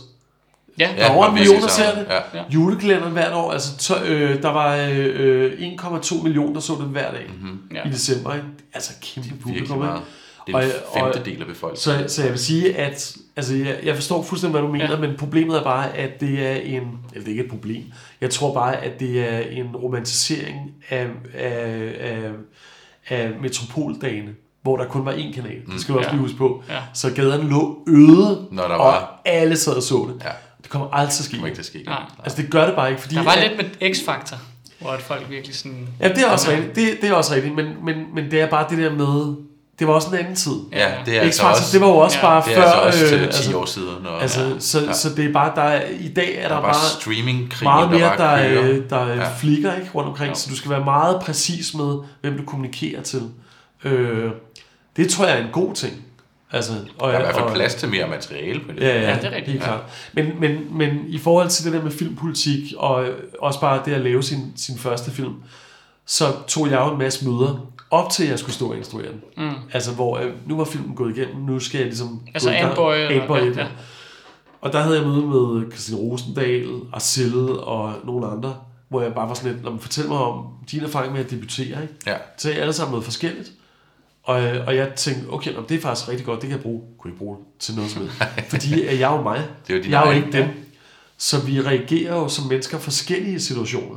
ja, 0.79 0.91
Der 0.99 1.05
er 1.05 1.11
over 1.15 1.27
en 1.27 1.35
million, 1.35 1.61
der 1.63 1.69
ser 1.69 1.95
det. 1.95 2.07
Ja. 2.35 2.43
Julekalenderen 2.51 3.13
hvert 3.13 3.33
år, 3.33 3.53
altså 3.53 3.77
tø, 3.77 3.95
øh, 4.05 4.43
der 4.43 4.49
var 4.53 4.77
øh, 4.77 4.99
øh, 4.99 5.53
1,2 5.61 6.23
millioner, 6.23 6.53
der 6.53 6.61
så 6.61 6.73
den 6.81 6.87
hver 6.89 7.11
dag 7.11 7.27
Mm-hmm. 7.29 7.59
ja. 7.75 7.89
i 7.89 7.91
december. 7.91 8.35
Ikke? 8.35 8.47
Altså 8.75 8.93
kæmpe 9.03 9.29
publikum. 9.43 9.83
Ikke? 9.83 9.95
Det 10.47 10.55
er 10.55 10.59
en 10.59 10.65
Og- 10.95 11.03
og- 11.03 11.13
femtedel 11.15 11.41
af 11.41 11.47
befolkningen. 11.47 12.09
Så, 12.09 12.15
så 12.15 12.23
jeg 12.23 12.31
vil 12.31 12.39
sige, 12.41 12.77
at 12.77 13.17
altså, 13.37 13.57
jeg, 13.57 13.79
jeg 13.85 13.95
forstår 13.95 14.23
fuldstændig, 14.23 14.61
hvad 14.61 14.69
du 14.69 14.73
mener, 14.73 14.91
ja. 14.91 14.97
Men 14.99 15.17
problemet 15.19 15.57
er 15.57 15.63
bare, 15.63 15.97
at 15.97 16.21
det 16.21 16.47
er 16.47 16.55
en... 16.55 16.83
Eller 16.83 17.25
det 17.25 17.27
er 17.27 17.29
ikke 17.29 17.43
et 17.45 17.51
problem. 17.51 17.83
Jeg 18.21 18.31
tror 18.31 18.55
bare, 18.55 18.77
at 18.77 19.01
det 19.01 19.21
er 19.33 19.39
en 19.41 19.77
romantisering 19.77 20.71
af, 20.91 21.07
af, 21.35 21.93
af, 22.01 22.31
af 23.09 23.31
metropoldagene, 23.41 24.31
hvor 24.63 24.77
der 24.77 24.85
kun 24.87 25.05
var 25.07 25.13
én 25.13 25.35
kanal. 25.35 25.61
Det 25.73 25.81
skal 25.81 25.93
du 25.95 25.99
også 25.99 26.09
Ja. 26.11 26.15
lige 26.15 26.23
huske 26.23 26.37
på. 26.39 26.63
Ja. 26.69 26.79
Så 26.95 27.11
gaderne 27.15 27.51
lå 27.51 27.85
øde, 27.89 28.47
Når 28.53 28.63
der 28.69 28.75
og 28.75 28.79
var... 28.93 29.21
alle 29.25 29.57
sad 29.57 29.73
og 29.75 29.83
så 29.83 30.11
det. 30.15 30.25
Ja, 30.25 30.31
Det 30.63 30.71
kommer 30.71 30.89
aldrig 30.93 31.13
til 31.13 31.21
at 31.21 31.25
det 31.25 31.25
ske. 31.25 31.37
kommer 31.37 31.47
ikke 31.47 31.57
til 31.57 31.63
at 31.63 31.67
ske. 31.67 31.83
Nej. 31.87 32.03
Altså 32.25 32.43
det 32.43 32.51
gør 32.51 32.67
det 32.67 32.75
bare 32.75 32.91
ikke, 32.91 33.03
fordi... 33.03 33.15
Der 33.15 33.23
var 33.25 33.33
at- 33.33 33.51
lidt 33.59 33.73
med 33.81 33.91
X-Factor, 33.91 34.37
hvor 34.81 34.91
at 34.91 35.01
folk 35.01 35.31
virkelig 35.31 35.57
sådan... 35.57 35.89
Ja, 36.01 36.09
det 36.09 36.19
er 36.19 36.29
også 36.31 36.51
Ja. 36.51 36.57
rigtigt. 36.57 36.77
Det, 36.77 36.99
det 37.03 37.11
er 37.11 37.15
også 37.15 37.35
rigtigt, 37.35 37.55
men, 37.55 37.67
men, 37.85 37.97
men 38.15 38.31
det 38.31 38.41
er 38.41 38.47
bare 38.51 38.67
det 38.71 38.79
der 38.79 38.93
med... 38.93 39.37
Det 39.83 39.89
var 39.89 39.95
også 39.95 40.09
en 40.09 40.15
anden 40.15 40.35
tid. 40.35 40.53
Ja, 40.73 40.91
det 41.07 41.17
er 41.17 41.21
altså 41.21 41.43
også... 41.47 41.63
det 41.73 41.81
var 41.81 41.87
jo 41.89 41.97
også 41.97 42.19
Ja, 42.19 42.23
bare 42.27 42.43
Det 42.47 42.53
er 42.53 42.57
før... 42.57 42.63
altså 42.71 43.03
også 43.03 43.17
øh, 43.17 43.31
til 43.33 43.45
10 43.45 43.55
år 43.55 43.65
siden. 43.65 44.07
Og, 44.07 44.23
Altså, 44.23 44.43
ja. 44.43 44.51
så, 44.59 44.81
Ja. 44.81 44.93
så 44.93 45.09
det 45.17 45.25
er 45.25 45.33
bare, 45.33 45.53
der 45.57 45.63
er, 45.63 45.83
i 46.01 46.09
dag 46.09 46.37
er 46.39 46.43
der 46.43 46.49
der, 46.49 46.55
er 46.57 46.61
bare 46.61 46.73
bare 46.73 47.01
streamingkrigen, 47.01 47.65
meget 47.73 47.91
mere, 47.91 48.17
der, 48.17 48.49
kører. 48.49 48.69
øh, 48.71 48.91
der 48.91 49.07
Ja. 49.07 49.15
ja. 49.15 49.29
flikker 49.39 49.75
ikke, 49.75 49.91
rundt 49.95 50.09
omkring, 50.09 50.31
Jo. 50.31 50.35
så 50.35 50.51
du 50.51 50.57
skal 50.57 50.71
være 50.71 50.85
meget 50.85 51.21
præcis 51.23 51.75
med, 51.75 51.99
hvem 52.21 52.37
du 52.37 52.43
kommunikerer 52.47 53.03
til. 53.03 53.23
Øh, 53.85 54.31
det 54.97 55.09
tror 55.09 55.27
jeg 55.27 55.39
er 55.39 55.45
en 55.45 55.53
god 55.53 55.75
ting. 55.75 55.93
Altså, 56.53 56.73
og, 56.99 57.13
Der 57.13 57.19
er 57.19 57.21
i 57.21 57.23
hvert 57.23 57.35
fald 57.35 57.55
plads 57.55 57.75
til 57.75 57.89
mere 57.89 58.09
materiale 58.09 58.61
på 58.61 58.73
det. 58.73 58.81
Ja, 58.81 59.01
ja, 59.01 59.11
Ja, 59.11 59.17
det 59.17 59.25
er 59.25 59.31
rigtigt. 59.37 59.47
Helt 59.47 59.61
Ja. 59.61 59.67
klart. 59.67 59.81
Men, 60.13 60.27
men, 60.41 60.59
men 60.79 60.91
i 61.09 61.19
forhold 61.19 61.49
til 61.49 61.65
det 61.65 61.73
der 61.73 61.83
med 61.83 61.91
filmpolitik, 61.93 62.73
og 62.77 63.05
øh, 63.05 63.15
også 63.41 63.61
bare 63.61 63.81
det 63.85 63.93
at 63.93 64.01
lave 64.01 64.23
sin, 64.23 64.53
sin 64.57 64.79
første 64.79 65.11
film, 65.11 65.35
så 66.07 66.25
tog 66.49 66.71
jeg 66.71 66.81
jo 66.81 66.93
en 66.93 66.99
masse 66.99 67.29
møder, 67.29 67.67
op 67.93 68.11
til 68.11 68.23
at 68.25 68.31
jeg 68.31 68.39
skulle 68.39 68.55
stå 68.55 68.71
og 68.71 68.77
instruere 68.77 69.09
den. 69.13 69.21
Mm. 69.37 69.51
Altså, 69.73 69.93
hvor 69.93 70.19
øh, 70.19 70.33
nu 70.47 70.57
var 70.57 70.65
filmen 70.65 70.97
gået 70.97 71.17
igennem, 71.19 71.37
nu 71.45 71.59
skal 71.61 71.79
jeg 71.79 71.87
ligesom... 71.87 72.21
Altså 72.35 72.51
eller- 72.51 72.69
Antboy, 72.69 72.95
ja, 72.95 73.15
ja. 73.63 73.67
Og 74.61 74.73
der 74.73 74.81
havde 74.81 74.97
jeg 74.99 75.07
møde 75.09 75.27
med 75.27 75.71
Christine 75.73 75.99
Rosendal, 75.99 76.69
Arcelle 76.93 77.61
og 77.61 77.95
nogle 78.05 78.27
andre, 78.27 78.57
hvor 78.89 79.03
jeg 79.03 79.15
bare 79.15 79.29
var 79.29 79.35
sådan 79.35 79.53
lidt, 79.53 79.65
"Nå, 79.65 79.71
men 79.71 79.81
fortæl 79.81 80.09
mig 80.09 80.19
om 80.19 80.47
din 80.71 80.81
erfaring 80.85 81.13
med 81.13 81.21
at 81.25 81.31
debutere, 81.31 81.83
ikke? 81.83 81.95
Ja. 82.07 82.17
Så 82.39 82.51
er 82.51 82.55
alle 82.55 82.73
sammen 82.73 82.91
noget 82.91 83.05
forskelligt. 83.05 83.53
Og, 84.23 84.43
øh, 84.43 84.67
og 84.67 84.77
jeg 84.77 84.89
tænkte, 84.97 85.31
okay, 85.31 85.53
nå, 85.55 85.63
det 85.69 85.77
er 85.77 85.81
faktisk 85.81 86.09
rigtig 86.09 86.27
godt, 86.27 86.41
det 86.41 86.49
kan 86.49 86.57
jeg 86.57 86.63
bruge. 86.63 86.83
Kunne 86.99 87.11
ikke 87.11 87.19
bruge 87.19 87.37
det 87.37 87.45
til 87.59 87.75
noget 87.75 87.91
som 87.91 88.03
helst. 88.03 88.17
Fordi 88.51 88.83
øh, 88.83 89.01
jeg 89.01 89.13
er 89.13 89.17
jo 89.17 89.23
mig. 89.23 89.43
Det 89.69 89.75
er 89.77 89.79
jo 89.85 89.91
jeg 89.91 90.03
er 90.03 90.07
jo 90.11 90.17
ikke 90.17 90.33
dem. 90.33 90.49
Så 91.19 91.41
vi 91.41 91.61
reagerer 91.61 92.15
jo 92.17 92.29
som 92.29 92.47
mennesker 92.47 92.79
forskellige 92.79 93.41
situationer. 93.41 93.97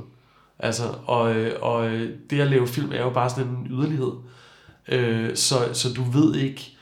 Altså, 0.60 0.96
og, 1.06 1.36
øh, 1.36 1.58
og 1.62 1.88
øh, 1.88 2.14
det 2.30 2.42
at 2.42 2.48
lave 2.48 2.68
film 2.68 2.92
er 2.92 3.02
jo 3.02 3.10
bare 3.10 3.30
sådan 3.30 3.48
en 3.48 3.68
yderlighed. 3.70 4.12
Øh, 4.88 5.36
så, 5.36 5.74
så 5.74 5.94
du 5.94 6.04
ved 6.04 6.36
ikke, 6.36 6.78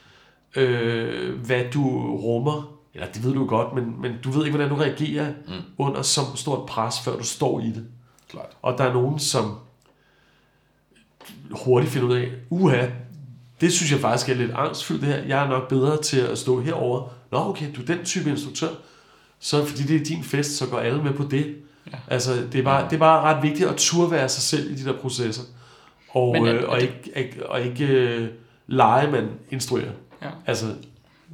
øh, 0.55 1.39
hvad 1.39 1.63
du 1.73 2.15
rummer. 2.17 2.79
Eller 2.93 3.07
det 3.07 3.23
ved 3.23 3.33
du 3.33 3.45
godt, 3.45 3.73
men, 3.75 4.01
men 4.01 4.11
du 4.23 4.31
ved 4.31 4.45
ikke, 4.45 4.57
hvordan 4.57 4.77
du 4.77 4.81
reagerer 4.81 5.33
mm. 5.47 5.53
under 5.77 6.01
så 6.01 6.21
stort 6.35 6.65
pres, 6.65 6.95
før 7.05 7.17
du 7.17 7.23
står 7.23 7.59
i 7.59 7.67
det. 7.67 7.85
Klart. 8.29 8.49
Og 8.61 8.77
der 8.77 8.83
er 8.83 8.93
nogen, 8.93 9.19
som 9.19 9.57
hurtigt 11.51 11.93
finde 11.93 12.07
ud 12.07 12.15
af, 12.15 12.31
uha, 12.49 12.87
det 13.61 13.73
synes 13.73 13.91
jeg 13.91 13.99
faktisk 13.99 14.29
er 14.29 14.33
lidt 14.33 14.51
angstfyldt 14.51 15.01
det 15.01 15.09
her. 15.09 15.23
Jeg 15.23 15.43
er 15.43 15.47
nok 15.47 15.69
bedre 15.69 16.01
til 16.01 16.19
at 16.19 16.37
stå 16.37 16.61
herover. 16.61 17.09
Nå, 17.31 17.37
okay, 17.37 17.75
du 17.75 17.81
er 17.81 17.85
den 17.85 18.05
type 18.05 18.29
instruktør. 18.29 18.69
Så 19.39 19.65
fordi 19.65 19.83
det 19.83 20.01
er 20.01 20.05
din 20.05 20.23
fest, 20.23 20.57
så 20.57 20.67
går 20.67 20.79
alle 20.79 21.03
med 21.03 21.13
på 21.13 21.23
det. 21.23 21.55
Ja. 21.91 21.97
Altså, 22.07 22.33
det 22.51 22.59
er, 22.59 22.63
bare, 22.63 22.85
det 22.89 22.93
er 22.95 22.99
bare 22.99 23.21
ret 23.21 23.43
vigtigt 23.43 23.69
at 23.69 23.75
turde 23.77 24.11
være 24.11 24.29
sig 24.29 24.43
selv 24.43 24.71
i 24.71 24.75
de 24.75 24.85
der 24.85 24.93
processer. 24.93 25.43
Og, 26.09 26.31
Men 26.33 26.47
øh, 26.47 26.69
og 26.69 26.75
det- 26.75 26.83
ikke, 26.83 27.11
ikke, 27.15 27.49
og 27.49 27.61
ikke 27.61 27.85
øh, 27.87 28.27
lege, 28.67 29.11
man 29.11 29.29
instruerer. 29.51 29.91
Ja. 30.21 30.29
Altså, 30.45 30.65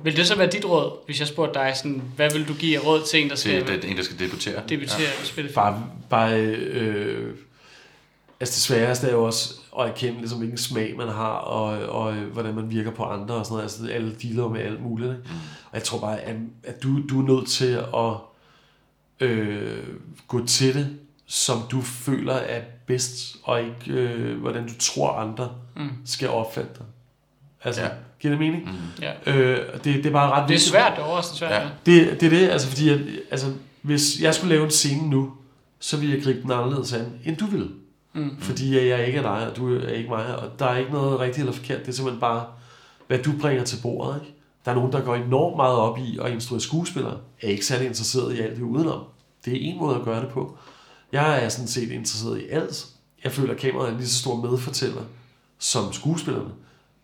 Vil 0.03 0.17
det 0.17 0.27
så 0.27 0.35
være 0.38 0.47
dit 0.47 0.65
råd, 0.65 0.91
hvis 1.05 1.19
jeg 1.19 1.27
spurgte 1.27 1.59
dig, 1.59 1.71
sådan, 1.75 2.01
hvad 2.15 2.29
vil 2.33 2.47
du 2.47 2.53
give 2.53 2.77
af 2.79 2.85
råd 2.85 3.01
til 3.12 3.23
en, 3.23 3.29
der 3.29 3.35
skal 3.35 3.65
Til 3.65 3.81
det, 3.81 3.91
en, 3.91 3.97
der 3.97 4.03
skal 4.03 4.19
debutere. 4.19 4.62
debutere 4.69 4.99
ja. 5.01 5.23
i 5.23 5.25
spille? 5.25 5.51
bare, 5.55 5.83
bare 6.09 6.39
øh, 6.41 7.35
altså 8.39 8.53
det 8.55 8.62
sværeste 8.62 9.07
er 9.07 9.12
jo 9.12 9.23
også 9.23 9.53
at 9.79 9.88
erkende, 9.89 10.19
ligesom, 10.19 10.38
hvilken 10.38 10.57
smag 10.57 10.93
man 10.97 11.07
har, 11.07 11.31
og, 11.33 11.65
og 12.03 12.13
øh, 12.15 12.27
hvordan 12.33 12.55
man 12.55 12.71
virker 12.71 12.91
på 12.91 13.03
andre 13.03 13.35
og 13.35 13.45
sådan 13.45 13.53
noget. 13.53 13.63
Altså, 13.63 13.88
alle 13.91 14.15
dealer 14.23 14.47
med 14.49 14.62
alt 14.62 14.81
muligt. 14.83 15.09
Ikke? 15.09 15.21
Og 15.65 15.73
jeg 15.73 15.83
tror 15.83 15.99
bare, 15.99 16.19
at, 16.21 16.35
at 16.63 16.83
du, 16.83 17.01
du 17.09 17.21
er 17.21 17.35
nødt 17.38 17.49
til 17.49 17.71
at 17.95 18.13
øh, 19.19 19.77
gå 20.27 20.45
til 20.45 20.73
det, 20.73 20.97
som 21.27 21.58
du 21.71 21.82
føler 21.82 22.34
er 22.34 22.62
bedst, 22.88 23.36
og 23.43 23.60
ikke 23.62 23.91
øh, 24.01 24.39
hvordan 24.41 24.67
du 24.67 24.73
tror, 24.79 25.12
andre 25.12 25.49
Mm. 25.75 25.89
skal 26.05 26.29
opfatte 26.29 26.69
dig. 26.77 26.86
Altså, 27.63 27.82
Ja. 27.82 27.88
giver 28.19 28.32
det 28.32 28.39
mening? 28.39 28.65
Mm. 28.65 29.01
Ja. 29.01 29.34
Øh, 29.36 29.73
det, 29.73 29.84
det 29.84 30.05
er 30.05 30.12
bare 30.12 30.32
ret 30.32 30.49
Det 30.49 30.55
er 30.55 30.60
svært, 30.60 30.91
det 30.95 31.01
er 31.01 31.05
overraskende 31.05 31.38
svært. 31.38 31.51
Ja. 31.51 31.69
Det, 31.86 32.21
det 32.21 32.25
er 32.25 32.29
det, 32.39 32.49
altså 32.49 32.67
fordi, 32.67 32.89
at, 32.89 32.99
altså, 33.32 33.53
hvis 33.82 34.21
jeg 34.21 34.36
skulle 34.36 34.49
lave 34.55 34.65
en 34.65 34.71
scene 34.71 35.10
nu, 35.10 35.34
så 35.79 35.97
ville 35.97 36.15
jeg 36.15 36.23
gribe 36.23 36.41
den 36.41 36.51
anderledes 36.51 36.93
an, 36.93 37.13
end 37.25 37.38
du 37.38 37.45
ville. 37.45 37.69
Mm. 38.13 38.38
Fordi 38.39 38.88
jeg 38.89 39.08
ikke 39.08 39.17
er 39.19 39.21
dig, 39.21 39.49
og 39.49 39.55
du 39.55 39.75
er 39.79 39.88
ikke 39.89 40.10
mig, 40.10 40.36
og 40.36 40.60
der 40.60 40.65
er 40.65 40.77
ikke 40.77 40.91
noget 40.91 41.19
rigtigt 41.19 41.38
eller 41.39 41.53
forkert. 41.53 41.79
Det 41.79 41.88
er 41.88 41.91
simpelthen 41.91 42.19
bare, 42.21 42.45
hvad 43.08 43.19
du 43.19 43.32
bringer 43.41 43.63
til 43.63 43.77
bordet. 43.82 44.21
Ikke? 44.21 44.34
Der 44.65 44.72
er 44.72 44.76
nogen, 44.76 44.91
der 44.91 45.02
går 45.02 45.15
enormt 45.15 45.56
meget 45.56 45.78
op 45.78 45.98
i 45.98 46.19
at 46.22 46.32
instruere 46.32 46.62
skuespillere, 46.62 47.17
er 47.41 47.48
ikke 47.48 47.65
særlig 47.65 47.88
interesseret 47.88 48.36
i 48.36 48.39
alt 48.39 48.56
det 48.56 48.62
udenom. 48.62 49.04
Det 49.45 49.54
er 49.54 49.58
en 49.60 49.80
måde 49.80 49.95
at 49.95 50.04
gøre 50.04 50.22
det 50.22 50.30
på. 50.30 50.58
Jeg 51.12 51.43
er 51.43 51.50
sådan 51.50 51.67
set 51.67 51.91
interesseret 51.91 52.41
i 52.41 52.48
alt. 52.50 52.88
Jeg 53.24 53.32
føler, 53.32 53.54
at 53.54 53.60
kameraet 53.60 53.88
er 53.88 53.91
en 53.91 53.98
lige 53.98 54.08
så 54.08 54.19
stor 54.22 54.36
medfortæller 54.36 55.02
som 55.60 55.93
skuespillerne. 55.93 56.50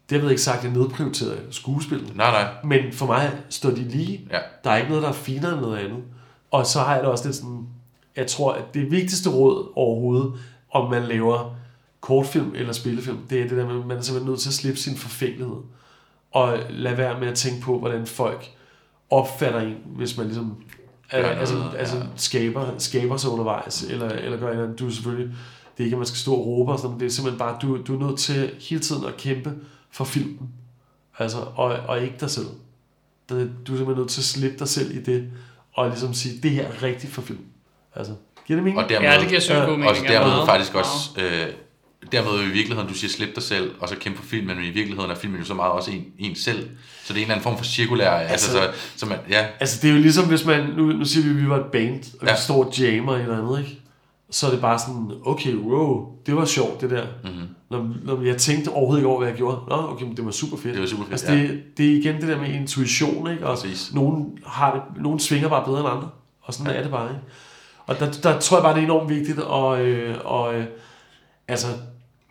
Det 0.10 0.22
har 0.22 0.30
ikke 0.30 0.42
sagt, 0.42 0.58
at 0.58 0.64
jeg 0.64 0.72
nedprioriterer 0.72 1.38
skuespillerne. 1.52 2.16
Nej, 2.16 2.32
nej. 2.32 2.54
Men 2.64 2.94
for 2.94 3.06
mig 3.06 3.32
står 3.50 3.70
de 3.70 3.84
lige. 3.84 4.28
Ja. 4.32 4.40
Der 4.64 4.70
er 4.70 4.78
ikke 4.78 4.90
noget, 4.90 5.04
der 5.04 5.10
er 5.10 5.14
finere 5.14 5.54
end 5.54 5.62
noget 5.62 5.78
andet. 5.78 6.04
Og 6.52 6.66
så 6.66 6.80
har 6.80 6.94
jeg 6.94 7.04
det 7.04 7.12
også 7.12 7.26
lidt 7.26 7.36
sådan, 7.36 7.68
jeg 8.16 8.28
tror, 8.28 8.54
at 8.54 8.74
det 8.74 8.92
vigtigste 8.92 9.30
råd 9.30 9.72
overhovedet, 9.76 10.34
om 10.72 10.90
man 10.90 11.04
laver 11.04 11.56
kortfilm 12.02 12.52
eller 12.56 12.74
spillefilm, 12.74 13.18
det 13.30 13.42
er 13.42 13.48
det 13.48 13.58
der 13.58 13.66
med, 13.66 13.80
at 13.80 13.86
man 13.86 13.98
er 13.98 14.02
simpelthen 14.02 14.32
nødt 14.32 14.40
til 14.40 14.50
at 14.50 14.54
slippe 14.54 14.80
sin 14.80 14.98
forfængelighed. 14.98 15.58
Og 16.36 16.60
lade 16.70 16.98
være 16.98 17.20
med 17.20 17.28
at 17.28 17.36
tænke 17.36 17.62
på, 17.62 17.80
hvordan 17.80 18.06
folk 18.06 18.52
opfatter 19.10 19.60
en, 19.60 19.76
hvis 19.86 20.18
man 20.18 20.26
ligesom 20.26 20.64
er, 21.10 21.22
noget, 21.22 21.38
altså, 21.38 21.58
ja. 21.58 21.78
altså 21.78 22.04
skaber, 22.16 22.66
skaber 22.78 23.18
sig 23.18 23.30
undervejs, 23.30 23.84
eller, 23.84 24.10
eller 24.10 24.38
gør 24.38 24.52
andet. 24.52 24.80
Du 24.80 24.88
er 24.88 24.92
selvfølgelig, 24.92 25.28
det 25.78 25.84
er 25.84 25.84
ikke, 25.84 25.96
at 25.96 26.00
man 26.00 26.08
skal 26.08 26.18
stå 26.18 26.34
og 26.34 26.46
råbe 26.48 26.72
og 26.72 26.80
sådan 26.80 26.92
men 26.92 27.00
det 27.00 27.06
er 27.06 27.10
simpelthen 27.10 27.40
bare, 27.40 27.58
du, 27.62 27.82
du 27.88 27.96
er 28.00 28.08
nødt 28.08 28.20
til 28.20 28.52
hele 28.70 28.82
tiden 28.82 29.06
at 29.06 29.18
kæmpe 29.18 29.54
for 29.92 30.04
filmen. 30.04 30.50
Altså, 31.20 31.38
og, 31.56 31.66
og 31.88 32.02
ikke 32.02 32.16
dig 32.20 32.30
selv. 32.30 32.48
Du 33.30 33.36
er 33.36 33.46
simpelthen 33.66 33.98
nødt 33.98 34.10
til 34.10 34.22
at 34.22 34.26
slippe 34.26 34.60
dig 34.60 34.68
selv 34.68 34.98
i 34.98 35.02
det, 35.02 35.32
og 35.74 35.88
ligesom 35.90 36.14
sige, 36.14 36.42
det 36.44 36.52
her 36.52 36.68
er 36.68 36.84
rigtigt 36.84 37.14
for 37.14 37.22
film. 37.22 37.46
Altså, 37.96 38.14
giver 38.48 38.58
det 38.58 38.64
mening? 38.64 38.84
Og 38.84 38.90
dermed, 38.90 39.10
ja, 39.10 39.20
det 39.20 39.28
giver 39.28 39.40
sygt 39.40 39.56
god 39.56 39.78
mening. 39.78 40.06
ja. 40.06 40.14
dermed 40.14 40.46
faktisk 40.46 40.76
også, 40.76 41.22
øh, 41.22 41.48
dermed 42.12 42.44
i 42.44 42.52
virkeligheden, 42.52 42.88
du 42.88 42.94
siger, 42.94 43.12
slip 43.12 43.36
dig 43.36 43.44
selv, 43.44 43.72
og 43.80 43.90
så 43.90 43.96
kæmpe 43.96 44.20
for 44.20 44.26
filmen, 44.26 44.56
men 44.56 44.66
i 44.66 44.70
virkeligheden 44.70 45.12
er 45.12 45.16
filmen 45.16 45.40
jo 45.40 45.46
så 45.46 45.54
meget 45.54 45.72
også 45.72 45.92
en, 45.92 46.06
en 46.20 46.36
selv. 46.36 46.70
Så 47.04 47.14
det 47.14 47.14
er 47.14 47.16
en 47.16 47.22
eller 47.22 47.34
anden 47.34 47.44
form 47.44 47.58
for 47.58 47.66
cirkulær, 47.66 48.10
altså, 48.12 48.32
altså 48.32 48.52
så, 48.52 48.80
så 48.96 49.06
man, 49.06 49.18
ja, 49.30 49.46
Altså, 49.60 49.80
det 49.82 49.90
er 49.90 49.94
jo 49.94 50.00
ligesom, 50.00 50.26
hvis 50.28 50.46
man, 50.46 50.70
nu, 50.78 50.86
nu 50.86 51.06
siger 51.06 51.24
vi, 51.24 51.30
at 51.30 51.38
vi 51.38 51.50
var 51.50 51.60
et 51.60 51.66
band, 51.72 52.00
og 52.20 52.26
ja. 52.26 52.28
Ja. 52.28 52.34
vi 52.34 52.42
står 52.42 52.66
og 52.66 52.78
jammer 52.78 53.16
eller 53.16 53.38
andet, 53.38 53.60
ikke? 53.60 53.82
Så 54.30 54.48
er 54.48 54.52
det 54.52 54.62
bare 54.62 54.80
sådan, 54.80 55.12
okay, 55.26 55.56
wow, 55.56 56.08
det 56.26 56.36
var 56.36 56.46
sjovt, 56.46 56.82
det 56.82 56.90
der. 56.90 57.06
mm-hmm. 57.24 57.48
Når, 57.70 57.90
når 58.04 58.22
jeg 58.22 58.38
tænkte 58.38 58.70
overhovedet 58.70 59.00
ikke 59.00 59.08
over, 59.08 59.20
hvad 59.20 59.28
jeg 59.28 59.38
gjorde. 59.38 59.58
Nå, 59.68 59.76
okay, 59.76 60.06
men 60.06 60.18
det 60.18 60.26
var 60.26 60.32
super 60.32 60.58
fedt. 60.58 60.74
det 60.74 60.82
var 60.82 60.88
super 60.88 61.04
fedt. 61.04 61.12
Altså, 61.12 61.32
det, 61.32 61.64
det 61.78 61.86
er 61.86 61.96
igen 61.96 62.16
det 62.16 62.28
der 62.28 62.42
med 62.42 62.50
intuition, 62.50 63.32
ikke? 63.32 63.48
Og 63.48 63.58
Præcis. 63.58 63.94
nogen, 63.94 64.38
har 64.46 64.74
det, 64.74 65.04
nogen 65.04 65.20
svinger 65.20 65.50
bare 65.50 65.66
bedre 65.66 65.80
end 65.80 65.90
andre. 65.90 66.10
Og 66.42 66.54
sådan 66.54 66.72
ja. 66.72 66.78
er 66.78 66.82
det 66.82 66.92
bare, 66.92 67.10
ikke? 67.10 67.22
Og 67.86 68.00
der, 68.00 68.12
der 68.12 68.40
tror 68.40 68.58
jeg 68.58 68.64
bare, 68.64 68.74
det 68.74 68.80
er 68.80 68.84
enormt 68.84 69.10
vigtigt. 69.10 69.40
Og, 69.40 69.86
øh, 69.86 70.16
og 70.24 70.56
øh, 70.56 70.66
altså, 71.48 71.68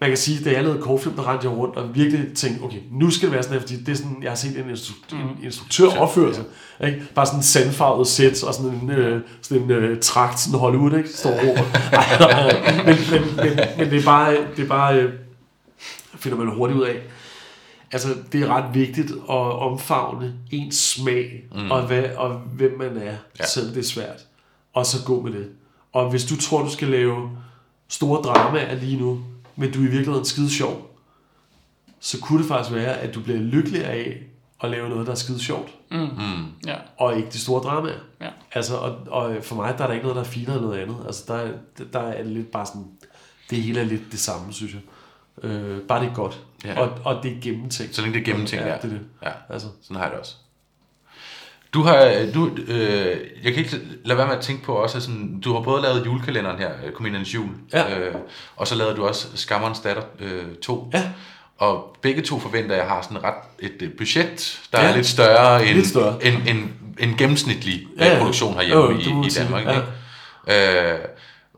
man 0.04 0.10
kan 0.10 0.16
sige, 0.18 0.44
da 0.44 0.52
jeg 0.52 0.62
lavede 0.64 0.82
kortfilm, 0.82 1.14
der 1.14 1.28
rendte 1.30 1.48
jeg 1.48 1.56
rundt 1.56 1.76
og 1.76 1.94
virkelig 1.94 2.34
tænkte, 2.34 2.62
okay, 2.62 2.78
nu 2.92 3.10
skal 3.10 3.26
det 3.28 3.32
være 3.34 3.42
sådan 3.42 3.54
her, 3.54 3.60
fordi 3.60 3.80
det 3.80 3.88
er 3.92 3.96
sådan, 3.96 4.18
jeg 4.22 4.30
har 4.30 4.36
set 4.36 4.58
en, 4.58 4.64
instru- 4.70 5.14
en 5.14 5.44
instruktør 5.44 5.88
opføre 5.98 6.34
sig. 6.34 6.44
Ikke? 6.84 7.02
Bare 7.14 7.26
sådan 7.26 7.38
en 7.38 7.42
sandfarvet 7.42 8.06
sæt 8.06 8.42
og 8.44 8.54
sådan 8.54 8.70
en, 8.82 8.90
øh, 8.90 9.20
sådan 9.42 9.62
en 9.62 9.70
øh, 9.70 10.00
trakt, 10.00 10.40
sådan 10.40 10.58
Hollywood, 10.58 10.92
ikke? 10.92 11.08
Står 11.08 11.30
nej. 11.40 12.84
men, 12.86 12.96
men, 13.10 13.36
men, 13.36 13.60
men, 13.78 13.90
det 13.90 13.98
er 14.00 14.04
bare, 14.04 14.36
det 14.56 14.64
er 14.64 14.68
bare 14.68 14.96
øh, 15.00 15.12
finder 16.16 16.38
man 16.38 16.54
hurtigt 16.54 16.78
ud 16.80 16.84
af. 16.84 16.96
Altså, 17.92 18.08
det 18.32 18.42
er 18.42 18.48
ret 18.48 18.74
vigtigt 18.74 19.10
at 19.10 19.52
omfavne 19.60 20.32
ens 20.50 20.76
smag, 20.76 21.44
mm. 21.54 21.70
og, 21.70 21.82
hvad, 21.82 22.02
og 22.16 22.30
hvem 22.32 22.78
man 22.78 22.96
er, 22.96 23.02
Ja. 23.04 23.10
ja. 23.40 23.46
selv 23.46 23.68
det 23.68 23.78
er 23.78 23.82
svært. 23.88 24.20
Og 24.74 24.86
så 24.86 25.04
gå 25.04 25.22
med 25.22 25.32
det. 25.32 25.46
Og 25.92 26.10
hvis 26.10 26.24
du 26.24 26.36
tror, 26.36 26.62
du 26.62 26.70
skal 26.70 26.88
lave 26.88 27.30
store 27.88 28.22
dramaer 28.22 28.74
lige 28.74 28.96
nu, 29.00 29.20
men 29.56 29.72
du 29.72 29.78
er 29.78 29.86
i 29.86 29.90
virkeligheden 29.90 30.24
skide 30.24 30.50
sjov, 30.50 30.90
så 32.00 32.20
kunne 32.20 32.38
det 32.38 32.48
faktisk 32.48 32.74
være, 32.74 32.98
at 32.98 33.14
du 33.14 33.20
bliver 33.20 33.38
lykkelig 33.38 33.84
af 33.84 34.22
at 34.62 34.70
lave 34.70 34.88
noget, 34.88 35.06
der 35.06 35.12
er 35.12 35.16
skide 35.16 35.40
sjovt, 35.40 35.68
Mm. 35.90 35.98
Mm. 35.98 36.44
Ja. 36.66 36.74
og 36.96 37.16
ikke 37.16 37.28
de 37.30 37.38
store 37.38 37.62
dramaer. 37.62 37.98
Ja. 38.20 38.28
Altså, 38.52 38.76
og, 38.76 38.96
og 39.06 39.36
for 39.42 39.56
mig, 39.56 39.74
der 39.78 39.84
er 39.84 39.86
der 39.88 39.94
ikke 39.94 40.02
noget, 40.06 40.16
der 40.16 40.22
er 40.22 40.26
finere 40.26 40.56
end 40.56 40.64
noget 40.64 40.78
andet. 40.78 40.96
Altså, 41.06 41.24
der, 41.28 41.34
er- 41.34 41.84
der 41.92 42.00
er 42.00 42.22
det 42.22 42.32
lidt 42.32 42.50
bare 42.50 42.66
sådan, 42.66 42.86
det 43.50 43.62
hele 43.62 43.80
er 43.80 43.84
lidt 43.84 44.02
det 44.12 44.20
samme, 44.20 44.52
synes 44.52 44.72
jeg. 44.74 44.80
Øh, 45.50 45.80
bare 45.82 46.02
det 46.04 46.10
er 46.10 46.14
godt. 46.14 46.44
Ja. 46.64 46.80
Og, 46.80 46.98
og 47.04 47.22
det 47.22 47.32
er 47.36 47.40
gennemtænkt. 47.40 47.94
Så 47.96 48.02
længe 48.02 48.14
det 48.18 48.20
er 48.28 48.32
gennemtænkt, 48.32 48.64
ja. 48.66 48.70
ja. 48.72 48.76
det 48.76 48.84
er 48.84 48.88
det. 48.88 49.00
ja. 49.22 49.30
Altså, 49.48 49.68
Sådan 49.82 49.96
har 49.96 50.02
jeg 50.04 50.10
det 50.12 50.20
også. 50.20 50.36
Du 51.74 51.82
har, 51.82 52.26
du, 52.34 52.50
øh, 52.68 53.16
jeg 53.44 53.52
kan 53.54 53.64
ikke 53.64 53.80
lade 54.04 54.18
være 54.18 54.26
med 54.26 54.34
at 54.36 54.40
tænke 54.42 54.62
på 54.64 54.72
også, 54.74 54.96
at 54.96 55.02
sådan, 55.02 55.40
du 55.44 55.52
har 55.52 55.60
både 55.60 55.82
lavet 55.82 56.06
julekalenderen 56.06 56.58
her, 56.58 56.70
øh, 56.86 56.92
Komediens 56.92 57.34
Jul, 57.34 57.48
Ja. 57.72 57.98
øh, 57.98 58.14
og 58.56 58.66
så 58.68 58.74
lavede 58.74 58.96
du 58.96 59.06
også 59.06 59.26
Skammerens 59.34 59.80
Datter 59.80 60.02
øh, 60.20 60.42
2. 60.62 60.90
Ja. 60.94 61.02
Og 61.58 61.96
begge 62.02 62.22
to 62.22 62.38
forventer 62.38 62.76
jeg 62.76 62.84
har 62.84 63.02
sådan 63.02 63.24
ret 63.24 63.34
et, 63.58 63.72
et 63.82 63.92
budget, 63.98 64.60
der 64.72 64.80
Ja. 64.82 64.88
er 64.90 64.96
lidt 64.96 65.06
større 65.06 65.66
end, 65.66 65.74
Lidt 65.76 65.86
større. 65.86 66.24
end, 66.26 66.34
end, 66.48 66.58
end 66.98 67.18
gennemsnitlig 67.18 67.86
Ja, 67.98 68.04
ja, 68.06 68.12
ja. 68.12 68.18
produktion 68.18 68.54
herhjemme 68.54 68.82
Jo, 68.84 68.90
i, 69.22 69.26
i. 69.26 69.30
Danmark. 69.38 69.64
Ja. 69.66 69.70
Ikke? 69.70 70.92
Øh, 70.92 70.98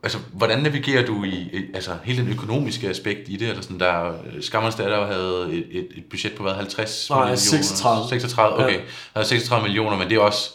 altså, 0.06 0.18
hvordan 0.32 0.58
navigerer 0.58 1.06
du 1.06 1.24
i, 1.24 1.50
altså, 1.74 1.90
hele 2.04 2.22
den 2.22 2.32
økonomiske 2.32 2.88
aspekt 2.88 3.20
i 3.28 3.36
det? 3.36 3.48
Eller 3.48 3.62
sådan, 3.62 3.80
der, 3.80 4.12
Skammerens 4.40 4.74
Datter 4.76 5.06
havde 5.06 5.48
et, 5.52 5.66
et, 5.70 5.86
et 5.96 6.04
budget 6.10 6.32
på 6.32 6.42
hvad, 6.42 6.52
50 6.52 7.06
Nej, 7.10 7.18
millioner? 7.18 7.36
36. 7.36 8.08
36, 8.08 8.54
okay. 8.58 8.66
Ja. 8.66 8.72
Ja. 8.72 8.80
havde 9.14 9.26
36 9.28 9.62
millioner, 9.62 9.96
men 9.96 10.08
det 10.08 10.16
er 10.16 10.20
også 10.20 10.50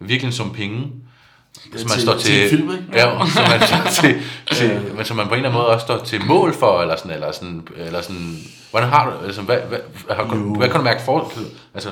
virkelig 0.00 0.32
sum 0.34 0.52
penge. 0.52 0.86
Så 1.76 1.84
man 1.88 1.88
til- 1.88 2.02
står 2.02 2.12
til 2.18 2.34
til, 2.40 2.48
film, 2.50 2.70
ikke? 2.70 2.84
Ja, 2.92 3.02
så 3.26 3.40
man, 3.50 3.60
står 3.68 3.90
til, 4.02 4.22
til, 4.58 4.94
men 4.96 5.04
så 5.04 5.14
man 5.14 5.26
på 5.28 5.34
en 5.34 5.38
eller 5.38 5.48
anden 5.48 5.62
måde 5.62 5.68
også 5.74 5.84
står 5.84 5.98
til 6.04 6.24
mål 6.24 6.54
for, 6.54 6.82
eller 6.82 6.96
sådan, 6.96 7.10
eller 7.10 7.32
sådan, 7.32 7.68
eller 7.76 8.00
sådan 8.02 8.36
hvordan 8.70 8.88
har 8.88 9.10
du, 9.10 9.26
altså, 9.26 9.42
hvad, 9.42 9.58
hvad, 9.68 9.78
har, 10.10 10.36
Jo. 10.36 10.54
hvad 10.54 10.68
kan 10.68 10.76
du 10.78 10.84
mærke 10.84 11.02
for, 11.02 11.32
altså, 11.74 11.90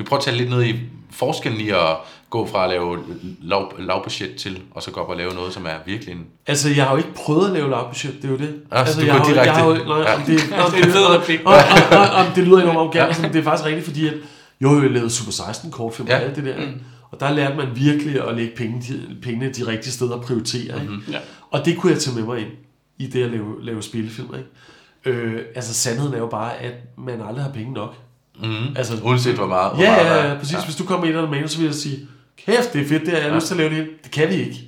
vi 0.00 0.04
prøver 0.04 0.18
at 0.20 0.24
tage 0.24 0.36
lidt 0.36 0.50
ned 0.50 0.64
i 0.64 0.74
forskellen 1.10 1.60
i 1.60 1.68
at 1.70 1.96
gå 2.30 2.46
fra 2.46 2.64
at 2.64 2.70
lave 2.70 2.98
lav, 3.42 3.72
lavbudget 3.78 4.34
til, 4.36 4.62
og 4.70 4.82
så 4.82 4.90
gå 4.90 5.00
op 5.00 5.08
og 5.08 5.16
lave 5.16 5.34
noget, 5.34 5.52
som 5.52 5.66
er 5.66 5.74
virkelig 5.86 6.12
en... 6.14 6.26
altså, 6.46 6.68
jeg 6.68 6.84
har 6.84 6.90
jo 6.90 6.96
ikke 6.96 7.14
prøvet 7.14 7.46
at 7.46 7.52
lave 7.52 7.70
lavbudget, 7.70 8.14
det 8.22 8.24
er 8.24 8.28
jo 8.32 8.38
det. 8.38 8.54
Ah, 8.70 8.86
så 8.86 8.90
altså, 8.92 9.00
du 9.00 9.06
jeg 9.06 9.14
går 9.16 9.18
har 9.24 9.30
jo- 9.30 9.34
direkte- 9.34 9.50
Jeg 9.50 9.54
har 9.54 9.66
jo, 9.68 9.74
nej, 9.74 9.98
Ja. 10.00 10.14
om 10.14 10.22
det, 10.22 10.40
nå, 10.50 10.56
Det 11.26 11.40
og, 11.44 11.52
og, 11.54 11.98
og, 11.98 12.26
og, 12.26 12.36
det 12.36 12.44
lyder 12.46 12.58
enormt 12.62 12.78
arrogant, 12.78 13.22
ja. 13.22 13.28
det 13.28 13.36
er 13.36 13.42
faktisk 13.42 13.66
rigtigt, 13.66 13.86
fordi 13.86 14.08
at, 14.08 14.14
jo, 14.60 14.82
jeg 14.82 14.90
lavede 14.90 15.10
Super 15.10 15.32
16 15.32 15.70
kortfilm 15.70 16.08
og 16.08 16.12
Ja. 16.14 16.18
alt 16.18 16.36
det 16.36 16.44
der, 16.44 16.56
mm. 16.66 16.80
og 17.10 17.20
der 17.20 17.32
lærte 17.32 17.56
man 17.56 17.66
virkelig 17.74 18.28
at 18.28 18.36
lægge 18.36 18.52
penge, 18.56 18.82
pengene 19.22 19.52
de 19.52 19.66
rigtige 19.66 19.92
steder 19.92 20.12
og 20.14 20.22
prioritere, 20.22 20.80
ikke? 20.80 20.92
Mhm. 20.92 21.02
Ja. 21.12 21.18
Og 21.50 21.64
det 21.64 21.76
kunne 21.78 21.92
jeg 21.92 22.00
tage 22.00 22.16
med 22.16 22.24
mig 22.24 22.38
ind 22.40 22.50
i 22.98 23.06
det 23.06 23.22
at 23.24 23.30
lave, 23.30 23.64
lave 23.64 23.82
spillefilm, 23.82 24.28
ikke? 24.34 25.18
Øh, 25.18 25.40
altså 25.54 25.74
sandheden 25.74 26.14
er 26.14 26.18
jo 26.18 26.26
bare, 26.26 26.56
at 26.56 26.74
man 26.98 27.20
aldrig 27.28 27.44
har 27.44 27.52
penge 27.52 27.72
nok. 27.72 27.94
Mm-hmm. 28.42 28.76
Altså, 28.76 29.00
Uanset 29.04 29.34
hvor 29.34 29.46
meget, 29.46 29.72
hvor 29.74 29.82
Ja, 29.82 29.90
meget 29.90 30.06
ja, 30.06 30.12
er. 30.26 30.32
ja, 30.32 30.38
præcis. 30.38 30.54
Ja. 30.54 30.64
Hvis 30.64 30.76
du 30.76 30.84
kommer 30.84 31.06
ind 31.06 31.16
og 31.16 31.30
manus, 31.30 31.50
så 31.50 31.58
vil 31.58 31.64
jeg 31.66 31.74
sige, 31.74 32.08
kæft, 32.46 32.72
det 32.72 32.80
er 32.82 32.88
fedt, 32.88 33.00
det 33.02 33.08
her, 33.10 33.16
jeg 33.16 33.22
har 33.24 33.30
Ja. 33.30 33.36
lyst 33.36 33.46
til 33.46 33.54
at 33.54 33.58
lave 33.58 33.70
det 33.70 33.76
hele. 33.76 33.88
Det 34.04 34.10
kan 34.10 34.28
vi 34.28 34.34
ikke. 34.34 34.64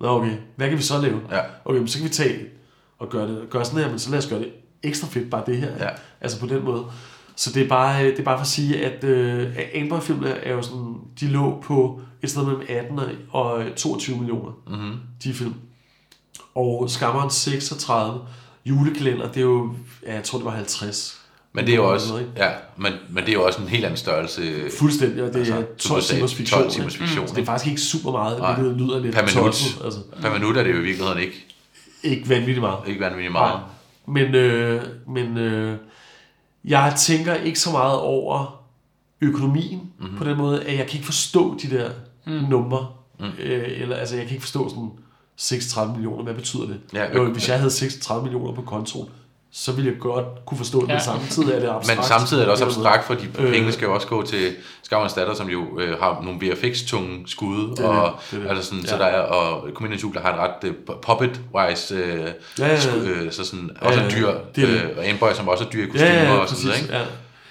Nå, 0.00 0.08
okay. 0.08 0.32
Hvad 0.56 0.68
kan 0.68 0.78
vi 0.78 0.82
så 0.82 1.00
lave? 1.00 1.20
Ja. 1.30 1.40
Okay, 1.64 1.78
men 1.78 1.88
så 1.88 1.98
kan 1.98 2.04
vi 2.08 2.12
tage 2.12 2.38
og 2.98 3.08
gøre 3.08 3.28
det 3.28 3.50
gøre 3.50 3.64
sådan 3.64 3.80
her, 3.80 3.88
men 3.90 3.98
så 3.98 4.10
lad 4.10 4.18
os 4.18 4.26
gøre 4.26 4.38
det 4.38 4.48
ekstra 4.82 5.06
fedt, 5.10 5.30
bare 5.30 5.42
det 5.46 5.56
her. 5.56 5.68
Ja. 5.80 5.88
Altså 6.20 6.40
på 6.40 6.46
den 6.46 6.64
måde. 6.64 6.84
Så 7.36 7.52
det 7.52 7.62
er 7.64 7.68
bare, 7.68 8.04
det 8.04 8.18
er 8.18 8.22
bare 8.22 8.38
for 8.38 8.42
at 8.42 8.46
sige, 8.48 8.84
at 8.86 9.04
øh, 9.04 9.56
Amber-filmene 9.74 10.30
er 10.30 10.52
jo 10.54 10.62
sådan, 10.62 10.94
de 11.20 11.26
lå 11.28 11.60
på 11.66 12.00
et 12.22 12.30
sted 12.30 12.42
mellem 12.44 12.62
18 12.68 13.00
og 13.30 13.62
22 13.76 14.16
millioner, 14.16 14.50
Mm-hmm. 14.68 14.96
de 15.24 15.34
film. 15.34 15.54
Og 16.54 16.90
Skammeren 16.90 17.30
36 17.30 18.20
julekalender, 18.66 19.28
det 19.28 19.36
er 19.36 19.40
jo, 19.44 19.72
ja, 20.06 20.14
jeg 20.14 20.24
tror 20.24 20.38
det 20.38 20.44
var 20.44 20.50
50. 20.50 21.19
Men 21.52 21.66
det 21.66 21.72
er 21.72 21.76
jo 21.76 21.92
også, 21.92 22.24
ja, 22.36 22.48
men, 22.76 22.92
men 23.10 23.24
det 23.24 23.28
er 23.28 23.32
jo 23.32 23.44
også 23.46 23.62
en 23.62 23.68
helt 23.68 23.84
anden 23.84 23.96
størrelse 23.96 24.42
Fuldstændig, 24.78 25.22
og 25.22 25.28
det 25.28 25.36
Altså, 25.36 25.54
er 25.54 25.62
som 25.78 25.88
12 25.90 26.00
du 26.00 26.06
sagde, 26.06 26.18
timers 26.18 26.34
fiktion. 26.34 26.60
12 26.62 26.70
timers 26.70 26.96
fiktion, 26.96 27.28
Så 27.28 27.34
det 27.34 27.40
er 27.42 27.46
faktisk 27.46 27.68
ikke 27.70 27.80
super 27.80 28.12
meget, 28.12 28.38
Nej. 28.38 28.54
hvilket 28.60 28.76
lyder 28.80 28.98
lidt 28.98 29.14
Per 29.14 29.22
minut. 29.22 29.44
tosset, 29.52 29.84
Altså, 29.84 30.00
per 30.22 30.32
minut 30.32 30.56
er 30.56 30.62
det 30.62 30.70
jo 30.70 30.76
i 30.76 30.82
virkeligheden 30.82 31.18
ikke, 31.18 31.46
ikke 32.02 32.28
vanvittigt 32.28 32.60
meget. 32.60 32.78
ikke 32.86 33.00
vanvittigt 33.00 33.32
meget. 33.32 33.60
Men, 34.06 34.34
øh, 34.34 34.82
men 35.08 35.36
øh, 35.38 35.76
jeg 36.64 36.94
tænker 36.98 37.34
ikke 37.34 37.60
så 37.60 37.70
meget 37.70 37.98
over 37.98 38.60
økonomien 39.20 39.78
Mhm. 39.78 39.88
mm-hmm. 39.98 40.18
på 40.18 40.24
den 40.24 40.36
måde, 40.36 40.62
at 40.64 40.76
jeg 40.78 40.86
kan 40.86 40.94
ikke 40.94 41.06
forstå 41.06 41.58
de 41.62 41.70
der 41.70 41.90
mm. 42.26 42.32
numre. 42.32 42.86
Mm. 43.20 43.26
Øh, 43.38 43.64
eller 43.82 43.96
altså, 43.96 44.16
jeg 44.16 44.24
kan 44.24 44.30
ikke 44.32 44.42
forstå 44.42 44.68
sådan 44.68 44.90
36 45.36 45.92
millioner, 45.92 46.22
hvad 46.24 46.34
betyder 46.34 46.66
det? 46.66 46.76
Ja, 46.94 47.12
jo, 47.16 47.24
ø- 47.26 47.32
hvis 47.32 47.48
jeg 47.48 47.56
havde 47.58 47.70
36 47.70 48.22
millioner 48.22 48.52
på 48.52 48.62
kontoen, 48.62 49.08
så 49.52 49.72
ville 49.72 49.90
jeg 49.90 50.00
godt 50.00 50.24
kunne 50.46 50.58
forstå 50.58 50.80
det, 50.80 50.88
ja. 50.88 50.92
Men 50.92 51.00
samtidig 51.00 51.54
er 51.54 51.60
det 51.60 51.68
abstrakt. 51.68 51.98
Men 51.98 52.04
samtidig 52.06 52.40
er 52.40 52.44
det 52.44 52.52
også 52.52 52.64
abstrakt, 52.64 53.04
fordi 53.06 53.24
Øh. 53.38 53.50
pengene 53.52 53.72
skal 53.72 53.84
jo 53.86 53.94
også 53.94 54.06
gå 54.06 54.22
til 54.26 54.52
Skavens 54.82 55.12
datter, 55.12 55.34
som 55.34 55.48
jo 55.48 55.78
øh, 55.80 55.98
har 55.98 56.22
nogle 56.24 56.40
VFX-tunge 56.40 57.22
skud, 57.26 57.76
er 57.78 57.84
og 57.84 58.12
det, 58.30 58.30
det 58.38 58.42
det. 58.44 58.50
altså 58.50 58.64
sådan, 58.64 58.86
så 58.86 58.94
Ja. 58.96 59.00
der 59.02 59.06
er, 59.08 59.20
og 59.20 59.68
Comedians 59.74 60.02
Jul, 60.02 60.14
der 60.14 60.20
har 60.20 60.32
et 60.32 60.38
ret 60.38 60.68
øh, 60.68 60.74
puppet-wise, 61.02 61.94
øh, 61.94 62.20
Ja, 62.20 62.66
ja, 62.66 62.68
ja. 62.68 62.76
sku- 62.78 62.96
øh, 63.08 63.32
så 63.32 63.44
sådan, 63.44 63.70
også 63.80 64.00
Ja, 64.00 64.04
en 64.06 64.10
ja, 64.12 64.16
dyr, 64.18 64.26
det 64.54 64.64
er 64.64 64.66
det. 64.68 64.82
øh, 64.90 64.98
og 64.98 65.06
Anboy, 65.08 65.28
som 65.34 65.48
også 65.48 65.64
er 65.64 65.68
dyr 65.68 65.82
i 65.84 65.86
kostymer 65.86 66.12
ja, 66.14 66.24
ja, 66.32 66.38
og 66.38 66.48
så 66.48 66.54
videre, 66.56 66.72
præcis. 66.72 66.88
ikke? 66.88 66.98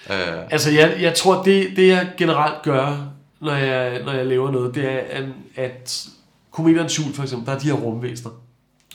Ja. 0.10 0.32
Øh, 0.38 0.44
Altså, 0.52 0.72
jeg, 0.72 0.96
jeg 1.00 1.14
tror, 1.14 1.44
det, 1.44 1.68
det 1.76 1.88
jeg 1.88 2.08
generelt 2.18 2.62
gør, 2.64 2.98
når 3.42 3.54
jeg, 3.56 4.02
når 4.06 4.12
jeg 4.12 4.26
laver 4.26 4.52
noget, 4.52 4.76
det 4.76 4.86
er, 4.86 5.00
at, 5.10 5.24
at 5.56 6.06
komediernes 6.52 7.00
jul, 7.00 7.14
for 7.14 7.24
eksempel, 7.24 7.48
der 7.48 7.54
er 7.54 7.60
de 7.60 7.66
her 7.68 7.74
rumvæsener. 7.74 8.32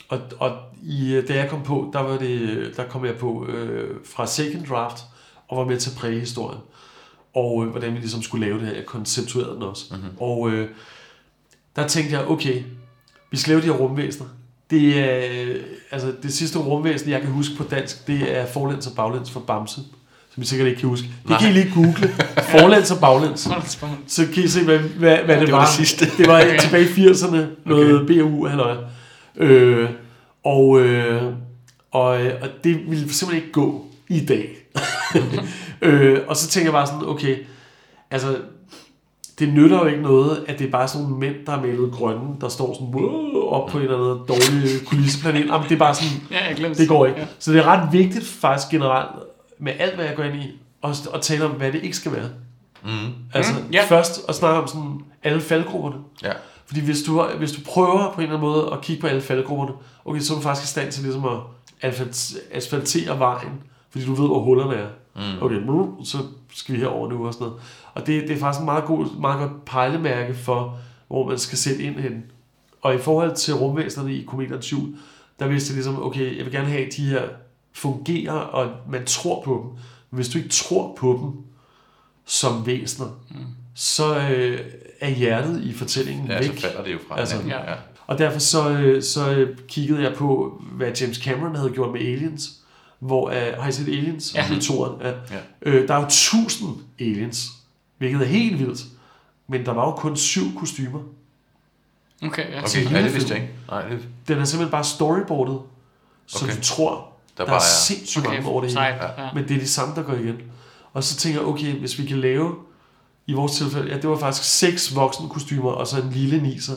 Og, 0.09 0.21
og 0.39 0.57
i, 0.83 1.23
da 1.29 1.35
jeg 1.35 1.49
kom 1.51 1.63
på, 1.63 1.91
der, 1.93 2.01
var 2.01 2.19
det, 2.19 2.73
der 2.77 2.85
kom 2.85 3.05
jeg 3.05 3.15
på 3.17 3.47
øh, 3.49 3.91
fra 4.15 4.27
Second 4.27 4.67
Draft, 4.67 4.99
og 5.49 5.59
var 5.59 5.65
med 5.65 5.79
til 5.79 5.91
at 5.91 5.97
præge 5.97 6.21
historien. 6.21 6.61
Og 7.35 7.65
øh, 7.65 7.71
hvordan 7.71 7.95
vi 7.95 7.99
ligesom 7.99 8.23
skulle 8.23 8.47
lave 8.47 8.59
det 8.59 8.67
her. 8.67 8.75
Jeg 8.75 8.87
konceptuerede 8.87 9.55
den 9.55 9.63
også. 9.63 9.85
Mm-hmm. 9.91 10.09
Og 10.21 10.51
øh, 10.51 10.69
der 11.77 11.87
tænkte 11.89 12.17
jeg, 12.17 12.29
okay, 12.29 12.63
vi 13.31 13.37
skal 13.37 13.51
lave 13.51 13.61
de 13.61 13.67
her 13.67 13.73
rumvæsener. 13.73 14.27
Det 14.71 14.99
er, 14.99 15.43
øh, 15.45 15.61
altså 15.91 16.13
det 16.23 16.35
sidste 16.35 16.59
rumvæsen, 16.59 17.11
jeg 17.11 17.21
kan 17.21 17.31
huske 17.31 17.57
på 17.57 17.65
dansk, 17.71 18.07
det 18.07 18.39
er 18.39 18.47
forlæns 18.47 18.87
og 18.87 18.93
baglæns 18.97 19.31
for 19.31 19.41
Bamse. 19.41 19.81
Som 20.35 20.43
I 20.43 20.47
sikkert 20.47 20.69
ikke 20.69 20.81
kan 20.81 20.89
huske. 20.89 21.07
Det 21.29 21.39
kan 21.41 21.51
I 21.51 21.53
lige 21.53 21.73
google. 21.75 22.09
Forlæns 22.59 22.91
og 22.91 23.01
baglæns. 23.01 23.49
Så 24.07 24.27
kan 24.35 24.45
I 24.45 24.49
se, 24.49 24.65
hvad, 24.65 24.79
hvad, 24.79 25.17
hvad 25.17 25.37
det, 25.37 25.47
Det 25.47 25.53
var 25.53 25.59
var. 25.59 25.65
det 25.67 25.75
sidste. 25.75 26.07
Det 26.19 26.27
var 26.27 26.45
tilbage 26.61 26.85
i 26.85 27.07
80'erne. 27.07 27.37
Noget 27.65 28.03
okay. 28.03 28.21
BU, 28.21 28.47
halløj. 28.47 28.77
Øh, 29.37 29.91
og, 30.45 30.81
øh, 30.81 31.23
og, 31.91 32.25
øh, 32.27 32.33
og 32.43 32.49
det 32.65 32.91
ville 32.91 33.13
simpelthen 33.13 33.35
ikke 33.43 33.53
gå 33.53 33.87
i 34.09 34.27
dag. 34.27 34.57
øh, 35.83 36.19
og 36.29 36.37
så 36.37 36.49
tænker 36.49 36.67
jeg 36.67 36.73
bare 36.73 36.87
sådan, 36.87 37.09
okay, 37.09 37.37
altså, 38.11 38.37
det 39.39 39.49
nytter 39.49 39.79
jo 39.79 39.85
ikke 39.87 40.03
noget, 40.03 40.45
at 40.49 40.59
det 40.59 40.67
er 40.67 40.71
bare 40.71 40.89
sådan 40.89 41.03
nogle 41.03 41.19
mænd, 41.19 41.35
der 41.47 41.53
er 41.53 41.61
malet 41.61 41.93
grønne, 41.93 42.37
der 42.41 42.49
står 42.49 42.75
sådan 42.75 42.95
wow, 42.95 43.43
op 43.43 43.69
på 43.71 43.79
en 43.79 43.85
eller 43.85 43.97
anden 43.97 44.27
dårlig 44.29 44.87
kulisseplanet. 44.87 45.47
Jamen, 45.47 45.69
det 45.69 45.75
er 45.75 45.79
bare 45.79 45.95
sådan, 45.95 46.23
Ja, 46.31 46.49
jeg 46.49 46.77
det 46.77 46.89
går 46.89 47.07
ikke. 47.07 47.21
Ja. 47.21 47.27
Så 47.39 47.53
det 47.53 47.59
er 47.61 47.65
ret 47.67 47.93
vigtigt 47.93 48.25
faktisk 48.27 48.71
generelt, 48.71 49.09
med 49.59 49.73
alt 49.79 49.95
hvad 49.95 50.05
jeg 50.05 50.17
går 50.17 50.23
ind 50.23 50.35
i, 50.43 50.61
at, 50.85 51.09
at 51.15 51.21
tale 51.23 51.45
om, 51.45 51.51
hvad 51.51 51.73
det 51.73 51.83
ikke 51.83 51.97
skal 51.97 52.13
være. 52.13 52.29
mm, 52.85 52.91
Altså 53.35 53.53
Mm, 53.53 53.75
yeah. 53.75 53.89
først 53.89 54.21
at 54.29 54.35
snakke 54.35 54.61
om 54.61 54.69
sådan 54.69 55.01
alle 55.23 55.41
faldgrupperne. 55.41 55.97
ja. 56.23 56.33
Fordi 56.67 56.81
hvis 56.81 57.03
du, 57.03 57.23
hvis 57.39 57.53
du 57.53 57.61
prøver 57.65 58.13
på 58.13 58.21
en 58.21 58.23
eller 58.23 58.37
anden 58.37 58.51
måde 58.51 58.73
at 58.73 58.81
kigge 58.81 59.01
på 59.01 59.07
alle 59.07 59.23
faldgrupperne, 59.23 59.73
okay, 60.05 60.21
så 60.21 60.33
er 60.33 60.39
du 60.39 60.43
faktisk 60.43 60.65
i 60.65 60.69
stand 60.71 60.93
til 60.93 61.03
ligesom 61.03 61.25
at 61.25 61.39
asfalt- 61.83 62.39
asfaltere 62.53 63.19
vejen, 63.19 63.63
fordi 63.91 64.05
du 64.05 64.15
ved, 64.15 64.27
hvor 64.27 64.41
hullerne 64.41 64.75
er. 64.75 64.89
Mm. 65.17 65.43
Okay, 65.43 65.57
nu, 65.57 65.97
så 66.05 66.19
skal 66.55 66.75
vi 66.75 66.81
herover 66.81 67.09
nu 67.09 67.27
og 67.27 67.33
sådan 67.33 67.47
noget. 67.47 67.63
Og 67.95 68.07
det, 68.07 68.23
det 68.23 68.31
er 68.31 68.41
faktisk 68.41 68.61
en 68.61 68.65
meget, 68.65 68.85
god, 68.85 69.21
meget 69.21 69.39
godt 69.39 69.65
pejlemærke 69.65 70.35
for, 70.35 70.79
hvor 71.09 71.29
man 71.29 71.39
skal 71.39 71.59
sætte 71.59 71.83
ind 71.83 71.97
hen. 71.97 72.25
Og 72.83 72.95
i 72.95 72.99
forhold 72.99 73.37
til 73.37 73.55
rumvæsenerne 73.55 74.15
i 74.15 74.25
Komedernes 74.25 74.73
Jul, 74.73 74.97
der 75.39 75.47
vidste 75.47 75.71
jeg 75.71 75.75
ligesom, 75.75 76.03
okay, 76.03 76.37
jeg 76.37 76.45
vil 76.45 76.53
gerne 76.53 76.69
have, 76.69 76.87
at 76.87 76.93
de 76.97 77.03
her 77.03 77.23
fungerer, 77.73 78.33
og 78.33 78.71
man 78.89 79.05
tror 79.07 79.43
på 79.45 79.61
dem. 79.63 79.71
Men 80.11 80.17
hvis 80.17 80.29
du 80.29 80.39
ikke 80.39 80.51
tror 80.51 80.95
på 80.97 81.19
dem 81.23 81.43
som 82.25 82.67
væsener, 82.67 83.09
mm. 83.31 83.37
Så 83.75 84.17
øh, 84.19 84.61
er 85.01 85.09
hjertet 85.11 85.63
i 85.63 85.73
fortællingen 85.75 86.27
Ja, 86.31 86.39
væk. 86.39 86.45
så 86.59 86.61
falder 86.61 86.85
det 86.85 86.93
jo 86.93 86.99
fra 87.09 87.21
Altså, 87.21 87.37
ja. 87.49 87.71
Ja. 87.71 87.75
Og 88.07 88.19
derfor 88.19 88.39
så, 88.39 88.71
øh, 88.71 89.03
så 89.03 89.31
øh, 89.31 89.59
kiggede 89.69 90.03
jeg 90.03 90.15
på, 90.15 90.63
hvad 90.73 90.93
James 91.01 91.17
Cameron 91.17 91.57
havde 91.57 91.71
gjort 91.71 91.93
med 91.93 92.01
Aliens. 92.01 92.51
Hvor, 92.99 93.27
uh, 93.27 93.63
har 93.63 93.69
I 93.69 93.73
set 93.73 93.89
Aliens? 93.89 94.35
Ja. 94.35 94.47
Toren, 94.63 95.01
ja. 95.03 95.09
Ja. 95.09 95.15
Øh, 95.63 95.89
der 95.89 95.95
er 95.95 96.01
jo 96.01 96.07
tusind 96.11 96.71
aliens, 97.01 97.47
hvilket 97.99 98.21
er 98.21 98.25
helt 98.27 98.59
vildt. 98.59 98.81
Men 99.49 99.67
der 99.67 99.73
var 99.73 99.85
jo 99.87 99.91
kun 99.93 100.17
syv 100.17 100.43
kostymer. 100.59 101.01
Okay, 102.23 102.53
ja. 102.53 102.63
Okay, 102.63 102.93
ja, 102.93 103.03
det 103.03 103.15
vidste 103.15 103.35
jeg 103.35 103.43
ikke. 103.43 103.55
Nej, 103.69 103.89
det, 103.89 104.09
Den 104.29 104.39
er 104.39 104.45
simpelthen 104.45 104.71
bare 104.71 104.85
storyboardet, 104.85 105.59
så 106.27 106.45
Okay. 106.45 106.57
du 106.57 106.61
tror, 106.63 106.91
der 107.39 107.45
der, 107.45 107.51
bare 107.51 107.55
er 107.57 107.61
er... 107.61 107.65
sindssygt 107.87 108.27
Okay, 108.27 108.37
mange 108.37 108.51
over 108.51 108.61
det 108.61 108.71
hele. 108.71 108.83
Ja. 108.85 108.99
Men 109.35 109.49
det 109.49 109.57
er 109.57 109.61
de 109.61 109.69
samme, 109.69 109.95
der 109.95 110.03
går 110.03 110.13
igen. 110.15 110.37
Og 110.93 111.05
så 111.05 111.17
tænker 111.17 111.41
jeg, 111.41 111.49
okay, 111.49 111.73
hvis 111.73 111.99
vi 111.99 112.05
kan 112.07 112.19
lave, 112.21 112.55
i 113.27 113.33
vores 113.33 113.53
tilfælde, 113.53 113.89
ja, 113.91 113.97
det 113.97 114.11
var 114.11 114.17
faktisk 114.19 114.59
seks 114.59 114.97
voksne 114.97 115.29
kostymer, 115.29 115.71
og 115.71 115.87
så 115.87 116.01
en 116.01 116.11
lille 116.11 116.43
niser. 116.43 116.75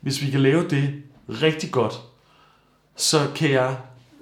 Hvis 0.00 0.22
vi 0.22 0.30
kan 0.30 0.40
lave 0.40 0.68
det 0.68 0.94
rigtig 1.28 1.70
godt, 1.70 2.00
så 2.96 3.28
kan 3.34 3.50
jeg 3.50 3.76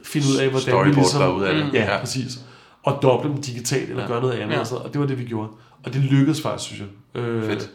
finde 0.05 0.27
ud 0.33 0.37
af, 0.37 0.49
hvordan 0.51 0.85
vi 0.89 0.93
ligesom... 0.95 1.21
derude 1.21 1.49
af 1.49 1.55
det. 1.55 1.67
Mm. 1.67 1.71
Ja, 1.73 1.93
ja, 1.95 2.01
præcis. 2.01 2.41
Og 2.83 2.99
doble 3.03 3.31
dem 3.31 3.43
digitalt, 3.43 3.91
eller 3.91 4.03
Ja. 4.03 4.09
gøre 4.09 4.21
noget 4.21 4.35
andet. 4.39 4.55
Ja. 4.55 4.61
Og, 4.61 4.67
så, 4.67 4.75
og 4.77 4.93
det 4.93 5.01
var 5.01 5.07
det, 5.07 5.19
vi 5.19 5.25
gjorde. 5.25 5.49
Og 5.85 5.93
det 5.93 6.01
lykkedes 6.03 6.41
faktisk, 6.43 6.67
synes 6.67 6.81
jeg. 7.15 7.23
Øh, 7.23 7.45
Fedt. 7.45 7.71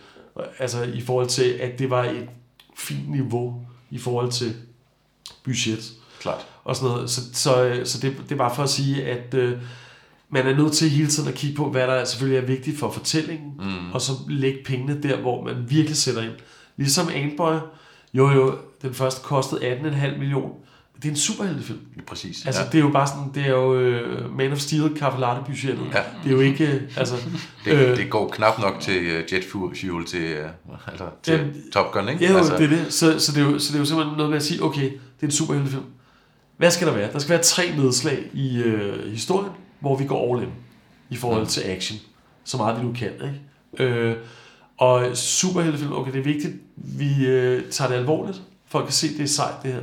Altså 0.59 0.83
i 0.83 1.01
forhold 1.01 1.27
til, 1.27 1.43
at 1.43 1.79
det 1.79 1.89
var 1.89 2.03
et 2.03 2.29
fint 2.77 3.11
niveau 3.11 3.65
i 3.91 3.97
forhold 3.97 4.31
til 4.31 4.53
budget 5.43 5.91
Klart. 6.19 6.45
og 6.63 6.75
sådan 6.75 6.89
noget. 6.89 7.09
Så, 7.09 7.21
så, 7.33 7.81
så 7.85 7.99
det, 7.99 8.15
det 8.23 8.31
er 8.31 8.35
bare 8.37 8.55
for 8.55 8.63
at 8.63 8.69
sige, 8.69 9.05
at 9.05 9.33
øh, 9.33 9.57
man 10.33 10.47
er 10.47 10.55
nødt 10.55 10.73
til 10.73 10.89
hele 10.89 11.07
tiden 11.07 11.29
at 11.29 11.35
kigge 11.35 11.55
på, 11.57 11.69
hvad 11.69 11.87
der 11.87 12.05
selvfølgelig 12.05 12.37
er 12.43 12.45
vigtigt 12.47 12.79
for 12.79 12.91
fortællingen, 12.91 13.51
Mm. 13.59 13.91
og 13.93 14.01
så 14.01 14.11
lægge 14.29 14.59
pengene 14.65 15.03
der, 15.03 15.17
hvor 15.17 15.43
man 15.43 15.55
virkelig 15.67 15.97
sætter 15.97 16.21
ind. 16.21 16.31
Ligesom 16.77 17.09
Antboy, 17.15 17.53
jo 18.13 18.31
jo, 18.31 18.55
den 18.81 18.93
første 18.93 19.21
kostede 19.23 19.61
18,5 19.61 20.17
millioner. 20.19 20.49
Det 20.95 21.05
er 21.05 21.09
en 21.09 21.17
superheltefilm. 21.17 21.79
Præcis. 22.07 22.45
Altså, 22.45 22.61
ja. 22.61 22.67
det 22.67 22.75
er 22.75 22.81
jo 22.83 22.89
bare 22.89 23.07
sådan, 23.07 23.31
det 23.33 23.43
er 23.43 23.49
jo 23.49 23.73
uh, 24.27 24.37
Man 24.37 24.51
of 24.51 24.57
Steel, 24.57 24.83
Café 24.83 25.19
Latte 25.19 25.41
budgettet. 25.45 25.85
Ja. 25.93 25.99
Det 26.23 26.29
er 26.29 26.31
jo 26.31 26.39
ikke, 26.39 26.67
øh, 26.67 26.81
altså... 26.97 27.15
Det, 27.65 27.73
øh, 27.73 27.97
det 27.97 28.09
går 28.09 28.29
knap 28.29 28.59
nok 28.59 28.79
til 28.81 28.97
uh, 28.99 29.33
jet 29.33 29.43
fuel, 29.51 29.77
fuel 29.79 30.05
til, 30.05 30.35
uh, 30.69 30.75
altså, 30.87 31.05
til 31.23 31.33
Jamen, 31.33 31.53
Top 31.73 31.91
Gun, 31.91 32.09
ikke? 32.09 32.23
Ja, 32.25 32.31
jo, 32.31 32.37
altså, 32.37 32.57
det 32.57 32.63
er 32.63 32.69
det. 32.69 32.93
Så, 32.93 33.19
så, 33.19 33.31
det 33.31 33.41
er 33.41 33.51
jo, 33.51 33.59
så 33.59 33.67
det 33.67 33.75
er 33.75 33.79
jo 33.79 33.85
simpelthen 33.85 34.17
noget 34.17 34.29
med 34.29 34.37
at 34.37 34.43
sige, 34.43 34.63
okay, 34.63 34.83
det 34.91 35.21
er 35.21 35.25
en 35.25 35.31
superheltefilm. 35.31 35.83
Hvad 36.57 36.71
skal 36.71 36.87
der 36.87 36.93
være? 36.93 37.11
Der 37.13 37.19
skal 37.19 37.29
være 37.29 37.43
tre 37.43 37.63
nedslag 37.77 38.19
i 38.33 38.57
øh, 38.57 39.11
historien, 39.11 39.51
hvor 39.83 39.95
vi 39.97 40.05
går 40.05 40.35
all 40.35 40.43
in 40.43 40.49
i 41.09 41.15
forhold 41.15 41.47
til 41.47 41.61
action. 41.61 41.99
Så 42.43 42.57
meget 42.57 42.79
vi 42.81 42.85
nu 42.85 42.93
kan, 42.93 43.09
ikke? 43.77 43.93
Øh, 43.93 44.15
og 44.77 45.17
superheltefilm, 45.17 45.93
okay, 45.93 46.11
det 46.11 46.19
er 46.19 46.23
vigtigt, 46.23 46.53
vi 46.75 47.25
øh, 47.25 47.61
tager 47.71 47.89
det 47.89 47.95
alvorligt. 47.97 48.41
Folk 48.67 48.85
kan 48.85 48.93
se, 48.93 49.07
det 49.17 49.23
er 49.23 49.27
sejt, 49.27 49.53
det 49.63 49.73
her. 49.73 49.79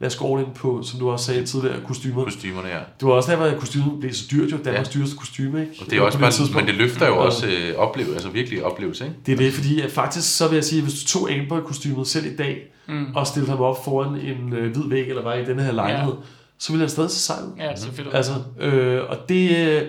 Lad 0.00 0.06
os 0.10 0.16
gå 0.16 0.36
all 0.36 0.46
in 0.46 0.52
på, 0.54 0.82
som 0.82 0.98
du 1.00 1.10
også 1.10 1.24
sagde 1.24 1.46
tidligere, 1.46 1.80
kostymer. 1.86 2.24
Kostymerne, 2.24 2.68
ja. 2.68 2.78
Det 3.00 3.08
var 3.08 3.12
også 3.12 3.30
derfor, 3.30 3.44
at 3.44 3.58
kostymet 3.58 4.00
blev 4.00 4.12
så 4.12 4.24
dyrt, 4.32 4.52
jo. 4.52 4.56
Danmarks 4.64 4.94
Ja. 4.94 4.98
dyreste 5.00 5.16
kostyme, 5.16 5.60
ikke? 5.60 5.72
Og 5.80 5.90
det 5.90 5.98
er 5.98 6.02
også 6.02 6.18
tidspunkt. 6.30 6.54
men 6.56 6.66
det 6.66 6.74
løfter 6.74 7.06
jo 7.06 7.12
Og- 7.16 7.24
også 7.26 7.46
øh, 7.46 7.74
opleve, 7.76 8.12
altså 8.12 8.28
virkelig 8.28 8.64
oplevelse, 8.64 9.04
ikke? 9.04 9.16
Det 9.26 9.32
er 9.32 9.36
det, 9.36 9.52
fordi 9.52 9.80
at 9.80 9.90
faktisk, 9.90 10.36
så 10.36 10.48
vil 10.48 10.54
jeg 10.56 10.64
sige, 10.64 10.78
at 10.82 10.88
hvis 10.88 11.02
du 11.02 11.06
tog 11.08 11.30
Amber-kostymet 11.32 12.06
selv 12.08 12.26
i 12.26 12.36
dag, 12.36 12.62
Mm. 12.88 13.06
og 13.14 13.26
stillede 13.26 13.50
ham 13.50 13.60
op 13.60 13.84
foran 13.84 14.16
en 14.16 14.52
øh, 14.52 14.72
hvid 14.72 14.88
væg, 14.88 15.08
eller 15.08 15.22
var 15.22 15.34
i 15.34 15.44
den 15.44 15.58
her 15.58 15.72
lejlighed, 15.72 16.12
ja. 16.12 16.18
Så 16.62 16.72
ville 16.72 16.82
han 16.82 16.90
stadig 16.90 17.10
se 17.10 17.18
sej 17.20 17.36
ud. 17.42 17.52
Ja, 17.58 17.76
selvfølgelig. 17.76 18.16
Altså, 18.16 18.32
øh, 18.60 19.00
og 19.08 19.16
det... 19.28 19.56
Øh, 19.68 19.82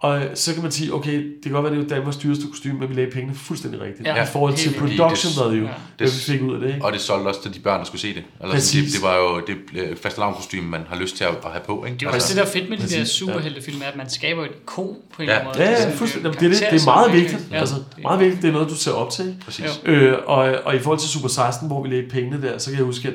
og 0.00 0.22
så 0.34 0.54
kan 0.54 0.62
man 0.62 0.72
sige, 0.72 0.94
okay, 0.94 1.14
det 1.14 1.42
kan 1.42 1.52
godt 1.52 1.64
være, 1.64 1.72
det 1.72 1.78
er 1.78 1.82
jo 1.82 1.88
Danmarks 1.88 2.16
dyreste 2.16 2.44
kostume, 2.50 2.78
men 2.78 2.88
vi 2.88 2.94
lagde 2.94 3.10
pengene 3.10 3.34
fuldstændig 3.34 3.80
rigtigt. 3.80 4.08
Ja, 4.08 4.16
Ja, 4.16 4.22
I 4.22 4.26
forhold 4.26 4.54
til 4.54 4.74
production 4.78 5.32
Det- 5.32 5.52
value, 5.52 5.68
ja. 5.68 5.74
hvad 5.98 6.06
vi 6.06 6.12
fik 6.32 6.42
ud 6.42 6.54
af 6.54 6.60
det, 6.60 6.68
ikke? 6.68 6.84
Og 6.84 6.92
det 6.92 7.00
solgte 7.00 7.28
også 7.28 7.42
til 7.42 7.54
de 7.54 7.60
børn, 7.60 7.78
der 7.78 7.84
skulle 7.84 8.00
se 8.00 8.14
det. 8.14 8.22
Altså, 8.40 8.54
Præcis. 8.56 8.84
det, 8.84 8.92
det 9.00 9.02
var 9.08 9.16
jo 9.16 9.40
det 9.46 9.56
øh, 9.82 9.96
fastelavnskostyme, 9.96 10.68
man 10.68 10.80
har 10.88 10.96
lyst 10.96 11.16
til 11.16 11.24
at, 11.24 11.30
at 11.30 11.50
have 11.50 11.62
på, 11.66 11.84
ikke? 11.84 11.98
Det 11.98 12.06
er 12.06 12.10
jo 12.10 12.14
også 12.14 12.28
det, 12.28 12.36
der 12.36 12.42
er 12.42 12.46
fedt 12.52 12.68
med 12.70 12.76
de 12.76 12.82
der 12.82 12.88
Præcis, 12.88 13.08
superheltefilm, 13.08 13.80
er, 13.82 13.86
at 13.86 13.96
man 13.96 14.10
skaber 14.10 14.44
et 14.44 14.50
ikon 14.62 14.96
på 15.14 15.22
en 15.22 15.28
Ja. 15.28 15.34
eller 15.34 15.34
anden 15.34 15.46
måde. 15.58 15.68
Ja, 15.68 15.74
Altså, 15.74 15.88
ja, 15.88 15.94
fuldstændig. 15.94 16.28
en 16.28 16.34
Jamen, 16.34 16.50
det, 16.52 16.62
er 16.62 16.70
det, 16.70 16.80
det 16.80 16.88
er 16.88 16.92
meget 16.94 17.12
vigtigt. 17.12 17.46
Ja, 17.52 17.56
altså, 17.58 17.74
det- 17.74 18.02
meget 18.02 18.20
vigtigt. 18.20 18.42
Det 18.42 18.48
er 18.48 18.52
noget, 18.52 18.68
du 18.70 18.74
ser 18.76 18.92
op 18.92 19.10
til. 19.10 19.36
Præcis. 19.44 19.80
Øh, 19.84 20.14
og, 20.26 20.38
og 20.64 20.74
i 20.74 20.78
forhold 20.78 20.98
til 21.00 21.08
Super 21.08 21.28
16, 21.28 21.66
hvor 21.68 21.82
vi 21.82 21.88
lagde 21.88 22.08
pengene 22.10 22.42
der, 22.42 22.58
så 22.58 22.70
kan 22.70 22.78
jeg 22.78 22.84
huske, 22.86 23.08
at 23.08 23.14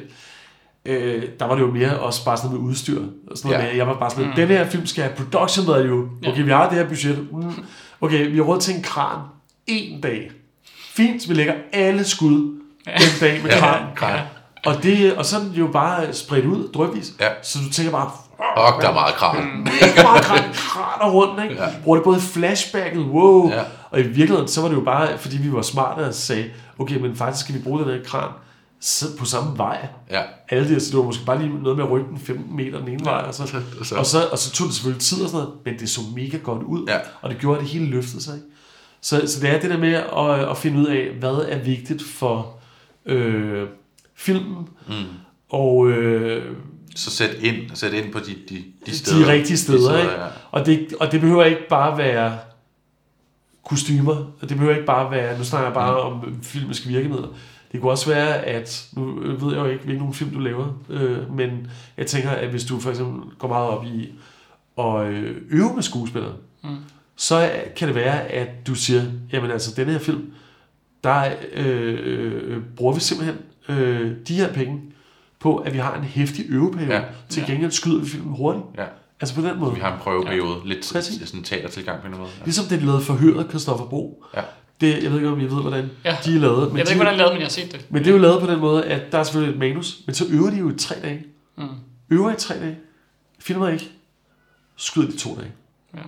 øh, 0.86 1.24
der 1.40 1.46
var 1.46 1.56
det 1.56 1.62
jo 1.62 1.72
mere 1.72 2.00
også 2.00 2.26
bare 2.26 2.38
sådan 2.38 2.50
noget 2.50 2.64
med 2.64 2.70
udstyr. 2.72 3.02
Og 3.32 3.38
sådan 3.38 3.52
noget 3.52 3.64
Ja. 3.64 3.68
med, 3.70 3.78
jeg 3.78 3.88
var 3.88 3.94
bare 4.00 4.10
sådan, 4.10 4.26
Mm. 4.26 4.32
den 4.36 4.48
her 4.48 4.70
film 4.70 4.86
skal 4.86 5.04
have 5.04 5.16
production 5.16 5.68
value. 5.68 6.10
Ja. 6.24 6.30
Okay, 6.32 6.44
vi 6.44 6.52
har 6.52 6.70
det 6.70 6.78
her 6.78 6.88
budget. 6.88 7.28
Mm. 7.32 7.52
Okay, 8.02 8.28
vi 8.32 8.36
har 8.38 8.44
råd 8.44 8.60
til 8.60 8.76
en 8.76 8.82
kran. 8.84 9.20
En 9.68 10.02
dag. 10.02 10.32
Fint, 10.96 11.30
vi 11.30 11.34
lægger 11.34 11.54
alle 11.74 12.04
skud 12.04 12.60
Ja. 12.88 12.92
den 12.92 13.20
dag 13.22 13.40
med 13.44 13.52
Ja, 13.52 13.60
kran. 13.60 13.82
kran. 13.96 14.20
Og, 14.66 14.84
det, 14.84 15.16
og 15.16 15.26
så 15.26 15.36
er 15.38 15.40
den 15.42 15.52
jo 15.52 15.68
bare 15.68 16.14
spredt 16.14 16.46
ud, 16.46 16.72
drøbvis. 16.74 17.12
Ja. 17.20 17.28
Så 17.44 17.60
du 17.68 17.70
tænker 17.74 17.92
bare, 17.92 18.10
Og 18.56 18.82
der 18.82 18.90
er 18.90 18.94
meget 18.94 19.14
kran. 19.16 19.36
mega 19.64 20.04
meget 20.04 20.24
kran, 20.24 20.44
kraner 20.54 21.12
rundt, 21.12 21.44
ikke? 21.44 21.56
Ja. 21.64 21.68
Bruger 21.84 21.98
det 21.98 22.04
både 22.04 22.18
i 22.18 22.22
flashbacket, 22.22 23.02
wow. 23.02 23.50
Ja. 23.52 23.62
Og 23.92 24.00
i 24.00 24.04
virkeligheden, 24.04 24.48
så 24.48 24.62
var 24.62 24.68
det 24.70 24.76
jo 24.76 24.82
bare, 24.82 25.18
fordi 25.18 25.38
vi 25.38 25.52
var 25.54 25.62
smarte 25.62 26.00
og 26.00 26.14
sagde, 26.14 26.46
okay, 26.80 26.96
men 26.98 27.16
faktisk 27.16 27.46
skal 27.46 27.56
vi 27.56 27.64
bruge 27.64 27.80
den 27.84 27.90
her 27.90 28.04
kran 28.06 28.30
på 29.20 29.26
samme 29.26 29.58
vej. 29.58 29.88
Ja. 30.12 30.22
Alle 30.50 30.64
de 30.68 30.70
her, 30.74 30.80
så 30.80 30.90
det 30.92 30.98
var 30.98 31.04
måske 31.04 31.26
bare 31.26 31.42
lige 31.42 31.64
noget 31.64 31.78
med 31.78 31.86
at 31.86 31.92
rykke 31.92 32.10
den 32.10 32.20
15 32.20 32.56
meter 32.56 32.80
den 32.80 32.88
ene 32.88 33.06
vej, 33.06 33.24
og 33.28 33.34
så, 33.34 33.44
Og 33.80 33.86
så- 33.86 33.96
og 33.96 34.06
så, 34.06 34.28
og 34.32 34.38
så 34.38 34.52
tog 34.52 34.68
det 34.68 34.76
selvfølgelig 34.76 35.02
tid 35.02 35.22
og 35.24 35.30
sådan 35.30 35.44
noget, 35.46 35.60
men 35.66 35.80
det 35.80 35.90
så 35.90 36.02
mega 36.16 36.38
godt 36.38 36.64
ud, 36.64 36.86
Ja. 36.88 36.98
og 37.22 37.30
det 37.30 37.38
gjorde, 37.40 37.58
at 37.58 37.64
det 37.64 37.72
hele 37.72 37.86
løftede 37.86 38.24
sig. 38.24 38.36
Ikke? 38.36 38.48
Så, 39.02 39.22
så 39.28 39.40
det 39.42 39.50
er 39.50 39.60
det 39.60 39.70
der 39.70 39.78
med 39.78 39.94
at, 39.94 40.50
at 40.50 40.58
finde 40.58 40.80
ud 40.80 40.86
af, 40.86 41.10
hvad 41.20 41.46
er 41.50 41.64
vigtigt 41.64 42.04
for 42.04 42.58
øh, 43.06 43.68
filmen, 44.16 44.68
Mm. 44.88 44.94
og 45.50 45.90
øh, 45.90 46.56
Så 46.96 47.12
sæt 47.12 47.30
ind, 47.42 47.56
sæt 47.74 47.94
ind 47.94 48.12
på 48.12 48.20
de, 48.20 48.36
de, 48.50 48.64
de 48.86 48.98
steder. 48.98 49.26
de 49.26 49.32
rigtige 49.32 49.58
steder. 49.58 49.94
De 49.94 50.00
ikke? 50.02 50.12
ja. 50.14 50.26
Og, 50.52 50.66
det, 50.66 50.88
og 51.00 51.12
det 51.12 51.22
behøver 51.22 51.44
ikke 51.44 51.68
bare 51.70 51.98
være 51.98 52.38
kostymer, 53.66 54.16
og 54.16 54.50
det 54.50 54.50
behøver 54.50 54.74
ikke 54.74 54.86
bare 54.86 55.12
være, 55.12 55.38
nu 55.38 55.44
snakker 55.44 55.68
jeg 55.68 55.74
bare 55.74 56.10
Mm. 56.10 56.22
om 56.30 56.40
filmiske 56.44 56.88
virkemidler. 56.88 57.28
Det 57.72 57.82
kunne 57.82 57.92
også 57.92 58.10
være, 58.10 58.36
at, 58.46 58.88
nu 58.94 59.06
ved 59.40 59.56
jeg 59.56 59.66
jo 59.66 59.70
ikke, 59.70 59.86
hvilken 59.86 60.14
film 60.14 60.30
du 60.32 60.40
laver, 60.40 60.68
øh, 60.90 61.36
men 61.36 61.68
jeg 61.98 62.08
tænker, 62.08 62.30
at 62.30 62.50
hvis 62.50 62.64
du 62.66 62.80
for 62.80 62.90
eksempel 62.90 63.32
går 63.38 63.48
meget 63.48 63.70
op 63.70 63.86
i 63.86 64.14
at 64.80 65.08
øh, 65.08 65.36
øve 65.50 65.74
med 65.76 65.84
skuespillere, 65.84 66.34
Mm. 66.64 66.70
så 67.16 67.52
kan 67.76 67.88
det 67.88 67.96
være, 67.96 68.22
at 68.28 68.68
du 68.68 68.76
siger, 68.76 69.02
jamen 69.34 69.52
altså, 69.52 69.74
denne 69.76 69.92
her 69.92 70.00
film, 70.00 70.32
der 71.04 71.24
øh, 71.54 72.00
øh, 72.04 72.64
bruger 72.76 72.94
vi 72.94 73.00
simpelthen 73.00 73.38
øh, 73.70 74.12
de 74.28 74.34
her 74.36 74.54
penge 74.54 74.82
på, 75.40 75.56
at 75.58 75.74
vi 75.74 75.78
har 75.78 75.98
en 75.98 76.04
hæftig 76.04 76.46
øveperiode. 76.50 76.94
Ja. 76.94 77.00
Ja. 77.00 77.06
Til 77.30 77.44
Ja. 77.48 77.52
gengæld 77.52 77.72
skyder 77.72 78.00
vi 78.00 78.06
filmen 78.10 78.36
hurtigt. 78.36 78.66
Ja. 78.78 78.86
Altså 79.22 79.36
på 79.36 79.42
den 79.42 79.60
måde. 79.60 79.74
Vi 79.74 79.80
har 79.82 79.94
en 79.94 80.00
prøveperiode. 80.00 80.56
Lidt 80.66 80.90
Præcis. 80.94 81.28
sådan 81.28 81.40
en 81.40 81.44
teatertilgang 81.44 82.02
på 82.02 82.08
en 82.08 82.14
måde. 82.18 82.30
Ja. 82.40 82.44
Ligesom 82.46 82.66
det, 82.66 82.80
de 82.80 82.86
lavede 82.86 83.02
forhøret 83.02 83.50
Christoffer 83.50 83.86
Bro. 83.86 84.24
Ja. 84.36 84.42
Det, 84.82 85.04
jeg 85.04 85.12
ved 85.12 85.18
ikke, 85.18 85.30
om 85.30 85.40
I 85.40 85.44
ved, 85.44 85.62
hvordan 85.62 85.90
Ja. 86.06 86.18
de 86.26 86.36
er 86.36 86.40
lavet. 86.40 86.58
Men 86.58 86.66
Jeg 86.68 86.74
ved 86.74 86.86
de, 86.86 86.92
ikke, 86.92 86.96
hvordan 86.96 87.12
jeg 87.12 87.18
lavede, 87.18 87.34
men 87.34 87.40
jeg 87.42 87.46
har 87.46 87.50
set 87.52 87.72
det. 87.72 87.86
men 87.90 88.04
det 88.04 88.10
er 88.10 88.14
jo 88.14 88.18
lavet 88.22 88.42
på 88.42 88.48
den 88.52 88.60
måde, 88.60 88.86
at 88.86 89.12
der 89.12 89.18
er 89.20 89.24
selvfølgelig 89.24 89.54
et 89.54 89.60
manus, 89.60 90.00
men 90.06 90.16
så 90.16 90.26
øver 90.30 90.50
de 90.50 90.58
jo 90.58 90.70
i 90.70 90.74
tre 90.78 90.96
dage. 91.04 91.26
Mm. 91.58 91.68
Øver 92.10 92.32
i 92.32 92.36
tre 92.38 92.56
dage. 92.60 92.78
Filmer 93.40 93.70
ikke. 93.70 93.90
Skyder 94.78 95.08
de 95.12 95.18
to 95.18 95.36
dage. 95.36 95.52
Ja. 95.96 96.00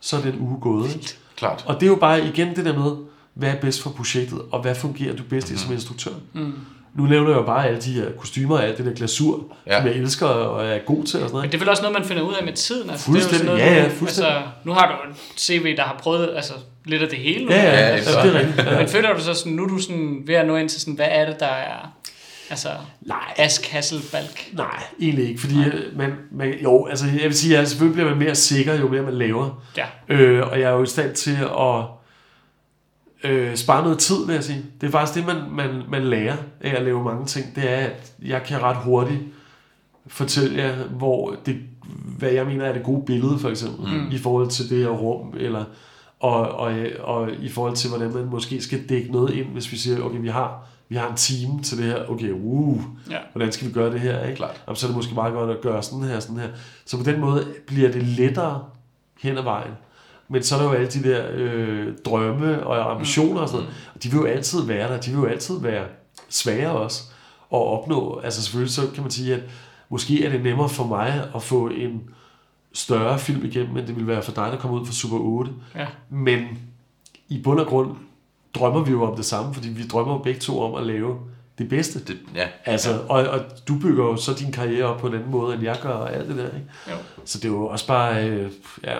Så 0.00 0.16
er 0.16 0.20
det 0.20 0.34
en 0.34 0.40
uge 0.40 0.60
gået. 0.60 0.94
Ikke? 0.94 1.14
Klart. 1.36 1.64
Og 1.66 1.74
det 1.74 1.82
er 1.82 1.90
jo 1.90 1.96
bare 1.96 2.26
igen 2.26 2.56
det 2.56 2.64
der 2.64 2.78
med, 2.78 2.92
hvad 3.34 3.50
er 3.50 3.60
bedst 3.60 3.82
for 3.82 3.90
projektet, 3.90 4.38
og 4.52 4.60
hvad 4.62 4.74
fungerer 4.74 5.16
du 5.16 5.22
bedst 5.30 5.50
i 5.50 5.58
som 5.58 5.72
instruktør. 5.72 6.10
Mm. 6.32 6.52
Nu 6.94 7.02
nævner 7.06 7.30
jeg 7.30 7.36
jo 7.36 7.42
bare 7.42 7.66
alle 7.68 7.80
de 7.80 7.92
her 7.92 8.12
kostymer 8.18 8.56
og 8.56 8.64
alt 8.64 8.78
det 8.78 8.86
der 8.86 8.92
glasur, 8.92 9.44
Ja. 9.66 9.72
ja. 9.74 9.80
som 9.80 9.88
jeg 9.88 9.96
elsker 9.96 10.26
og 10.26 10.66
er 10.66 10.78
god 10.78 10.96
til 10.96 11.04
og 11.04 11.08
sådan 11.08 11.22
Men 11.24 11.32
noget. 11.32 11.52
det 11.52 11.58
er 11.58 11.58
vel 11.58 11.68
også 11.68 11.82
noget, 11.82 11.98
man 11.98 12.04
finder 12.08 12.22
ud 12.22 12.34
af 12.34 12.44
med 12.44 12.52
tiden. 12.52 12.90
Altså, 12.90 13.04
Fuldstændig. 13.06 13.48
Det 13.48 13.48
er 13.48 13.52
jo 13.54 13.58
sådan 13.58 13.68
Ja, 13.68 13.74
ja, 13.74 13.80
noget, 13.80 13.92
du- 13.92 13.98
fuldstændig. 13.98 14.34
Altså, 14.36 14.50
nu 14.64 14.72
har 14.72 14.86
du 14.86 15.08
en 15.10 15.16
CV, 15.36 15.76
der 15.76 15.82
har 15.82 15.96
prøvet 16.02 16.30
altså, 16.36 16.52
lidt 16.84 17.02
af 17.02 17.08
det 17.08 17.18
hele. 17.18 17.44
nu. 17.44 17.50
Ja, 17.50 17.62
ja, 17.62 17.70
Ja, 17.70 17.80
ja, 17.80 17.86
altså, 17.86 18.20
det 18.22 18.34
er 18.34 18.38
rigtigt. 18.38 18.66
Ja. 18.66 18.78
Men 18.78 18.88
føler 18.88 19.14
du 19.14 19.20
så 19.20 19.34
sådan, 19.34 19.52
nu 19.52 19.64
er 19.64 19.68
du 19.68 19.78
sådan 19.78 20.22
ved 20.24 20.34
at 20.34 20.46
nå 20.46 20.56
ind 20.56 20.68
til 20.68 20.80
sådan, 20.80 20.94
hvad 20.94 21.08
er 21.10 21.26
det, 21.26 21.40
der 21.40 21.46
er 21.46 21.92
altså 22.50 22.68
Nej, 23.00 23.34
Ask 23.36 23.66
Hasselbalg? 23.66 24.48
nej, 24.52 24.82
egentlig 25.00 25.28
ikke, 25.28 25.40
fordi 25.40 25.64
øh, 25.64 25.98
man, 25.98 26.12
man, 26.32 26.54
jo, 26.62 26.86
altså 26.86 27.06
jeg 27.06 27.24
vil 27.24 27.34
sige, 27.34 27.58
at 27.58 27.68
selvfølgelig 27.68 27.94
bliver 27.94 28.10
man 28.10 28.18
mere 28.18 28.34
sikker, 28.34 28.74
jo 28.74 28.88
mere 28.88 29.02
man 29.02 29.14
laver. 29.14 29.64
Ja. 29.76 29.86
Øh, 30.08 30.50
og 30.50 30.60
jeg 30.60 30.70
er 30.70 30.74
jo 30.74 30.82
i 30.82 30.86
stand 30.86 31.14
til 31.14 31.38
at 31.60 31.84
øh, 33.30 33.56
spare 33.56 33.82
noget 33.82 33.98
tid, 33.98 34.26
vil 34.26 34.34
jeg 34.34 34.44
sige. 34.44 34.64
Det 34.80 34.86
er 34.86 34.90
faktisk 34.90 35.18
det, 35.18 35.26
man, 35.26 35.50
man, 35.50 35.82
man 35.88 36.04
lærer 36.04 36.36
af 36.60 36.74
at 36.76 36.82
lave 36.82 37.04
mange 37.04 37.26
ting. 37.26 37.56
Det 37.56 37.70
er, 37.70 37.76
at 37.76 38.12
jeg 38.22 38.42
kan 38.42 38.62
ret 38.62 38.76
hurtigt 38.76 39.20
fortælle 40.06 40.62
jer, 40.62 40.76
hvor 40.76 41.36
det, 41.46 41.56
hvad 42.18 42.30
jeg 42.30 42.46
mener 42.46 42.64
er 42.64 42.72
det 42.72 42.82
gode 42.82 43.02
billede, 43.06 43.38
for 43.38 43.50
eksempel, 43.50 43.94
mm. 43.94 44.10
i 44.10 44.18
forhold 44.18 44.48
til 44.48 44.70
det 44.70 44.78
her 44.78 44.88
rum, 44.88 45.34
eller, 45.36 45.64
og, 46.24 46.48
og, 46.50 46.74
og 47.00 47.30
i 47.40 47.48
forhold 47.48 47.76
til, 47.76 47.88
hvordan 47.90 48.14
man 48.14 48.24
måske 48.24 48.62
skal 48.62 48.88
dække 48.88 49.12
noget 49.12 49.34
ind, 49.34 49.46
hvis 49.46 49.72
vi 49.72 49.76
siger, 49.76 50.02
okay, 50.02 50.18
vi 50.20 50.28
har, 50.28 50.66
vi 50.88 50.96
har 50.96 51.08
en 51.10 51.16
time 51.16 51.62
til 51.62 51.78
det 51.78 51.84
her, 51.86 52.10
okay, 52.10 52.30
uh, 52.30 52.80
Ja. 53.10 53.18
hvordan 53.32 53.52
skal 53.52 53.68
vi 53.68 53.72
gøre 53.72 53.92
det 53.92 54.00
her, 54.00 54.24
ikke? 54.24 54.36
Klart. 54.36 54.62
Jamen, 54.66 54.76
så 54.76 54.86
er 54.86 54.88
det 54.88 54.96
måske 54.96 55.14
meget 55.14 55.34
godt 55.34 55.50
at 55.50 55.60
gøre 55.60 55.82
sådan 55.82 56.04
her, 56.04 56.20
sådan 56.20 56.36
her. 56.36 56.48
Så 56.86 56.96
på 56.96 57.02
den 57.04 57.20
måde 57.20 57.46
bliver 57.66 57.92
det 57.92 58.02
lettere 58.02 58.64
hen 59.22 59.38
ad 59.38 59.42
vejen. 59.42 59.72
Men 60.28 60.42
så 60.42 60.54
er 60.54 60.58
der 60.58 60.66
jo 60.68 60.72
alle 60.74 60.86
de 60.86 61.02
der 61.02 61.26
øh, 61.32 61.86
drømme 62.06 62.66
og 62.66 62.90
ambitioner 62.92 63.40
og 63.40 63.48
sådan 63.48 63.60
noget. 63.62 63.76
Og 63.94 64.02
de 64.02 64.10
vil 64.10 64.16
jo 64.18 64.24
altid 64.24 64.66
være 64.66 64.92
der. 64.92 65.00
De 65.00 65.10
vil 65.10 65.18
jo 65.18 65.26
altid 65.26 65.60
være 65.60 65.84
svære 66.28 66.70
også 66.70 67.02
at 67.52 67.58
opnå. 67.58 68.20
Altså 68.24 68.42
selvfølgelig 68.42 68.72
så 68.74 68.82
kan 68.94 69.02
man 69.02 69.10
sige, 69.10 69.34
at 69.34 69.40
måske 69.88 70.24
er 70.26 70.30
det 70.30 70.42
nemmere 70.42 70.68
for 70.68 70.84
mig 70.86 71.22
at 71.34 71.42
få 71.42 71.68
en 71.68 72.02
større 72.74 73.18
film 73.18 73.44
igennem, 73.44 73.76
end 73.76 73.86
det 73.86 73.96
vil 73.96 74.06
være 74.06 74.22
for 74.22 74.32
dig, 74.32 74.52
der 74.52 74.58
kommer 74.58 74.80
ud 74.80 74.86
fra 74.86 74.92
Super 74.92 75.16
8. 75.18 75.50
Ja. 75.74 75.86
Men 76.10 76.58
i 77.28 77.42
bund 77.42 77.60
og 77.60 77.66
grund 77.66 77.96
drømmer 78.54 78.84
vi 78.84 78.90
jo 78.90 79.04
om 79.04 79.16
det 79.16 79.24
samme, 79.24 79.54
fordi 79.54 79.68
vi 79.68 79.86
drømmer 79.86 80.18
begge 80.18 80.40
to 80.40 80.62
om 80.62 80.74
at 80.74 80.86
lave 80.86 81.18
det 81.58 81.68
bedste. 81.68 82.04
Det, 82.04 82.18
ja. 82.34 82.48
Altså, 82.64 83.00
og, 83.08 83.22
og 83.28 83.40
du 83.68 83.78
bygger 83.78 84.04
jo 84.04 84.16
så 84.16 84.34
din 84.34 84.52
karriere 84.52 84.84
op 84.84 85.00
på 85.00 85.06
en 85.06 85.14
anden 85.14 85.30
måde, 85.30 85.54
end 85.54 85.62
jeg 85.62 85.78
gør, 85.82 85.90
og 85.90 86.14
alt 86.14 86.28
det 86.28 86.36
der, 86.36 86.46
ikke? 86.46 86.68
Jo. 86.90 86.96
Så 87.24 87.38
det 87.38 87.44
er 87.44 87.52
jo 87.52 87.66
også 87.66 87.86
bare, 87.86 88.28
øh, 88.28 88.50
ja, 88.84 88.96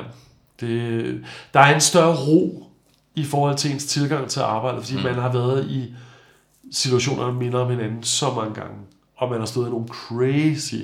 det, 0.60 1.24
der 1.54 1.60
er 1.60 1.74
en 1.74 1.80
større 1.80 2.16
ro 2.16 2.70
i 3.14 3.24
forhold 3.24 3.56
til 3.56 3.72
ens 3.72 3.86
tilgang 3.86 4.28
til 4.28 4.40
arbejdet, 4.40 4.84
fordi 4.84 4.96
mm. 4.96 5.02
man 5.02 5.14
har 5.14 5.32
været 5.32 5.70
i 5.70 5.94
situationer, 6.72 7.24
der 7.24 7.32
minder 7.32 7.58
om 7.58 7.70
hinanden 7.70 8.02
så 8.02 8.34
mange 8.34 8.54
gange, 8.54 8.76
og 9.16 9.30
man 9.30 9.38
har 9.38 9.46
stået 9.46 9.66
i 9.66 9.70
nogle 9.70 9.88
crazy 9.88 10.82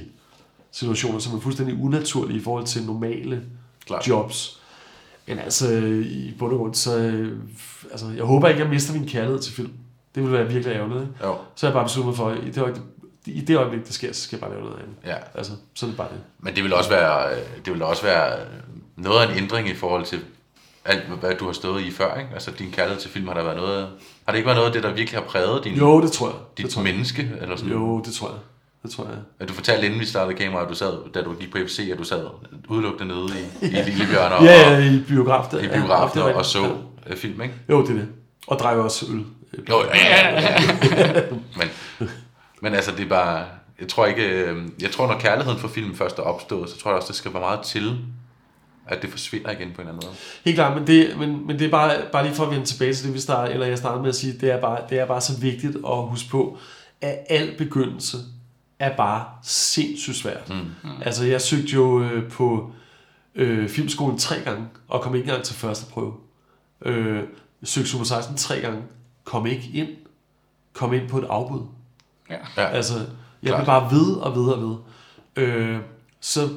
situationer, 0.72 1.18
som 1.18 1.36
er 1.36 1.40
fuldstændig 1.40 1.82
unaturlige 1.82 2.38
i 2.40 2.42
forhold 2.42 2.64
til 2.66 2.82
normale 2.86 3.42
Klart. 3.86 4.08
jobs. 4.08 4.60
Men 5.26 5.38
altså, 5.38 5.68
i 6.04 6.34
bund 6.38 6.52
og 6.52 6.58
grund, 6.58 6.74
så, 6.74 6.98
øh, 6.98 7.38
altså, 7.90 8.06
jeg 8.16 8.24
håber 8.24 8.48
ikke, 8.48 8.60
jeg 8.60 8.68
mister 8.70 8.92
min 8.92 9.08
kærlighed 9.08 9.40
til 9.40 9.52
film. 9.52 9.72
Det 10.14 10.22
ville 10.22 10.38
være 10.38 10.48
virkelig 10.48 10.74
ærgerligt, 10.76 11.00
ikke? 11.00 11.12
Jo. 11.24 11.36
Så 11.54 11.66
har 11.66 11.70
jeg 11.70 11.74
bare 11.74 11.84
besluttet 11.84 12.06
mig 12.06 12.16
for, 12.16 12.30
i 12.32 12.50
det 12.50 12.58
øjeblik, 12.58 12.82
i 13.26 13.40
det 13.40 13.56
øjeblik, 13.56 13.86
det 13.86 13.94
sker, 13.94 14.12
så 14.12 14.20
skal 14.22 14.36
jeg 14.36 14.40
bare 14.40 14.50
lave 14.50 14.62
noget 14.64 14.78
andet. 14.82 14.94
Ja. 15.06 15.16
Altså, 15.34 15.52
så 15.74 15.86
er 15.86 15.90
det 15.90 15.96
bare 15.96 16.08
det. 16.12 16.20
Men 16.38 16.56
det 16.56 16.64
vil 16.64 16.72
også 16.74 16.90
være, 16.90 17.30
øh, 17.32 17.64
det 17.64 17.72
vil 17.72 17.82
også 17.82 18.02
være 18.02 18.38
noget 18.96 19.20
af 19.26 19.32
en 19.32 19.38
ændring 19.38 19.68
i 19.68 19.74
forhold 19.74 20.04
til 20.04 20.20
alt, 20.84 21.02
hvad 21.20 21.34
du 21.34 21.46
har 21.46 21.52
stået 21.52 21.82
i 21.82 21.90
før, 21.90 22.14
ikke? 22.18 22.30
Altså 22.34 22.50
din 22.58 22.70
kærlighed 22.70 23.00
til 23.00 23.10
film, 23.10 23.26
har 23.28 23.34
der 23.34 23.42
været 23.42 23.56
noget, 23.56 23.88
har 24.24 24.32
det 24.32 24.36
ikke 24.38 24.46
været 24.46 24.56
noget 24.56 24.66
af 24.68 24.72
det, 24.72 24.82
der 24.82 24.92
virkelig 24.92 25.20
har 25.20 25.26
præget 25.26 25.64
din, 25.64 25.74
Jo, 25.74 26.02
det 26.02 26.12
tror 26.12 26.26
jeg. 26.28 26.36
Det 26.56 26.64
dit 26.64 26.72
tror 26.72 26.82
jeg. 26.84 26.92
menneske? 26.92 27.32
Eller 27.40 27.56
sådan? 27.56 27.72
Jo, 27.72 28.00
det 28.00 28.14
tror 28.14 28.28
jeg. 28.28 28.38
Det 28.82 28.90
tror 28.90 29.06
jeg. 29.40 29.48
Du 29.48 29.52
fortalte 29.52 29.86
inden 29.86 30.00
vi 30.00 30.04
startede 30.04 30.36
kameraet, 30.36 30.64
at 30.64 30.70
du 30.70 30.74
sad, 30.74 31.12
da 31.14 31.22
du 31.22 31.34
gik 31.34 31.52
på 31.52 31.58
FC, 31.66 31.88
at 31.92 31.98
du 31.98 32.04
sad 32.04 32.26
udelukkende 32.68 33.14
nede 33.14 33.26
i, 33.62 33.66
i 33.66 33.68
Lillebjørn 33.68 34.32
og, 34.32 34.44
Ja, 34.44 34.70
ja, 34.70 34.90
i 34.92 35.02
biograf. 35.08 35.48
Der. 35.50 35.58
i 35.58 35.64
Ja, 35.64 35.74
biografen 35.78 36.20
det 36.22 36.30
er 36.30 36.34
og, 36.34 36.46
så 36.46 36.62
Ja. 37.06 37.10
øh, 37.10 37.16
film, 37.16 37.42
ikke? 37.42 37.54
Jo, 37.68 37.82
det 37.82 37.90
er 37.90 37.94
det. 37.94 38.08
Og 38.46 38.58
drikker 38.58 38.82
også 38.84 39.06
øl. 39.12 39.24
Jo, 39.70 39.82
ja, 39.94 39.96
ja, 39.96 40.40
ja. 40.40 41.22
men, 41.58 41.68
men 42.62 42.74
altså, 42.74 42.90
det 42.96 43.04
er 43.04 43.08
bare... 43.08 43.44
Jeg 43.80 43.88
tror 43.88 44.06
ikke... 44.06 44.22
øh, 44.28 44.62
Jeg 44.82 44.90
tror, 44.90 45.06
når 45.06 45.18
kærligheden 45.18 45.58
for 45.60 45.68
film 45.68 45.96
først 45.96 46.18
er 46.18 46.22
opstået, 46.22 46.70
så 46.70 46.78
tror 46.78 46.90
jeg 46.90 46.96
også, 46.96 47.08
det 47.08 47.16
skal 47.16 47.32
være 47.32 47.40
meget 47.42 47.60
til, 47.60 47.98
at 48.86 49.02
det 49.02 49.10
forsvinder 49.10 49.50
igen 49.50 49.70
på 49.74 49.82
en 49.82 49.88
eller 49.88 49.92
anden 49.92 50.06
måde. 50.08 50.16
Helt 50.44 50.54
klart, 50.54 50.76
men 50.78 50.86
det, 50.86 51.18
men, 51.18 51.46
men 51.46 51.58
det 51.58 51.66
er 51.66 51.70
bare, 51.70 51.92
bare 52.12 52.22
lige 52.24 52.34
for 52.34 52.44
at 52.44 52.50
vende 52.50 52.66
tilbage 52.66 52.94
til 52.94 53.04
det, 53.06 53.14
vi 53.14 53.20
startede, 53.20 53.54
eller 53.54 53.66
jeg 53.66 53.78
startede 53.78 54.02
med 54.02 54.08
at 54.08 54.14
sige, 54.16 54.32
det 54.40 54.50
er 54.50 54.60
bare, 54.60 54.78
det 54.90 54.98
er 54.98 55.06
bare 55.06 55.20
så 55.20 55.32
vigtigt 55.40 55.76
at 55.76 55.96
huske 56.08 56.28
på, 56.30 56.58
at 57.00 57.18
al 57.28 57.54
begyndelse 57.58 58.16
er 58.80 58.96
bare 58.96 59.24
sindssygt 59.42 60.16
svært. 60.16 60.48
Mm. 60.50 60.90
Altså, 61.02 61.24
jeg 61.24 61.40
søgte 61.40 61.72
jo 61.74 62.02
øh, 62.02 62.30
på 62.30 62.72
øh, 63.34 63.68
filmskolen 63.68 64.18
tre 64.18 64.36
gange, 64.44 64.66
og 64.88 65.00
kom 65.02 65.14
ikke 65.14 65.24
engang 65.26 65.44
til 65.44 65.54
første 65.54 65.92
prøve. 65.92 66.12
Øh, 66.82 67.16
jeg 67.60 67.68
søgte 67.68 67.90
Super 67.90 68.04
16 68.04 68.36
tre 68.36 68.60
gange, 68.60 68.82
kom 69.24 69.46
ikke 69.46 69.70
ind, 69.74 69.88
kom 70.72 70.92
ind 70.92 71.08
på 71.08 71.18
et 71.18 71.24
afbud. 71.30 71.60
Ja. 72.30 72.36
Ja, 72.56 72.66
Altså, 72.68 72.94
jeg 73.42 73.48
Klart. 73.48 73.58
blev 73.58 73.66
bare 73.66 73.90
ved 73.92 74.14
og 74.16 74.34
ved 74.36 74.52
og 74.52 74.62
ved. 74.62 74.76
Øh, 75.44 75.78
så 76.20 76.48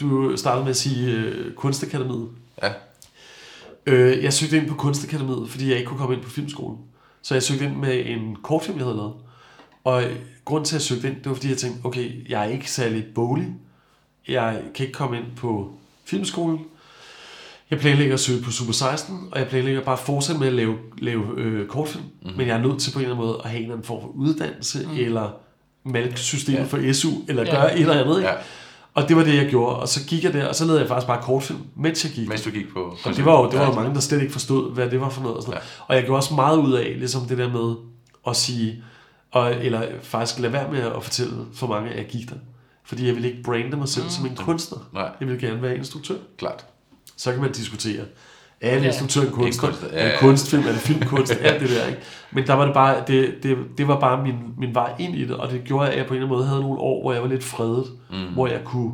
du 0.00 0.36
startede 0.36 0.64
med 0.64 0.70
at 0.70 0.76
sige 0.76 1.12
øh, 1.12 1.54
Kunstakademiet. 1.54 2.28
ja. 2.62 2.72
Øh, 3.86 4.24
jeg 4.24 4.32
søgte 4.32 4.56
ind 4.56 4.68
på 4.68 4.74
Kunstakademiet, 4.74 5.50
fordi 5.50 5.68
jeg 5.68 5.76
ikke 5.78 5.88
kunne 5.88 5.98
komme 5.98 6.14
ind 6.14 6.22
på 6.22 6.30
filmskolen. 6.30 6.78
Så 7.22 7.34
jeg 7.34 7.42
søgte 7.42 7.64
ind 7.64 7.76
med 7.76 8.02
en 8.06 8.36
kortfilm, 8.42 8.78
jeg 8.78 8.84
havde 8.86 8.96
lavet. 8.96 9.14
Og 9.86 10.02
grunden 10.44 10.64
til, 10.64 10.74
at 10.76 10.80
jeg 10.80 10.82
søgte 10.82 11.08
ind, 11.08 11.16
det 11.16 11.26
var, 11.28 11.34
fordi 11.34 11.48
jeg 11.48 11.56
tænkte, 11.58 11.86
okay, 11.86 12.30
jeg 12.30 12.40
er 12.46 12.50
ikke 12.50 12.70
særlig 12.70 13.04
boglig. 13.14 13.46
Jeg 14.28 14.60
kan 14.74 14.86
ikke 14.86 14.96
komme 14.98 15.16
ind 15.16 15.24
på 15.36 15.70
filmskolen. 16.04 16.58
Jeg 17.70 17.78
planlægger 17.78 18.14
at 18.14 18.20
søge 18.20 18.42
på 18.42 18.50
Super 18.50 18.72
16, 18.72 19.16
og 19.32 19.38
jeg 19.38 19.48
planlægger 19.48 19.80
bare 19.82 19.92
at 19.92 19.98
fortsætte 19.98 20.38
med 20.40 20.48
at 20.48 20.54
lave, 20.54 20.74
lave 20.98 21.24
øh, 21.36 21.68
kortfilm. 21.68 22.04
Mm-hmm. 22.04 22.36
Men 22.38 22.46
jeg 22.48 22.56
er 22.56 22.62
nødt 22.62 22.80
til 22.80 22.90
på 22.92 22.98
en 22.98 23.04
eller 23.04 23.14
anden 23.16 23.26
måde 23.26 23.40
at 23.44 23.50
have 23.50 23.56
en 23.58 23.62
eller 23.62 23.74
anden 23.74 23.86
form 23.86 24.00
for 24.00 24.08
uddannelse, 24.14 24.86
mm. 24.86 24.96
eller 24.98 25.30
malke 25.84 26.20
systemet 26.20 26.58
Ja. 26.58 26.64
for 26.64 26.92
SU, 26.92 27.10
eller 27.28 27.42
Ja. 27.44 27.50
gøre 27.50 27.74
et 27.74 27.80
eller 27.80 28.00
andet. 28.04 28.16
Ikke? 28.16 28.28
Ja. 28.28 28.34
Og 28.94 29.08
det 29.08 29.16
var 29.16 29.24
det, 29.24 29.36
jeg 29.36 29.46
gjorde. 29.50 29.76
Og 29.76 29.88
så 29.88 30.06
gik 30.06 30.24
jeg 30.24 30.32
der, 30.32 30.46
og 30.46 30.54
så 30.54 30.64
lavede 30.64 30.80
jeg 30.80 30.88
faktisk 30.88 31.06
bare 31.06 31.22
kortfilm, 31.22 31.60
mens 31.76 32.04
jeg 32.04 32.12
gik. 32.12 32.28
Mens 32.28 32.42
du 32.42 32.50
gik 32.50 32.72
på... 32.72 32.96
Og 33.04 33.16
det 33.16 33.24
var 33.24 33.40
jo, 33.42 33.50
det 33.50 33.58
var 33.58 33.64
jo 33.66 33.70
Ja. 33.72 33.76
mange, 33.76 33.94
der 33.94 34.00
slet 34.00 34.20
ikke 34.20 34.32
forstod, 34.32 34.74
hvad 34.74 34.90
det 34.90 35.00
var 35.00 35.08
for 35.08 35.22
noget. 35.22 35.36
Og, 35.36 35.42
sådan 35.42 35.50
noget. 35.54 35.68
og 35.88 35.94
jeg 35.96 36.04
gjorde 36.04 36.18
også 36.18 36.34
meget 36.34 36.56
ud 36.58 36.72
af, 36.72 36.94
ligesom 36.98 37.22
det 37.28 37.38
der 37.38 37.52
med 37.52 37.74
at 38.26 38.36
sige, 38.36 38.82
Og, 39.36 39.54
eller 39.64 39.82
faktisk 40.02 40.40
lade 40.40 40.52
være 40.52 40.72
med 40.72 40.80
at 40.80 41.02
fortælle 41.04 41.32
for 41.54 41.66
mange, 41.66 41.90
at 41.90 41.96
jeg 41.96 42.06
gik 42.06 42.28
der. 42.30 42.36
Fordi 42.84 43.06
jeg 43.06 43.16
vil 43.16 43.24
ikke 43.24 43.42
brande 43.42 43.76
mig 43.76 43.88
selv 43.88 44.04
mm. 44.04 44.10
som 44.10 44.26
en 44.26 44.36
kunstner. 44.36 44.78
Nej. 44.92 45.10
Jeg 45.20 45.28
vil 45.28 45.40
gerne 45.40 45.62
være 45.62 45.76
instruktør. 45.76 46.14
Klart. 46.38 46.64
Så 47.16 47.32
kan 47.32 47.40
man 47.40 47.52
diskutere, 47.52 48.04
er 48.60 48.76
en 48.76 48.82
Ja. 48.82 48.86
instruktør 48.88 49.20
en 49.22 49.30
kunstner? 49.32 49.68
kunstner, 49.68 49.88
ja, 49.92 49.98
Er 49.98 50.04
det 50.04 50.12
ja. 50.12 50.18
kunstfilm? 50.20 50.62
Er 50.62 50.72
det 50.72 50.80
filmkunst? 50.80 51.32
alt 51.42 51.60
det 51.60 51.70
der, 51.70 51.86
ikke? 51.86 52.00
Men 52.30 52.46
der 52.46 52.54
var 52.54 52.64
det 52.64 52.74
bare, 52.74 52.96
det, 53.06 53.34
det, 53.42 53.56
det 53.78 53.88
var 53.88 54.00
bare 54.00 54.22
min, 54.22 54.34
min 54.58 54.74
vej 54.74 54.92
ind 54.98 55.14
i 55.14 55.24
det, 55.24 55.36
og 55.36 55.50
det 55.50 55.64
gjorde, 55.64 55.90
at 55.90 55.98
jeg 55.98 56.06
på 56.06 56.14
en 56.14 56.16
eller 56.16 56.26
anden 56.26 56.38
måde 56.38 56.48
havde 56.48 56.60
nogle 56.60 56.80
år, 56.80 57.02
hvor 57.02 57.12
jeg 57.12 57.22
var 57.22 57.28
lidt 57.28 57.44
fredet, 57.44 57.84
mm. 58.10 58.16
hvor 58.34 58.46
jeg 58.46 58.60
kunne 58.64 58.92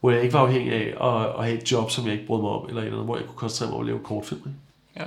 hvor 0.00 0.10
jeg 0.10 0.22
ikke 0.22 0.32
var 0.34 0.40
afhængig 0.40 0.72
af 0.72 0.94
at, 1.08 1.26
at 1.38 1.44
have 1.44 1.62
et 1.62 1.72
job, 1.72 1.90
som 1.90 2.04
jeg 2.04 2.12
ikke 2.12 2.26
brød 2.26 2.40
mig 2.40 2.50
om, 2.50 2.68
eller 2.68 2.82
eller 2.82 2.92
andet, 2.92 3.04
hvor 3.04 3.16
jeg 3.16 3.26
kunne 3.26 3.36
koncentrere 3.36 3.68
mig 3.70 3.76
om 3.76 3.80
at 3.82 3.86
lave 3.86 3.98
kortfilm. 4.04 4.40
Ikke? 4.46 4.58
Ja. 4.96 5.04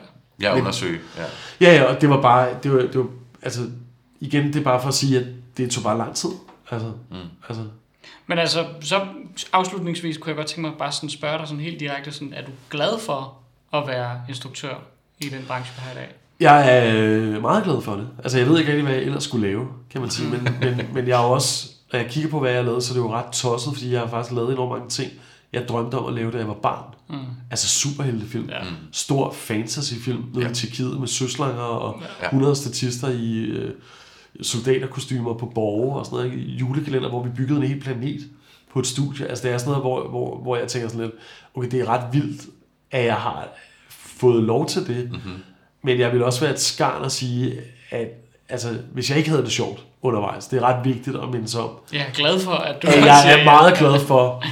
Jeg 0.50 0.60
undersøge. 0.60 1.00
Ja. 1.18 1.24
Ja, 1.62 1.76
ja, 1.76 1.84
og 1.84 2.02
det 2.02 2.10
var 2.10 2.22
bare, 2.22 2.50
det 2.64 2.74
var, 2.74 2.80
det 2.80 2.98
var, 2.98 3.08
altså, 3.42 3.62
igen, 4.20 4.48
det 4.48 4.56
er 4.56 4.64
bare 4.64 4.82
for 4.82 4.88
at 4.88 4.94
sige, 4.94 5.20
at 5.20 5.26
det 5.58 5.72
tog 5.72 5.84
bare 5.84 5.98
lang 5.98 6.16
tid. 6.16 6.30
Altså, 6.72 6.92
mm. 7.12 7.18
altså 7.50 7.64
Men 8.28 8.40
altså, 8.40 8.66
så 8.82 9.02
afslutningsvis 9.54 10.18
kunne 10.18 10.30
jeg 10.30 10.36
godt 10.36 10.48
tænke 10.48 10.62
mig 10.62 10.72
bare 10.78 10.92
sådan 10.92 11.10
spørge 11.10 11.38
dig 11.38 11.48
sådan 11.48 11.64
helt 11.64 11.80
direkte, 11.80 12.12
sådan, 12.12 12.34
er 12.34 12.46
du 12.46 12.52
glad 12.70 13.00
for 13.00 13.38
at 13.74 13.88
være 13.88 14.22
instruktør 14.30 14.76
i 15.20 15.30
den 15.30 15.46
branche, 15.48 15.74
vi 15.76 15.82
har 15.82 15.92
i 15.92 15.96
dag? 15.96 16.10
Jeg 16.40 16.78
er 16.78 16.94
øh, 16.96 17.42
meget 17.42 17.64
glad 17.64 17.82
for 17.82 17.96
det. 17.96 18.08
Altså, 18.24 18.38
jeg 18.38 18.48
ved 18.48 18.60
ikke 18.60 18.72
rigtig, 18.72 18.86
hvad 18.86 18.96
jeg 18.96 19.04
ellers 19.04 19.24
skulle 19.24 19.48
lave, 19.48 19.68
kan 19.90 20.02
man 20.02 20.10
sige. 20.10 20.30
Men, 20.30 20.44
men, 20.62 20.82
men 20.94 21.08
jeg 21.08 21.22
er 21.22 21.26
jo 21.26 21.32
også, 21.32 21.70
når 21.94 22.00
jeg 22.00 22.10
kigger 22.10 22.30
på, 22.30 22.40
hvad 22.40 22.50
jeg 22.50 22.60
har 22.60 22.66
lavet, 22.66 22.84
så 22.84 22.94
er 22.94 22.98
det 22.98 23.04
jo 23.04 23.14
ret 23.14 23.32
tosset, 23.34 23.74
fordi 23.74 23.92
jeg 23.92 24.00
har 24.00 24.08
faktisk 24.08 24.36
lavet 24.36 24.54
enormt 24.54 24.72
mange 24.72 24.90
ting, 24.90 25.12
jeg 25.54 25.68
drømte 25.68 25.96
om 25.96 26.06
at 26.06 26.14
lave, 26.14 26.32
da 26.32 26.38
jeg 26.38 26.48
var 26.48 26.54
barn. 26.54 26.96
Mm. 27.10 27.26
Altså 27.52 27.68
superheltefilm. 27.68 28.50
Ja. 28.50 28.60
Stor 28.92 29.32
fantasyfilm 29.32 30.24
nede 30.34 30.46
ja. 30.46 30.52
i 30.52 30.54
Tjekkiet 30.54 31.00
med 31.00 31.08
søslanger 31.08 31.62
og 31.62 32.02
Ja. 32.22 32.26
100 32.26 32.56
statister 32.56 33.10
i 33.10 33.38
øh, 33.38 33.74
soldaterkostymer 34.42 35.34
på 35.34 35.46
borge 35.56 35.96
og 35.96 36.06
sådan 36.06 36.18
noget. 36.18 36.34
ikke? 36.34 36.52
Julekalender, 36.52 37.10
hvor 37.10 37.24
vi 37.24 37.30
byggede 37.30 37.60
en 37.60 37.68
hel 37.68 37.80
planet 37.80 38.22
på 38.74 38.80
et 38.80 38.88
studie. 38.88 39.28
Altså 39.28 39.48
det 39.48 39.54
er 39.54 39.58
sådan 39.58 39.72
noget, 39.72 39.84
hvor, 39.84 40.10
hvor, 40.10 40.38
hvor 40.38 40.58
jeg 40.58 40.68
tænker 40.68 40.90
sådan 40.90 41.06
lidt, 41.06 41.16
okay, 41.56 41.72
det 41.72 41.80
er 41.80 41.90
ret 41.90 42.14
vildt, 42.14 42.42
at 42.92 43.06
jeg 43.06 43.16
har 43.16 43.48
fået 43.90 44.44
lov 44.44 44.66
til 44.66 44.88
det. 44.88 45.12
Mm-hmm. 45.12 45.44
Men 45.84 46.00
jeg 46.00 46.12
vil 46.14 46.24
også 46.24 46.42
være 46.42 46.52
et 46.52 46.60
skarn 46.60 47.04
at 47.06 47.12
sige, 47.12 47.62
at 47.90 48.08
altså, 48.50 48.78
hvis 48.94 49.10
jeg 49.10 49.18
ikke 49.18 49.30
havde 49.30 49.44
det 49.44 49.52
sjovt 49.52 49.86
undervejs, 50.02 50.48
det 50.48 50.58
er 50.58 50.64
ret 50.64 50.86
vigtigt 50.86 51.16
at 51.16 51.30
minde 51.30 51.48
sig 51.48 51.62
om, 51.62 51.70
Jeg 51.94 52.06
er 52.10 52.14
glad 52.14 52.40
for, 52.40 52.52
at 52.52 52.84
du 52.84 52.88
at 52.88 53.06
jeg 53.06 53.40
er 53.40 53.44
meget 53.44 53.78
glad 53.78 54.00
for 54.00 54.44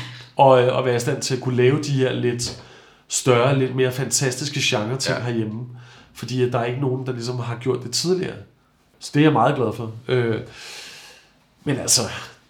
at, 0.54 0.78
at 0.80 0.86
være 0.86 0.96
i 0.96 1.00
stand 1.00 1.22
til 1.22 1.36
at 1.36 1.42
kunne 1.42 1.58
lave 1.58 1.82
de 1.84 1.92
her 1.92 2.14
lidt 2.14 2.64
større, 3.08 3.60
lidt 3.60 3.76
mere 3.76 3.92
fantastiske 3.92 4.60
genre 4.64 4.98
ting 4.98 5.18
ja. 5.18 5.24
Ja. 5.24 5.30
herhjemme. 5.30 5.66
Fordi 6.14 6.44
at 6.44 6.54
der 6.54 6.60
er 6.60 6.66
ikke 6.66 6.82
nogen, 6.82 7.06
der 7.06 7.12
ligesom 7.12 7.40
har 7.40 7.56
gjort 7.56 7.84
det 7.84 7.92
tidligere. 7.92 8.36
Så 9.00 9.12
det 9.14 9.20
er 9.20 9.24
jeg 9.26 9.34
meget 9.34 9.56
glad 9.56 9.74
for. 9.74 9.92
Øh, 10.08 10.42
men 11.64 11.78
altså, 11.78 12.02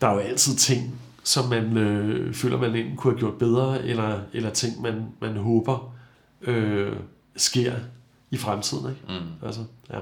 der 0.02 0.08
er 0.08 0.14
jo 0.14 0.20
altid 0.20 0.56
ting, 0.56 1.00
som 1.24 1.46
man 1.46 1.78
øh, 1.78 2.34
føler, 2.34 2.58
man 2.58 2.76
enten 2.76 2.96
kunne 2.98 3.14
have 3.14 3.20
gjort 3.20 3.34
bedre, 3.38 3.84
eller, 3.84 4.20
eller 4.34 4.50
ting, 4.50 4.82
man, 4.82 5.06
man 5.22 5.38
håber 5.38 5.94
øh, 6.42 6.94
sker 7.36 7.74
i 8.32 8.38
fremtiden. 8.38 8.90
Ikke? 8.90 9.20
Mm. 9.20 9.46
Altså, 9.48 9.62
ja. 9.94 9.98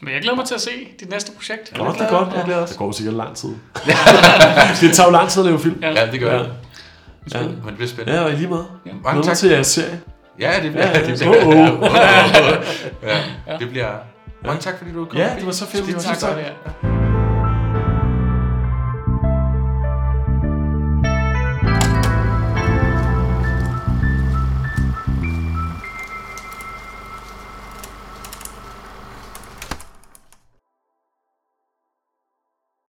Men 0.00 0.14
jeg 0.14 0.22
glæder 0.22 0.36
mig 0.36 0.44
til 0.46 0.54
at 0.54 0.60
se 0.60 0.70
dit 1.00 1.10
næste 1.10 1.32
projekt. 1.32 1.78
Nå, 1.78 1.92
det 1.92 2.00
er 2.00 2.10
godt. 2.10 2.34
Jeg 2.34 2.44
glæder 2.44 2.62
os. 2.62 2.68
Det 2.70 2.78
går 2.78 2.92
sikkert 2.92 3.14
lang 3.14 3.36
tid. 3.36 3.48
det 4.80 4.92
tager 4.94 5.04
jo 5.06 5.10
lang 5.12 5.28
tid 5.28 5.42
at 5.42 5.46
lave 5.46 5.58
film. 5.58 5.78
Ja. 5.82 5.90
ja, 6.04 6.10
det 6.12 6.20
gør 6.20 6.32
Ja. 6.34 6.38
det. 6.42 6.52
Ja. 7.34 7.42
Men 7.42 7.66
det 7.66 7.74
bliver 7.74 7.88
spændende. 7.88 8.18
Ja, 8.20 8.24
og 8.24 8.32
i 8.32 8.36
lige 8.36 8.48
måde. 8.48 8.66
Ja. 8.86 8.92
Mange 8.92 9.02
Glæder 9.02 9.14
mig 9.16 9.24
tak. 9.24 9.36
til 9.36 9.50
jeres 9.50 9.66
serie. 9.66 10.00
Ja, 10.40 10.52
det 10.62 10.70
bliver... 10.72 10.86
Ja, 10.86 10.98
ja. 11.00 11.06
det 11.06 11.18
bliver 11.18 11.46
Oh, 11.46 11.80
oh. 11.80 11.88
ja, 13.46 13.56
det 13.58 13.68
bliver... 13.70 13.92
Mange 14.44 14.60
tak, 14.60 14.78
fordi 14.78 14.92
du 14.92 15.04
kom 15.04 15.18
Ja, 15.18 15.34
det 15.36 15.46
var 15.46 15.52
så 15.52 15.66
fedt. 15.66 15.86
Tak 15.86 15.94
Tusind 15.94 16.16
for 16.20 16.34
det. 16.36 16.44
Ja. 16.82 16.97